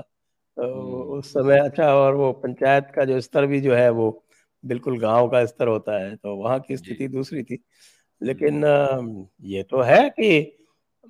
तो 0.58 0.63
हम्म। 0.63 1.18
उस 1.18 1.30
समय 1.30 1.60
अच्छा 1.60 1.94
और 1.96 2.15
वो 2.15 2.32
पंचायत 2.34 2.91
का 2.96 3.06
जो 3.06 3.20
स्तर 3.22 3.46
भी 3.46 3.62
जो 3.62 3.74
है 3.76 3.89
वो 3.89 4.26
बिल्कुल 4.63 5.00
गाँव 5.00 5.28
का 5.30 5.46
स्तर 5.46 5.68
होता 5.68 6.00
है 6.00 6.15
तो 6.15 6.36
वहाँ 6.36 6.60
की 6.60 6.78
स्थिति 6.78 7.08
दूसरी 7.08 7.44
थी। 7.44 7.63
लेकिन 8.21 8.63
ये 9.43 9.63
तो 9.63 9.82
है 9.82 10.10
कि 10.10 10.30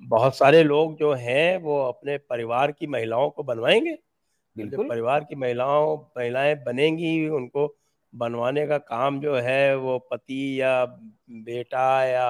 बहुत 0.00 0.36
सारे 0.36 0.62
लोग 0.64 0.96
जो 0.98 1.12
हैं 1.14 1.56
वो 1.58 1.78
अपने 1.84 2.16
परिवार 2.20 2.72
की 2.72 2.86
महिलाओं 2.86 3.30
को 3.30 3.42
बनवाएँगे। 3.42 3.96
बिल्कुल। 4.56 4.88
परिवार 4.88 5.24
की 5.24 5.34
महिलाओं 5.36 5.96
महिलाएँ 6.18 6.54
बनेंगी 6.64 7.28
उनको 7.30 7.66
बनवाने 8.12 8.66
का 8.66 8.78
काम 8.80 9.20
जो 9.20 9.36
है 9.36 9.76
वो 9.76 9.98
पति 10.12 10.60
या 10.60 10.84
बेटा 11.44 12.04
या 12.04 12.28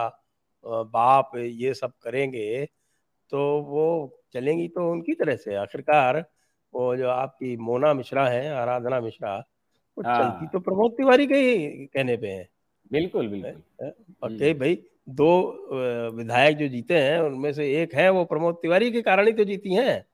बाप 0.65 1.33
ये 1.37 1.75
सब 1.75 1.93
करेंगे 2.03 2.65
तो 3.33 3.41
वो 3.63 3.87
चलेंगी 4.35 4.69
तो 4.69 4.91
उनकी 4.93 5.15
तरह 5.15 5.37
से। 5.37 5.55
आखिरकार 5.57 6.25
वो 6.75 6.97
जो 6.97 7.09
आपकी 7.11 7.57
मोना 7.59 7.93
मिश्रा 7.95 8.29
है 8.29 8.51
आराधना 8.55 9.01
मिश्रा 9.01 9.37
वो 9.97 10.05
चलती 10.07 10.47
हाँ। 10.47 10.49
तो 10.49 10.61
प्रमोद 10.61 10.93
तिवारी 10.93 11.27
के 11.27 11.37
ही 11.37 11.87
कहने 11.87 12.17
पे 12.17 12.29
है। 12.29 12.49
बिल्कुल 12.93 13.29
बिल्कुल। 13.29 13.93
और 14.23 14.55
भाई 14.55 14.79
दो 15.09 15.29
विधायक 16.17 16.57
जो 16.57 16.69
जीते 16.69 16.99
हैं 16.99 17.19
उनमें 17.21 17.53
से 17.53 17.83
एक 17.83 17.95
है 17.95 18.09
वो 18.11 18.25
प्रमोद 18.25 18.55
तिवारी 18.55 18.91
के 18.91 19.03
कारण 19.03 19.27
ही 19.27 19.33
तो 19.33 19.45
जीती 19.45 19.75
हैं। 19.75 20.05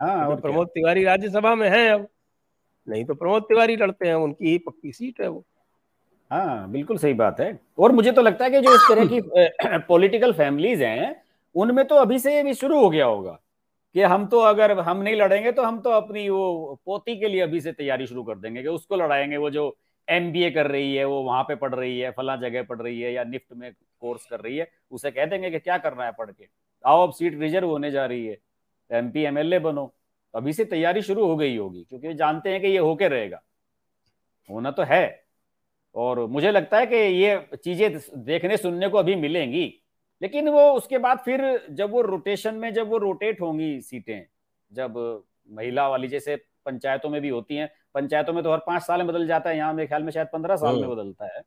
हाँ 0.00 0.28
तो 0.28 0.36
प्रमोद 0.36 0.68
तिवारी 0.68 1.04
राज्यसभा 1.04 1.54
में 1.54 1.68
है 1.70 1.88
अब। 1.88 2.06
नहीं 2.88 3.04
तो 3.04 3.14
प्रमोद 3.14 3.42
तिवारी 3.42 3.76
लड़ते 3.76 4.08
हैं 4.08 4.14
उनकी 4.14 4.50
ही 4.50 4.58
पक्की 4.58 4.92
सीट 4.92 5.20
है 5.20 5.28
वो। 5.28 5.44
हाँ 6.30 6.70
बिल्कुल 6.70 6.98
सही 6.98 7.14
बात 7.14 7.40
है। 7.40 7.58
और 7.78 7.92
मुझे 7.92 8.12
तो 8.12 8.22
लगता 8.22 8.44
है 8.44 8.50
कि 8.50 8.60
जो 8.60 8.74
इस 8.74 8.88
तरह 8.88 9.06
की 9.06 9.20
पॉलिटिकल 9.88 10.32
फैमिलीज़ 10.32 10.82
हैं 10.84 11.14
उनमें 11.54 11.84
तो 11.84 11.94
अभी 11.94 12.18
से 12.18 12.42
भी 12.42 12.54
शुरू 12.54 12.80
हो 12.80 12.90
गया 12.90 13.04
होगा 13.04 13.38
कि 13.94 14.02
हम 14.02 14.26
तो 14.26 14.40
अगर 14.40 14.78
हम 14.80 15.02
नहीं 15.02 15.16
लड़ेंगे 15.16 15.52
तो 15.52 15.62
हम 15.62 15.80
तो 15.80 15.90
अपनी 15.90 16.28
वो 16.28 16.80
पोती 16.86 17.16
के 17.20 17.28
लिए 17.28 17.40
अभी 17.40 17.60
से 17.60 17.72
तैयारी 17.72 18.06
शुरू 18.06 18.22
कर 18.22 18.38
देंगे 18.38 18.62
कि 18.62 18.68
उसको 18.68 18.96
लड़ाएँगे 18.96 19.36
वो 19.36 19.50
जो 19.50 19.76
एमबीए 20.08 20.50
कर 20.50 20.66
रही 20.66 20.96
है, 20.96 21.04
वो 21.04 21.22
वहाँ 21.22 21.42
पे 21.42 21.54
पढ़ 21.54 21.74
रही 21.74 22.00
है, 22.00 22.10
फला 22.10 22.36
जगह 22.36 22.62
पढ़ 22.62 22.82
रही 22.82 23.00
है 23.00 23.12
या 23.12 23.24
निफ्ट 23.24 23.52
में 23.52 23.72
कोर्स 24.00 24.26
कर 24.26 24.40
रही 24.40 24.56
है, 24.56 24.70
उसे 24.90 25.10
कह 25.10 25.26
देंगे 25.26 25.50
कि 25.50 25.58
क्या 25.58 25.78
करना 25.78 26.04
है 26.04 26.12
पढ़ 26.12 26.30
के? 26.30 26.48
आओ 26.86 27.06
अब 27.06 27.12
सीट 27.12 27.40
रिज़र्व 27.40 27.68
होने 27.68 27.90
जा 27.90 28.06
रही 28.06 28.26
है। 28.26 28.38
एम 28.90 29.10
पी 29.10 29.22
एमएलए 29.22 29.58
बनो। 29.58 29.94
अभी 30.34 30.52
से 30.52 30.64
तैयारी 30.64 31.02
शुरू 31.02 31.26
हो 31.26 31.36
गई 31.36 31.56
होगी, 31.56 31.84
क्योंकि 31.84 32.14
जानते 32.14 32.50
हैं 32.50 32.60
कि 32.60 32.66
ये 32.66 32.78
होके 32.78 33.08
रहेगा। 33.08 33.42
होना 34.50 34.70
तो 34.70 34.82
है। 34.82 35.24
और 35.94 36.26
मुझे 36.26 36.50
लगता 36.50 36.78
है 36.78 36.86
कि 36.86 36.96
ये 36.96 37.56
चीज़ें 37.64 37.98
देखने 38.24 38.56
सुनने 38.56 38.88
को 38.88 38.98
अभी 38.98 39.14
मिलेंगी। 39.14 39.82
लेकिन 40.22 40.48
वो 40.48 40.70
उसके 40.72 40.98
बाद 40.98 41.18
फिर 41.18 41.66
जब 41.70 41.90
वो 41.90 42.00
रोटेशन 42.00 42.54
में 42.54 42.72
जब 42.72 42.88
वो 42.88 42.98
रोटेट 42.98 43.40
होंगी 43.40 43.80
सीटें, 43.80 44.26
जब 44.72 45.24
महिला 45.50 45.88
वाली, 45.88 46.08
जैसे 46.08 46.36
पंचायतों 46.36 47.10
में 47.10 47.20
भी 47.20 47.28
होती 47.28 47.56
हैं 47.56 47.70
पंचायतों 47.94 48.32
में 48.32 48.42
तो 48.44 48.52
हर 48.52 48.58
पाँच 48.66 48.82
साल 48.82 48.98
में 48.98 49.06
बदल 49.06 49.26
जाता 49.26 49.50
है 49.50 49.56
यहाँ 49.56 49.72
मेरे 49.74 49.86
ख्याल 49.86 50.02
में 50.02 50.10
शायद 50.12 50.28
पंद्रह 50.32 50.56
साल 50.56 50.74
में 50.74 50.82
हम्म। 50.82 50.94
बदलता 50.94 51.24
है। 51.26 51.42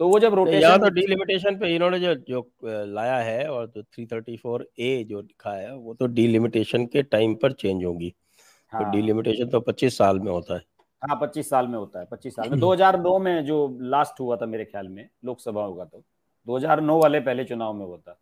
तो 0.00 0.08
वो 0.08 0.18
जब 0.18 0.34
रोटेशन 0.34 0.60
यहाँ 0.60 0.78
तो 0.78 0.88
डिलिमिटेशन 0.90 1.56
पे 1.58 1.74
इन्होंने 1.74 1.98
जो 2.00 2.14
जो 2.28 2.50
लाया 2.64 3.16
है 3.18 3.46
और 3.48 3.66
जो 3.66 3.82
334 3.96 4.64
ए 4.80 5.04
जो 5.08 5.20
लिखा 5.20 5.52
है 5.52 5.74
वो 5.76 5.94
तो 5.94 6.06
डिलिमिटेशन 6.14 6.86
के 6.86 7.02
टाइम 7.04 7.34
पर 7.34 7.52
चेंज 7.54 7.84
होगी। 7.84 8.10
तो 8.10 8.76
हाँ। 8.76 8.84
तो 8.84 8.90
डिलिमिटेशन 8.90 9.48
तो 9.48 9.60
25 9.60 9.98
साल 9.98 10.18
में 10.20 10.30
होता 10.32 10.54
है। 10.54 10.62
हाँ 11.02 11.18
पच्चीस 11.22 11.48
साल 11.50 11.66
में 11.68 11.78
होता 11.78 12.00
है 12.00 12.06
पच्चीस 12.10 12.34
साल 12.36 12.50
में। 12.50 12.58
2009 12.58 13.18
में 13.18 13.44
जो 13.44 13.56
लास्ट 13.82 14.20
हुआ 14.20 14.36
था 14.36 14.46
मेरे 14.46 14.64
ख्याल 14.64 14.88
में 14.88 15.08
लोकसभा 15.24 15.62
होगा 15.62 15.84
तो। 15.84 16.02
2009 16.46 17.00
वाले 17.02 17.20
पहले 17.20 17.44
चुनाव 17.44 17.72
में 17.72 17.84
हुआ 17.86 17.96
था 17.98 18.18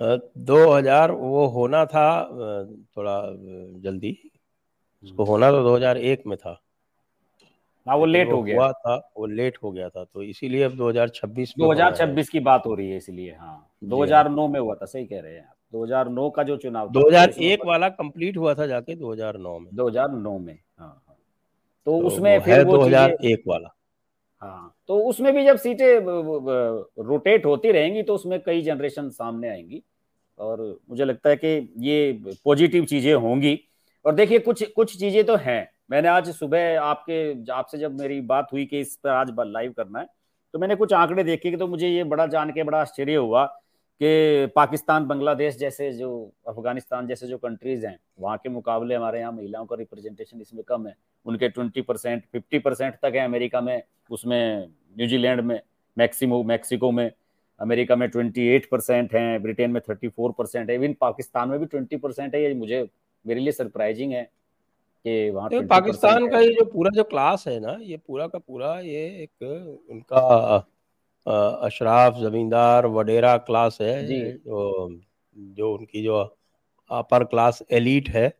दो 0.00 0.56
हज़ार 0.70 1.10
वो 1.12 1.46
होना 1.48 1.84
था 1.86 2.06
थोड़ा 2.96 3.20
जल्दी। 3.82 4.16
उसको 5.02 5.22
हम्म। 5.22 5.30
होना 5.30 5.50
तो 5.50 5.62
2001 5.64 6.26
में 6.26 6.36
था। 6.38 6.60
हाँ 7.86 7.96
वो 7.96 8.06
लेट 8.06 8.32
हो 8.32 8.42
गया। 8.42 8.56
हुआ 8.56 8.70
था 8.72 8.96
वो 9.16 9.26
लेट 9.26 9.58
हो 9.62 9.70
गया 9.72 9.88
था 9.88 10.04
तो 10.04 10.22
इसीलिए 10.22 10.62
अब 10.62 10.72
2026 10.72 11.52
में 11.58 11.66
2026 11.66 12.28
की 12.28 12.40
बात 12.40 12.66
हो 12.66 12.74
रही 12.74 12.90
है 12.90 12.96
इसलिए 12.96 13.32
हाँ। 13.32 13.70
2009 13.84 14.46
में 14.48 14.58
हुआ 14.60 14.74
था 14.74 14.86
सही 14.86 15.04
कह 15.06 15.20
रहे 15.20 15.32
हैं 15.32 15.40
आप। 15.40 15.54
2009 15.72 16.28
का 16.30 16.42
जो 16.42 16.56
चुनाव 16.56 16.90
2001 16.90 17.64
वाला 17.66 17.88
कंप्लीट 17.90 18.36
हुआ 18.36 18.54
था 18.54 18.66
जाके 18.66 18.94
2009 18.94 19.58
में। 19.58 19.70
2009 19.74 20.38
में 20.38 20.58
हाँ, 20.78 20.88
हाँ। 21.06 21.16
तो, 21.86 22.00
तो 22.00 22.06
उसमें 22.06 22.40
फिर 22.40 22.64
दो 22.64 22.80
हज़ार 22.80 23.16
एक 23.24 23.42
वाला। 23.46 23.68
हाँ 24.42 24.74
तो 24.88 24.98
उसमें 25.00 25.32
भी 25.34 25.44
जब 25.44 25.56
सीटें 25.56 26.00
रोटेट 27.04 27.46
होती 27.46 27.72
रहेंगी 27.72 28.02
तो 28.02 28.14
उसमें 28.14 28.38
कई 28.40 28.62
जनरेशन 28.62 29.08
सामने 29.10 29.48
आएँगी। 29.48 29.82
और 30.38 30.60
मुझे 30.90 31.04
लगता 31.04 31.30
है 31.30 31.36
कि 31.36 31.72
ये 31.80 32.12
पॉजिटिव 32.44 32.84
चीज़ें 32.84 33.12
होंगी। 33.14 33.58
और 34.04 34.14
देखिए 34.14 34.38
कुछ 34.38 34.62
कुछ 34.72 34.98
चीज़ें 34.98 35.24
तो 35.24 35.36
हैं। 35.36 35.68
मैंने 35.90 36.08
आज 36.08 36.28
सुबह 36.30 36.80
आपके, 36.80 37.52
आपसे 37.52 37.78
जब 37.78 38.00
मेरी 38.00 38.20
बात 38.22 38.48
हुई 38.52 38.64
कि 38.66 38.80
इस 38.80 38.96
पर 38.96 39.10
आज 39.10 39.34
लाइव 39.38 39.72
करना 39.72 39.98
है 39.98 40.06
तो 40.54 40.58
मैंने 40.58 40.74
कुछ 40.76 40.92
आंकड़े 40.92 41.24
देखे 41.24 41.50
कि 41.50 41.56
तो 41.56 41.66
मुझे 41.68 41.88
ये 41.88 42.04
बड़ा 42.04 42.26
जान 42.26 42.50
के 42.52 42.62
बड़ा 42.62 42.80
आश्चर्य 42.80 43.14
हुआ 43.14 43.44
कि 44.00 44.46
पाकिस्तान, 44.56 45.06
बांग्लादेश 45.06 45.56
जैसे 45.56 45.90
जो 45.92 46.08
अफ़गानिस्तान 46.48 47.06
जैसे 47.06 47.26
जो 47.26 47.38
कंट्रीज़ 47.38 47.86
हैं, 47.86 47.98
वहाँ 48.20 48.36
के 48.38 48.48
मुकाबले 48.48 48.94
हमारे 48.94 49.20
यहाँ 49.20 49.32
महिलाओं 49.32 49.66
का 49.66 49.76
रिप्रेजेंटेशन 49.76 50.40
इसमें 50.40 50.62
कम 50.68 50.86
है। 50.86 50.94
उनके 51.26 51.48
ट्वेंटी 51.48 51.82
परसेंट 51.82 52.24
फिफ्टी 52.32 52.58
परसेंट 52.58 52.94
तक 52.94 53.12
है 53.14 53.24
अमेरिका 53.24 53.60
में, 53.60 53.82
उसमें 54.10 54.68
न्यूजीलैंड 54.98 55.40
में, 55.40 55.60
मैक्सिमो, 55.96 56.42
मैक्सिको 56.42 56.90
में, 56.92 57.10
अमेरिका 57.60 57.96
में 57.96 58.08
ट्वेंटी 58.08 58.46
एट 58.48 58.68
परसेंट 58.70 59.14
है, 59.14 59.38
ब्रिटेन 59.38 59.70
में 59.70 59.80
थर्टी 59.88 60.08
फोर 60.08 60.32
परसेंट 60.38 60.70
है, 60.70 60.74
इवन 60.76 60.94
पाकिस्तान 61.00 61.48
में 61.48 61.58
भी 61.60 61.66
ट्वेंटी 61.66 61.96
परसेंट 61.96 62.34
है, 62.34 62.42
ये 62.42 62.54
मुझे, 62.54 62.86
मेरे 63.24 63.40
लिए 63.40 63.52
सरप्राइजिंग 63.52 64.12
है। 64.12 64.28
कि 65.06 65.30
वहाँ 65.30 65.48
तो 65.50 65.60
पाकिस्तान 65.66 66.26
का 66.28 66.38
ये 66.40 66.52
जो 66.52 66.64
पूरा 66.64 66.90
जो 66.90 67.02
क्लास 67.04 67.44
है 67.48 67.58
ना 67.60 67.76
ये 67.82 67.96
पूरा 67.96 68.26
का 68.26 68.38
पूरा 68.38 68.78
ये 68.80 69.04
एक 69.22 69.86
उनका 69.90 70.56
अशराफ 71.26 72.16
जमींदार 72.16 72.86
वडेरा 72.86 73.36
क्लास 73.36 73.78
है। 73.80 74.06
जी। 74.06 74.20
जो 74.22 74.88
जो 75.36 75.72
उनकी 75.74 76.02
जो 76.02 76.18
अपर 76.90 77.24
क्लास 77.24 77.62
एलिट 77.72 78.08
है 78.08 78.32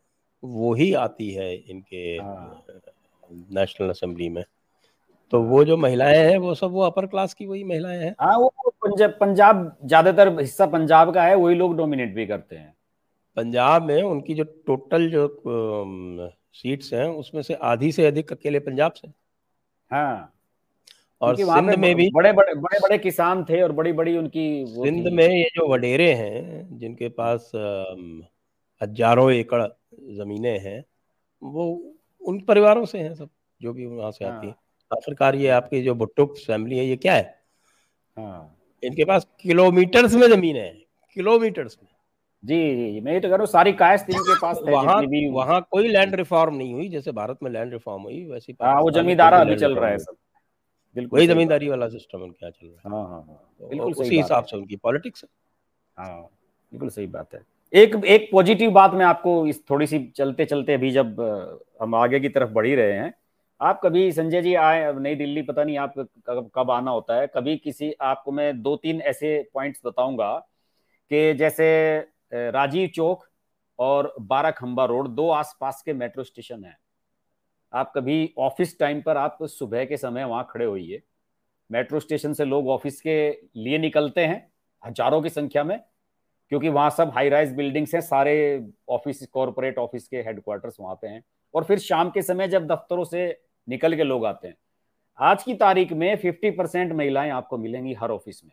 वो 0.42 0.74
ही 0.74 0.92
आती 0.94 1.30
है 1.30 1.54
इनके 1.54 2.04
नेशनल 2.18 3.86
हाँ। 3.86 3.90
असेंबली 3.90 4.28
में। 4.28 4.44
तो 5.32 5.40
वो 5.42 5.64
जो 5.64 5.76
महिलाएँ 5.76 6.18
हैं 6.18 6.36
वो 6.38 6.54
सब 6.54 6.70
वो 6.70 6.82
अपर 6.82 7.06
क्लास 7.06 7.34
की 7.34 7.46
वही 7.46 7.64
महिलाएँ 7.64 7.98
हैं। 7.98 8.14
हाँ 8.20 8.36
वो 8.38 8.48
पंजाब 8.84 9.16
पंजाब 9.20 9.76
ज़्यादातर 9.84 10.38
हिस्सा 10.40 10.66
पंजाब 10.68 11.14
का 11.14 11.22
है 11.22 11.34
वही 11.36 11.54
लोग 11.54 11.76
डोमिनेट 11.76 12.14
भी 12.14 12.26
करते 12.26 12.56
हैं। 12.56 12.74
पंजाब 13.36 13.82
में 13.82 14.02
उनकी 14.02 14.34
जो 14.34 14.44
टोटल 14.66 15.08
जो 15.10 15.26
सीट्स 16.56 16.92
हैं 16.94 17.06
उसमें 17.06 17.42
से 17.42 17.54
आधी 17.54 17.90
से 17.92 18.06
अधिक 18.06 18.32
अकेले 18.32 18.58
पंजाब 18.60 18.92
से। 18.92 19.08
हाँ। 19.90 20.32
और 21.20 21.36
सिंध 21.36 21.74
में 21.74 21.94
भी 21.94 22.08
बड़े 22.14 22.32
बड़े 22.32 22.54
बड़े 22.56 22.78
बड़े 22.80 22.98
किसान 22.98 23.44
थे 23.44 23.60
और 23.62 23.72
बड़ी 23.72 23.92
बड़ी 23.92 24.16
उनकी 24.18 24.64
सिंध 24.66 25.08
में 25.12 25.28
ये 25.28 25.48
जो 25.54 25.66
वडेरे 25.68 26.12
हैं 26.14 26.78
जिनके 26.78 27.08
पास 27.10 27.50
हज़ारों 28.80 29.30
एकड़ 29.32 29.62
जमीनें 30.16 30.58
हैं 30.60 30.84
वो 31.42 31.66
उन 32.22 32.40
परिवारों 32.40 32.84
से 32.84 32.98
हैं 32.98 33.14
सब 33.14 33.28
जो 33.60 33.72
भी 33.72 33.86
वहाँ 33.86 34.10
से 34.12 34.24
आती 34.24 34.46
है। 34.46 34.52
हाँ। 34.52 34.62
आखिरकार 34.90 35.36
ये 35.36 35.48
आपकी 35.50 35.82
जो 35.82 35.94
भुट्टो 35.94 36.26
फैमिली 36.36 36.78
है 36.78 36.84
ये 36.86 36.96
क्या 36.96 37.14
है? 37.14 37.34
हाँ। 38.16 38.56
इनके 38.82 39.04
पास 39.04 39.26
किलोमीटर्स 39.42 40.14
में 40.14 40.26
ज़मीन 40.28 40.56
है 40.56 40.70
किलोमीटर्स 41.16 41.78
में। 41.82 41.88
जी 42.46 42.76
जी 42.76 42.92
जी। 42.92 43.00
मैं 43.00 43.12
ये 43.12 43.20
तो 43.20 43.28
कह 43.28 43.34
रहा 43.34 43.38
हूँ 43.38 43.46
सारी 43.46 43.72
कायस्त 43.72 44.10
इनके 44.10 44.34
पास 44.40 44.60
वहाँ 44.62 45.06
भी 45.06 45.28
वहाँ 45.30 45.60
कोई 45.70 45.88
लैंड 45.88 46.14
रिफॉर्म 46.14 46.54
नहीं 46.54 46.74
हुई 46.74 46.88
जैसे 46.88 47.12
भारत 47.12 47.38
में 47.42 47.50
लैंड 47.50 47.72
रिफॉर्म 47.72 48.02
हुई 48.02 48.24
वैसे 48.24 48.52
हाँ 48.62 48.80
वो 48.80 48.90
जमींदारा 48.90 49.38
अभी 49.38 49.56
चल 49.56 49.74
रहा 49.74 49.90
है 49.90 49.98
सब। 49.98 50.16
बिल्कुल 50.96 51.18
वही 51.18 51.26
जमींदारी 51.26 51.68
वाला 51.68 51.88
सिस्टम 51.88 52.18
उनका 52.18 52.50
चल 52.50 52.66
रहा 52.66 52.88
है। 52.88 52.94
हाँ 52.94 53.08
हाँ 53.08 53.24
हाँ। 53.28 53.54
तो 53.60 53.68
बिल्कुल 53.68 53.92
उसी 53.92 54.16
हिसाब 54.16 54.44
से 54.44 54.56
उनकी 54.56 54.76
पॉलिटिक्स 54.76 55.24
है। 55.24 55.28
हाँ 55.96 56.22
बिल्कुल 56.72 56.88
सही 56.88 57.06
बात 57.06 57.34
है। 57.34 57.40
एक 57.72 58.04
एक 58.04 58.28
पॉजिटिव 58.32 58.70
बात 58.70 58.92
मैं 58.94 59.04
आपको 59.04 59.46
इस 59.46 59.62
थोड़ी 59.70 59.86
सी 59.86 60.12
चलते 60.16 60.44
चलते 60.44 60.74
अभी 60.74 60.90
जब 60.90 61.20
हम 61.82 61.94
आगे 61.94 62.20
की 62.20 62.28
तरफ़ 62.28 62.50
बढ़ 62.50 62.66
ही 62.66 62.74
रहे 62.74 62.92
हैं 62.92 63.14
आप 63.60 63.80
कभी 63.84 64.12
संजय 64.12 64.42
जी 64.42 64.54
आए 64.54 64.92
नई 64.92 65.14
दिल्ली 65.14 65.42
पता 65.42 65.64
नहीं 65.64 65.78
आप 65.78 65.94
कब 65.98 66.50
कब 66.54 66.70
आना 66.70 66.90
होता 66.90 67.20
है 67.20 67.26
कभी 67.26 67.56
किसी 67.56 67.92
आपको 68.00 68.32
मैं 68.32 68.62
दो 68.62 68.76
तीन 68.76 69.00
ऐसे 69.00 69.48
पॉइंट्स 69.54 69.80
बताऊँगा 69.84 70.32
कि 71.10 71.34
जैसे 71.34 71.66
राजीव 72.52 72.88
चौक 72.94 73.26
और 73.78 74.14
बारह 74.20 74.50
खंबा 74.50 74.84
रोड, 74.84 75.08
दो 75.08 75.28
आसपास 75.30 75.82
के 75.82 75.92
मेट्रो 75.92 76.24
स्टेशन 76.24 76.64
हैं। 76.64 76.76
आप 77.72 77.92
कभी 77.96 78.34
ऑफ़िस 78.38 78.78
टाइम 78.78 79.00
पर 79.02 79.16
आप 79.16 79.38
सुबह 79.42 79.84
के 79.84 79.96
समय 79.96 80.24
वहाँ 80.24 80.46
खड़े 80.50 80.64
होइए। 80.64 81.02
मेट्रो 81.70 82.00
स्टेशन 82.00 82.32
से 82.32 82.44
लोग 82.44 82.68
ऑफ़िस 82.68 83.00
के 83.00 83.30
लिए 83.56 83.78
निकलते 83.78 84.24
हैं, 84.26 84.50
हज़ारों 84.82 85.22
की 85.22 85.28
संख्या 85.28 85.64
में, 85.64 85.78
क्योंकि 86.52 86.68
वहाँ 86.68 86.90
सब 86.90 87.10
हाई 87.14 87.28
राइज 87.28 87.52
बिल्डिंग्स 87.52 87.94
हैं, 87.94 88.00
सारे 88.00 88.66
ऑफ़िस 88.88 89.26
कॉरपोरेट 89.26 89.78
ऑफ़िस 89.78 90.08
के 90.08 90.16
हेडक्वार्टर्स 90.16 90.76
वहाँ 90.80 90.94
पे 90.94 91.08
हैं। 91.08 91.22
और 91.54 91.64
फिर 91.64 91.78
शाम 91.78 92.10
के 92.10 92.22
समय 92.22 92.48
जब 92.48 92.66
दफ्तरों 92.66 93.04
से 93.04 93.28
निकल 93.68 93.96
के 93.96 94.04
लोग 94.04 94.26
आते 94.26 94.48
हैं, 94.48 94.56
आज 95.18 95.42
की 95.42 95.54
तारीख 95.54 95.92
में 95.92 96.16
50 96.16 96.50
परसेंट 96.50 96.92
महिलाएँ 96.92 97.30
आपको 97.30 97.58
मिलेंगी 97.58 97.94
हर 97.94 98.10
ऑफ़िस 98.10 98.40
में। 98.44 98.52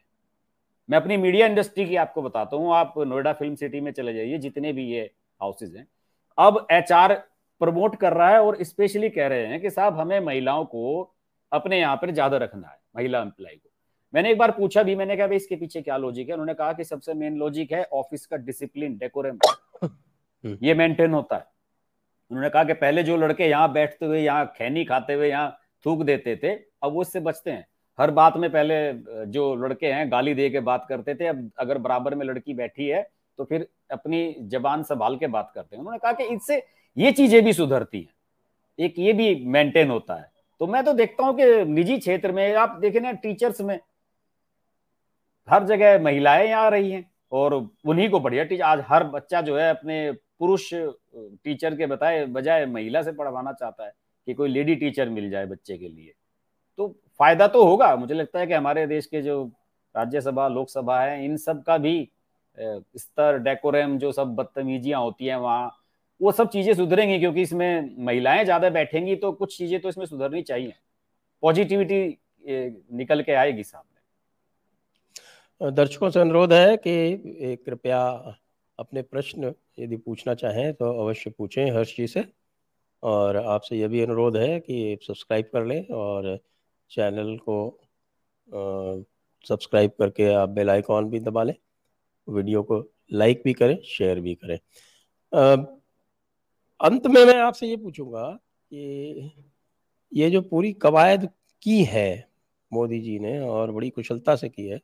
मैं 0.90 0.98
अपनी 0.98 1.16
मीडिया 1.18 1.46
इंडस्ट्री 1.48 1.86
की 1.86 1.96
आपको 1.96 2.22
बताता 2.22 2.58
हूँ 2.58 2.74
आप 2.76 2.94
नोएडा 3.00 3.32
फ़िल्म 3.34 3.56
सिटी 3.56 3.80
में 3.82 3.92
चले 3.92 4.14
जाइए 4.14 4.38
जितने 4.38 4.72
भी 4.74 4.84
ये 4.86 5.02
हाउसेज 5.42 5.76
हैं। 5.76 5.88
अब 6.38 6.66
एचआर 6.72 7.14
प्रमोट 7.62 7.96
कर 7.96 8.14
रहा 8.14 8.30
है 8.30 8.42
और 8.42 8.58
स्पेशली 8.64 9.10
कह 9.10 9.28
रहे 9.28 9.46
हैं 9.48 9.62
कि 9.62 9.70
साहब 9.70 10.00
हमें 10.00 10.20
महिलाओं 10.22 10.66
को 10.66 11.14
अपने 11.52 11.80
यहाँ 11.80 11.96
पर 11.96 12.12
ज़्यादा 12.12 12.38
रखना 12.38 12.68
है 12.68 12.78
महिला 12.96 13.22
एम्प्लॉय 13.22 13.56
को। 13.56 13.70
मैंने 14.14 14.32
एक 14.32 14.38
बार 14.38 14.52
पूछा 14.52 14.84
भी 14.84 14.96
मैंने 14.96 15.18
कहा 15.18 15.28
भाई 15.28 15.36
इसके 15.36 15.56
पीछे 15.56 15.82
क्या 15.82 15.98
लॉजिक 15.98 16.28
है? 16.28 16.34
उन्होंने 16.34 16.54
कहा 16.54 16.74
कि 16.74 16.84
सबसे 16.84 17.14
मेन 17.14 17.38
लॉजिक 17.38 17.72
है 17.72 17.84
ऑफ़िस 17.94 18.26
का 18.26 18.38
डिसिप्लिन 18.40 18.98
डेकोरम 18.98 19.40
ये 20.62 20.74
मेंटेन 20.74 21.14
होता 21.14 21.36
है। 21.36 21.46
उन्होंने 22.32 22.50
कहा 22.50 22.64
कि 22.64 22.74
पहले 22.76 23.04
जो 23.04 23.18
लड़के 23.18 23.50
यहाँ 23.50 23.72
बैठते 23.74 24.06
हुए 24.06 24.22
यहाँ 24.22 24.54
खैनी 24.58 24.86
खाते 24.86 25.14
हुए 25.14 25.30
यहाँ 25.30 25.58
थूक 25.86 26.04
देते 26.06 26.36
थे 26.44 26.54
अब 26.84 26.94
वो 26.94 27.02
इससे 27.02 27.20
बचते 27.22 27.52
हैं। 27.52 27.66
हर 28.00 28.12
बात 28.12 28.38
में 28.38 28.50
पहले 28.52 28.76
जो 29.28 29.54
लड़के 29.58 29.88
हैं, 29.88 30.12
गाली 30.12 30.34
दे 30.34 30.50
के 30.50 30.60
बात 30.62 30.86
करते 30.90 31.16
थे, 31.16 31.28
अब 31.28 31.50
अगर 31.60 31.78
बराबर 31.80 32.16
में 32.16 32.26
लड़की 32.26 32.54
बैठी 32.56 32.88
है 32.88 33.02
तो 33.40 33.44
फिर 33.46 33.68
अपनी 33.92 34.36
जबान 34.50 34.84
संभाल 34.84 35.16
के 35.18 35.28
बात 35.30 35.52
करते 35.56 35.76
हैं। 35.76 35.80
उन्होंने 35.80 36.00
कहा 36.00 36.12
कि 36.14 36.24
इससे 36.26 36.62
ये 36.98 37.12
चीज़ें 37.14 37.44
भी 37.44 37.54
सुधरती 37.54 38.00
हैं, 38.00 38.14
एक 38.80 39.00
ये 39.00 39.14
भी 39.14 39.36
मेंटेन 39.48 39.90
होता 39.90 40.16
है। 40.16 40.32
तो 40.62 40.68
मैं 40.68 40.84
तो 40.84 40.94
देखता 40.94 41.24
हूँ 41.24 41.36
कि 41.38 41.46
निजी 41.66 41.98
क्षेत्र 42.00 42.32
में, 42.32 42.54
आप 42.56 42.78
देखे 42.82 43.00
ना 43.00 43.12
टीचर्स 43.14 43.62
में, 43.62 43.80
हर 45.48 45.64
जगह 45.66 46.02
महिलाएँ 46.04 46.52
आ 46.52 46.68
रही 46.70 46.92
हैं, 46.92 47.10
और 47.32 47.54
उन्हीं 47.54 48.10
को 48.10 48.20
बढ़िया 48.20 48.44
टीचर 48.44 48.64
आज 48.64 48.84
हर 48.88 49.04
बच्चा 49.06 49.42
जो 49.42 49.58
है, 49.58 49.70
अपने 49.70 50.12
पुरुष 50.12 50.70
टीचर 50.74 51.76
के 51.76 51.86
बताए 51.88 52.26
बजाय 52.28 52.66
महिला 52.68 53.02
से 53.04 53.12
पढ़वाना 53.14 53.52
चाहता 53.54 53.86
है 53.86 53.92
कि 54.28 54.34
कोई 54.34 54.50
लेडी 54.50 54.76
टीचर 54.76 55.10
मिल 55.10 55.30
जाए 55.30 55.46
बच्चे 55.46 55.78
के 55.78 55.88
लिए। 55.88 56.14
तो 56.78 56.96
फ़ायदा 57.20 57.48
तो 57.48 57.64
होगा। 57.66 57.96
मुझे 57.96 58.14
लगता 58.14 58.40
है 58.40 58.48
कि 58.48 58.54
हमारे 58.54 58.86
देश 58.88 59.06
के 59.06 59.22
जो 59.22 59.44
राज्यसभा, 59.96 60.48
लोकसभा 60.50 61.00
है, 61.02 61.24
इन 61.26 61.38
सब 61.38 61.64
का 61.64 61.78
भी 61.78 62.10
स्तर 62.58 63.38
डेकोरम 63.40 63.98
जो 63.98 64.12
सब 64.12 64.36
बदतमीजियाँ 64.36 65.02
होती 65.02 65.26
हैं 65.26 65.36
वहाँ, 65.38 65.72
वो 66.22 66.32
सब 66.32 66.50
चीज़ें 66.50 66.74
सुधरेंगी 66.74 67.20
क्योंकि 67.20 67.42
इसमें 67.42 67.96
महिलाएँ 68.06 68.44
ज़्यादा 68.46 68.70
बैठेंगी 68.72 69.16
तो 69.16 69.32
कुछ 69.34 69.58
चीज़ें 69.58 69.80
तो 69.82 69.90
इसमें 69.90 70.06
सुधरनी 70.06 70.42
चाहिए। 70.44 70.74
पॉजिटिविटी 71.44 72.18
निकल 72.98 73.22
के 73.22 73.32
आएगी 73.34 73.64
सामने। 73.64 73.92
दर्शकों 75.72 76.10
से 76.10 76.20
अनुरोध 76.20 76.54
है 76.54 76.78
कि 76.78 77.56
कृपया 77.66 78.02
अपने 78.80 79.02
प्रश्न 79.02 79.54
यदि 79.80 79.98
पूछना 79.98 80.34
चाहें 80.36 80.74
तो 80.74 80.92
अवश्य 81.04 81.30
पूछें 81.30 81.66
हर्ष 81.72 81.96
जी 81.98 82.08
से। 82.08 82.24
और 83.04 83.38
आपसे 83.38 83.76
यह 83.78 83.88
भी 83.88 84.02
अनुरोध 84.02 84.38
है 84.38 84.60
कि 84.60 84.98
सब्सक्राइब 85.02 85.50
कर 85.54 85.66
लें 85.66 85.88
और 85.88 86.40
चैनल 86.94 87.38
को 87.48 87.58
सब्सक्राइब 89.46 89.92
करके 90.00 90.34
आप 90.34 90.50
बेल 90.50 90.70
आइकॉन 90.70 91.10
भी 91.10 91.20
दबा 91.20 91.44
लें। 91.44 91.56
वीडियो 92.28 92.64
को 92.64 92.84
लाइक 93.14 93.42
भी 93.46 93.54
करें, 93.54 93.78
शेयर 93.84 94.20
भी 94.20 94.36
करें। 94.36 94.58
अंत 96.80 97.08
में 97.08 97.24
मैं 97.26 97.36
आपसे 97.36 97.68
ये 97.68 97.78
पूछूँगा 97.78 98.30
कि 98.72 99.32
ये 100.12 100.30
जो 100.30 100.42
पूरी 100.42 100.72
कवायद 100.76 101.28
की 101.64 101.84
है 101.84 102.28
मोदी 102.72 103.00
जी 103.00 103.18
ने 103.20 103.40
और 103.40 103.72
बड़ी 103.72 103.90
कुशलता 103.90 104.36
से 104.36 104.50
की 104.50 104.68
है, 104.68 104.80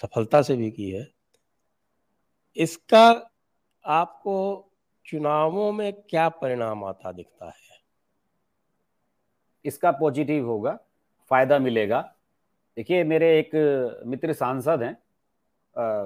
सफलता 0.00 0.42
से 0.42 0.56
भी 0.56 0.70
की 0.70 0.90
है, 0.90 1.06
इसका 2.56 3.08
आपको 3.84 4.36
चुनावों 5.06 5.70
में 5.72 5.92
क्या 6.00 6.28
परिणाम 6.30 6.84
आता 6.84 7.12
दिखता 7.12 7.46
है? 7.46 7.65
इसका 9.66 9.90
पॉजिटिव 9.92 10.46
होगा, 10.46 10.78
फ़ायदा 11.30 11.58
मिलेगा। 11.58 12.00
देखिए, 12.76 13.04
मेरे 13.04 13.38
एक 13.38 14.02
मित्र 14.06 14.32
सांसद 14.32 14.82
हैं 14.82 14.96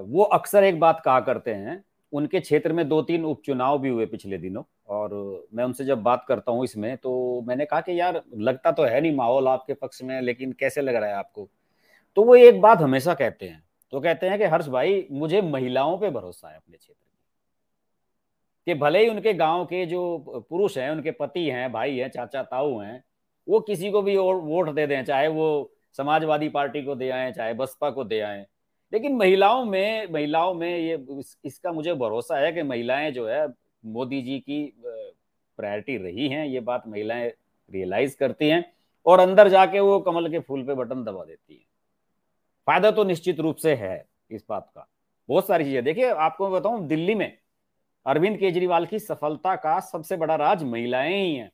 वो 0.02 0.22
अक्सर 0.24 0.64
एक 0.64 0.78
बात 0.80 1.00
कहा 1.04 1.20
करते 1.20 1.54
हैं, 1.54 1.82
उनके 2.12 2.40
क्षेत्र 2.40 2.72
में 2.72 2.88
दो 2.88 3.00
तीन 3.02 3.24
उपचुनाव 3.24 3.78
भी 3.78 3.88
हुए 3.88 4.06
पिछले 4.06 4.38
दिनों, 4.38 4.62
और 4.88 5.10
मैं 5.54 5.64
उनसे 5.64 5.84
जब 5.84 6.02
बात 6.02 6.24
करता 6.28 6.52
हूँ 6.52 6.64
इसमें 6.64 6.96
तो 6.96 7.42
मैंने 7.46 7.64
कहा 7.64 7.80
कि, 7.80 8.00
यार, 8.00 8.22
लगता 8.36 8.72
तो 8.72 8.84
है 8.84 9.00
नहीं 9.00 9.14
माहौल 9.16 9.48
आपके 9.48 9.74
पक्ष 9.74 10.02
में, 10.02 10.20
लेकिन 10.22 10.52
कैसे 10.52 10.82
लग 10.82 10.94
रहा 10.94 11.10
है 11.10 11.14
आपको? 11.14 11.48
तो 12.16 12.22
वो 12.24 12.34
एक 12.36 12.60
बात 12.60 12.78
हमेशा 12.78 13.14
कहते 13.14 13.46
हैं। 13.46 13.62
तो 13.92 14.00
कहते 14.00 14.28
हैं 14.28 14.38
कि, 14.38 14.44
हर्ष 14.44 14.66
भाई, 14.68 15.06
मुझे 15.12 15.42
महिलाओं 15.42 15.98
पे 15.98 16.10
भरोसा 16.10 16.48
है 16.48 16.56
अपने 16.56 16.76
क्षेत्र 16.76 16.94
में। 16.94 17.08
कि 18.66 18.74
भले 18.74 19.02
ही 19.02 19.08
उनके 19.08 19.32
गाँव 19.34 19.64
के 19.64 19.84
जो 19.86 20.44
पुरुष 20.50 20.78
हैं, 20.78 20.90
उनके 20.90 21.10
पति 21.10 21.46
हैं, 21.46 21.70
भाई 21.72 21.96
हैं 21.96 22.08
चाचा 22.10 22.42
ताऊ 22.42 22.78
हैं 22.78 23.02
वो 23.50 23.60
किसी 23.60 23.90
को 23.90 24.02
भी 24.02 24.16
वोट 24.16 24.68
दे 24.74 24.86
दें 24.86 25.04
चाहे 25.04 25.28
वो 25.28 25.46
समाजवादी 25.98 26.48
पार्टी 26.48 26.82
को 26.82 26.94
दे 26.94 27.08
आए 27.10 27.32
चाहे 27.32 27.54
बसपा 27.54 27.90
को 27.90 28.04
दे 28.04 28.20
आए। 28.20 28.44
लेकिन 28.92 29.16
महिलाओं 29.16 29.64
में 29.64 30.12
महिलाओं 30.12 30.54
में 30.54 30.68
ये 30.68 30.94
इस, 31.10 31.36
इसका 31.44 31.72
मुझे 31.72 31.94
भरोसा 31.94 32.38
है 32.38 32.52
कि 32.52 32.62
महिलाएँ 32.62 33.10
जो 33.10 33.26
है 33.28 33.46
मोदी 33.84 34.20
जी 34.22 34.38
की 34.40 34.62
प्रायोरिटी 35.58 35.96
रही 35.96 36.28
हैं 36.28 36.46
ये 36.46 36.60
बात 36.60 36.86
महिलाएँ 36.88 37.28
रियलाइज़ 37.70 38.16
करती 38.16 38.48
हैं 38.48 38.64
और 39.06 39.20
अंदर 39.20 39.48
जाके 39.48 39.80
वो 39.80 39.98
कमल 40.00 40.30
के 40.30 40.38
फूल 40.38 40.62
पे 40.62 40.74
बटन 40.74 41.04
दबा 41.04 41.24
देती 41.24 41.54
हैं। 41.54 41.64
फ़ायदा 42.66 42.90
तो 42.90 43.04
निश्चित 43.04 43.40
रूप 43.40 43.56
से 43.56 43.74
है 43.74 44.04
इस 44.30 44.44
बात 44.48 44.70
का। 44.74 44.86
बहुत 45.28 45.46
सारी 45.46 45.64
चीज़ें। 45.64 45.84
देखिए 45.84 46.10
आपको 46.10 46.50
बताऊँ 46.50 46.86
दिल्ली 46.86 47.14
में 47.14 47.32
अरविंद 48.06 48.36
केजरीवाल 48.38 48.86
की 48.86 48.98
सफलता 48.98 49.54
का 49.56 49.78
सबसे 49.80 50.16
बड़ा 50.16 50.36
राज 50.36 50.62
महिलाएँ 50.64 51.14
ही 51.14 51.34
हैं। 51.34 51.50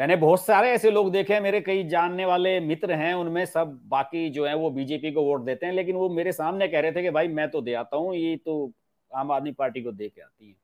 मैंने 0.00 0.16
बहुत 0.16 0.44
सारे 0.44 0.70
ऐसे 0.70 0.90
लोग 0.90 1.10
देखे 1.12 1.34
हैं, 1.34 1.40
मेरे 1.40 1.60
कई 1.60 1.82
जानने 1.84 2.24
वाले 2.24 2.58
मित्र 2.60 2.92
हैं, 2.92 3.14
उनमें 3.14 3.44
सब 3.46 3.80
बाकी 3.84 4.28
जो 4.30 4.46
है 4.46 4.54
वो 4.54 4.70
बीजेपी 4.70 5.10
को 5.12 5.22
वोट 5.22 5.44
देते 5.44 5.66
हैं, 5.66 5.72
लेकिन 5.72 5.96
वो 5.96 6.08
मेरे 6.08 6.32
सामने 6.32 6.68
कह 6.68 6.80
रहे 6.80 6.92
थे 6.92 7.02
कि 7.02 7.10
भाई 7.10 7.28
मैं 7.28 7.48
तो 7.50 7.60
दे 7.60 7.74
आता 7.74 7.96
हूँ, 7.96 8.14
ये 8.14 8.36
तो 8.36 8.72
आम 9.10 9.32
आदमी 9.32 9.52
पार्टी 9.52 9.82
को 9.82 9.92
दे 9.92 10.08
के 10.08 10.20
आती 10.22 10.48
है। 10.48 10.54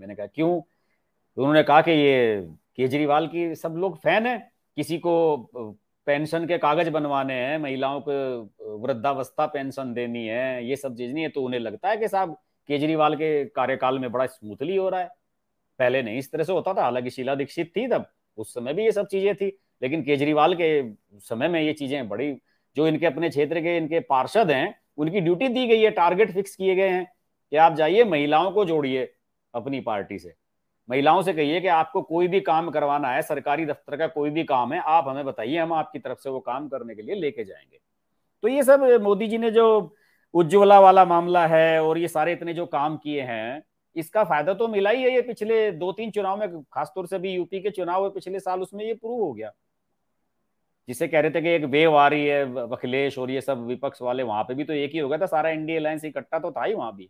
मैंने 0.00 0.14
कहा, 0.14 0.26
क्यों? 0.26 0.60
तो 0.60 1.42
उन्होंने 1.42 1.62
कहा 1.62 1.80
कि 1.80 1.90
ये 1.90 2.40
केजरीवाल 2.76 3.26
की 3.26 3.54
सब 3.54 3.74
लोग 3.76 3.98
फ़ैन 3.98 4.26
है, 4.26 4.38
किसी 4.76 4.98
को 4.98 5.74
पेंशन 6.06 6.46
के 6.46 6.58
कागज़ 6.58 6.90
बनवाने 6.90 7.34
हैं, 7.34 7.58
महिलाओं 7.58 8.00
को 8.08 8.78
वृद्धावस्था 8.78 9.46
पेंशन 9.46 9.92
देनी 9.94 10.26
है, 10.26 10.66
ये 10.68 10.76
सब 10.76 10.96
चीज़ 10.96 11.12
नहीं 11.14 11.24
है 11.24 11.30
तो 11.30 11.42
उन्हें 11.42 11.60
लगता 11.60 11.88
है 11.88 11.96
कि 11.96 12.08
साहब 12.08 12.36
केजरीवाल 12.68 13.16
के 13.16 13.44
कार्यकाल 13.44 13.98
में 13.98 14.10
बड़ा 14.12 14.26
स्मूथली 14.26 14.76
हो 14.76 14.88
रहा 14.88 15.00
है। 15.00 15.10
पहले 15.78 16.02
नहीं, 16.02 16.18
इस 16.18 16.32
तरह 16.32 16.44
से 16.44 16.52
होता 16.52 16.74
था, 16.74 16.82
हालाँकि 16.82 17.10
शीला 17.10 17.34
दीक्षित 17.34 17.72
थी 17.76 17.86
तब। 17.88 18.06
उस 18.38 18.54
समय 18.54 18.74
भी 18.74 18.84
ये 18.84 18.92
सब 18.92 19.06
चीज़ें 19.06 19.34
थी, 19.34 19.58
लेकिन 19.82 20.02
केजरीवाल 20.02 20.54
के 20.54 20.82
समय 21.20 21.48
में 21.48 21.60
ये 21.62 21.72
चीज़ें 21.72 22.08
बड़ी, 22.08 22.36
जो 22.76 22.86
इनके 22.86 23.06
अपने 23.06 23.28
क्षेत्र 23.28 23.60
के 23.60 23.76
इनके 23.76 24.00
पार्षद 24.00 24.50
हैं, 24.50 24.74
उनकी 24.98 25.20
ड्यूटी 25.20 25.48
दी 25.48 25.66
गई 25.66 25.80
है, 25.80 25.90
टारगेट 25.90 26.32
फिक्स 26.32 26.54
किए 26.56 26.74
गए 26.74 26.88
हैं 26.88 27.06
कि 27.52 27.56
आप 27.56 27.74
जाइए, 27.74 28.04
महिलाओं 28.04 28.50
को 28.50 28.64
जोड़िए 28.64 29.12
अपनी 29.54 29.80
पार्टी 29.80 30.18
से। 30.18 30.34
महिलाओं 30.88 31.22
से 31.22 31.32
कहिए 31.32 31.60
कि 31.60 31.66
आपको 31.66 32.02
कोई 32.02 32.28
भी 32.28 32.40
काम 32.40 32.70
करवाना 32.70 33.08
है, 33.08 33.22
सरकारी 33.22 33.66
दफ्तर 33.66 33.96
का 33.96 34.06
कोई 34.06 34.30
भी 34.30 34.44
काम 34.44 34.72
है, 34.72 34.80
आप 34.80 35.08
हमें 35.08 35.24
बताइए, 35.24 35.58
हम 35.58 35.72
आपकी 35.72 35.98
तरफ़ 35.98 36.18
से 36.18 36.30
वो 36.30 36.40
काम 36.40 36.68
करने 36.68 36.94
के 36.94 37.02
लिए 37.02 37.14
लेके 37.14 37.44
जाएँगे। 37.44 37.78
तो 38.42 38.48
ये 38.48 38.62
सब, 38.62 38.98
मोदी 39.02 39.26
जी 39.26 39.38
ने 39.38 39.50
जो 39.50 39.96
उज्ज्वला 40.34 40.80
वाला 40.80 41.04
मामला 41.04 41.46
है 41.46 41.82
और 41.82 41.98
ये 41.98 42.08
सारे 42.08 42.32
इतने 42.32 42.54
जो 42.54 42.66
काम 42.66 42.96
किए 42.96 43.22
हैं 43.22 43.62
इसका 43.96 44.24
फ़ायदा 44.24 44.54
तो 44.54 44.68
मिला 44.68 44.90
ही 44.90 45.02
है 45.02 45.12
ये 45.14 45.22
पिछले 45.22 45.70
दो 45.72 45.92
तीन 45.92 46.10
चुनाव 46.10 46.38
में, 46.40 46.62
खासतौर 46.64 47.06
से 47.06 47.18
भी 47.18 47.32
यूपी 47.32 47.60
के 47.60 47.70
चुनाव 47.70 48.08
पिछले 48.10 48.40
साल, 48.40 48.60
उसमें 48.60 48.84
ये 48.84 48.94
प्रूव 48.94 49.20
हो 49.22 49.32
गया। 49.32 49.52
जिसे 50.88 51.08
कह 51.08 51.20
रहे 51.20 51.30
थे 51.30 51.40
कि 51.42 51.48
एक 51.48 51.64
वेव 51.64 51.96
आ 51.96 52.06
रही 52.08 52.26
है 52.26 52.68
अखिलेश 52.68 53.18
और 53.18 53.30
ये 53.30 53.40
सब 53.40 53.66
विपक्ष 53.66 54.02
वाले, 54.02 54.22
वहाँ 54.22 54.42
पे 54.44 54.54
भी 54.54 54.64
तो 54.64 54.72
एक 54.72 54.92
ही 54.92 54.98
हो 54.98 55.08
गया 55.08 55.18
था, 55.18 55.26
सारा 55.26 55.50
इंडिया 55.50 55.78
अलायंस 55.78 56.04
इकट्ठा 56.04 56.38
तो 56.38 56.50
था 56.50 56.64
ही 56.64 56.74
वहाँ 56.74 56.94
भी। 56.96 57.08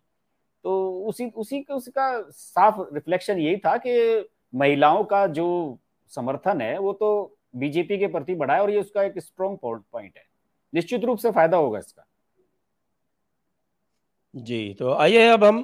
तो 0.65 0.91
उसी 1.07 1.25
उसी 1.27 1.65
उसका 1.71 2.21
साफ़ 2.31 2.79
रिफ्लेक्शन 2.93 3.39
यही 3.39 3.57
था 3.57 3.75
कि 3.77 4.29
महिलाओं 4.53 5.03
का 5.03 5.25
जो 5.29 5.79
समर्थन 6.11 6.61
है, 6.61 6.77
वो 6.77 6.93
तो 6.93 7.37
बीजेपी 7.55 7.97
के 7.97 8.07
प्रति 8.07 8.35
बढ़ा 8.35 8.53
है 8.55 8.61
और 8.61 8.71
ये 8.71 8.79
उसका 8.79 9.03
एक 9.03 9.19
स्ट्रॉन्ग 9.19 9.57
पॉइंट 9.63 10.17
है। 10.17 10.23
निश्चित 10.73 11.03
रूप 11.05 11.17
से 11.17 11.31
फ़ायदा 11.31 11.57
होगा 11.57 11.79
इसका। 11.79 12.05
जी 14.35 14.73
तो 14.73 14.93
आइए 14.93 15.27
अब 15.27 15.43
हम 15.43 15.63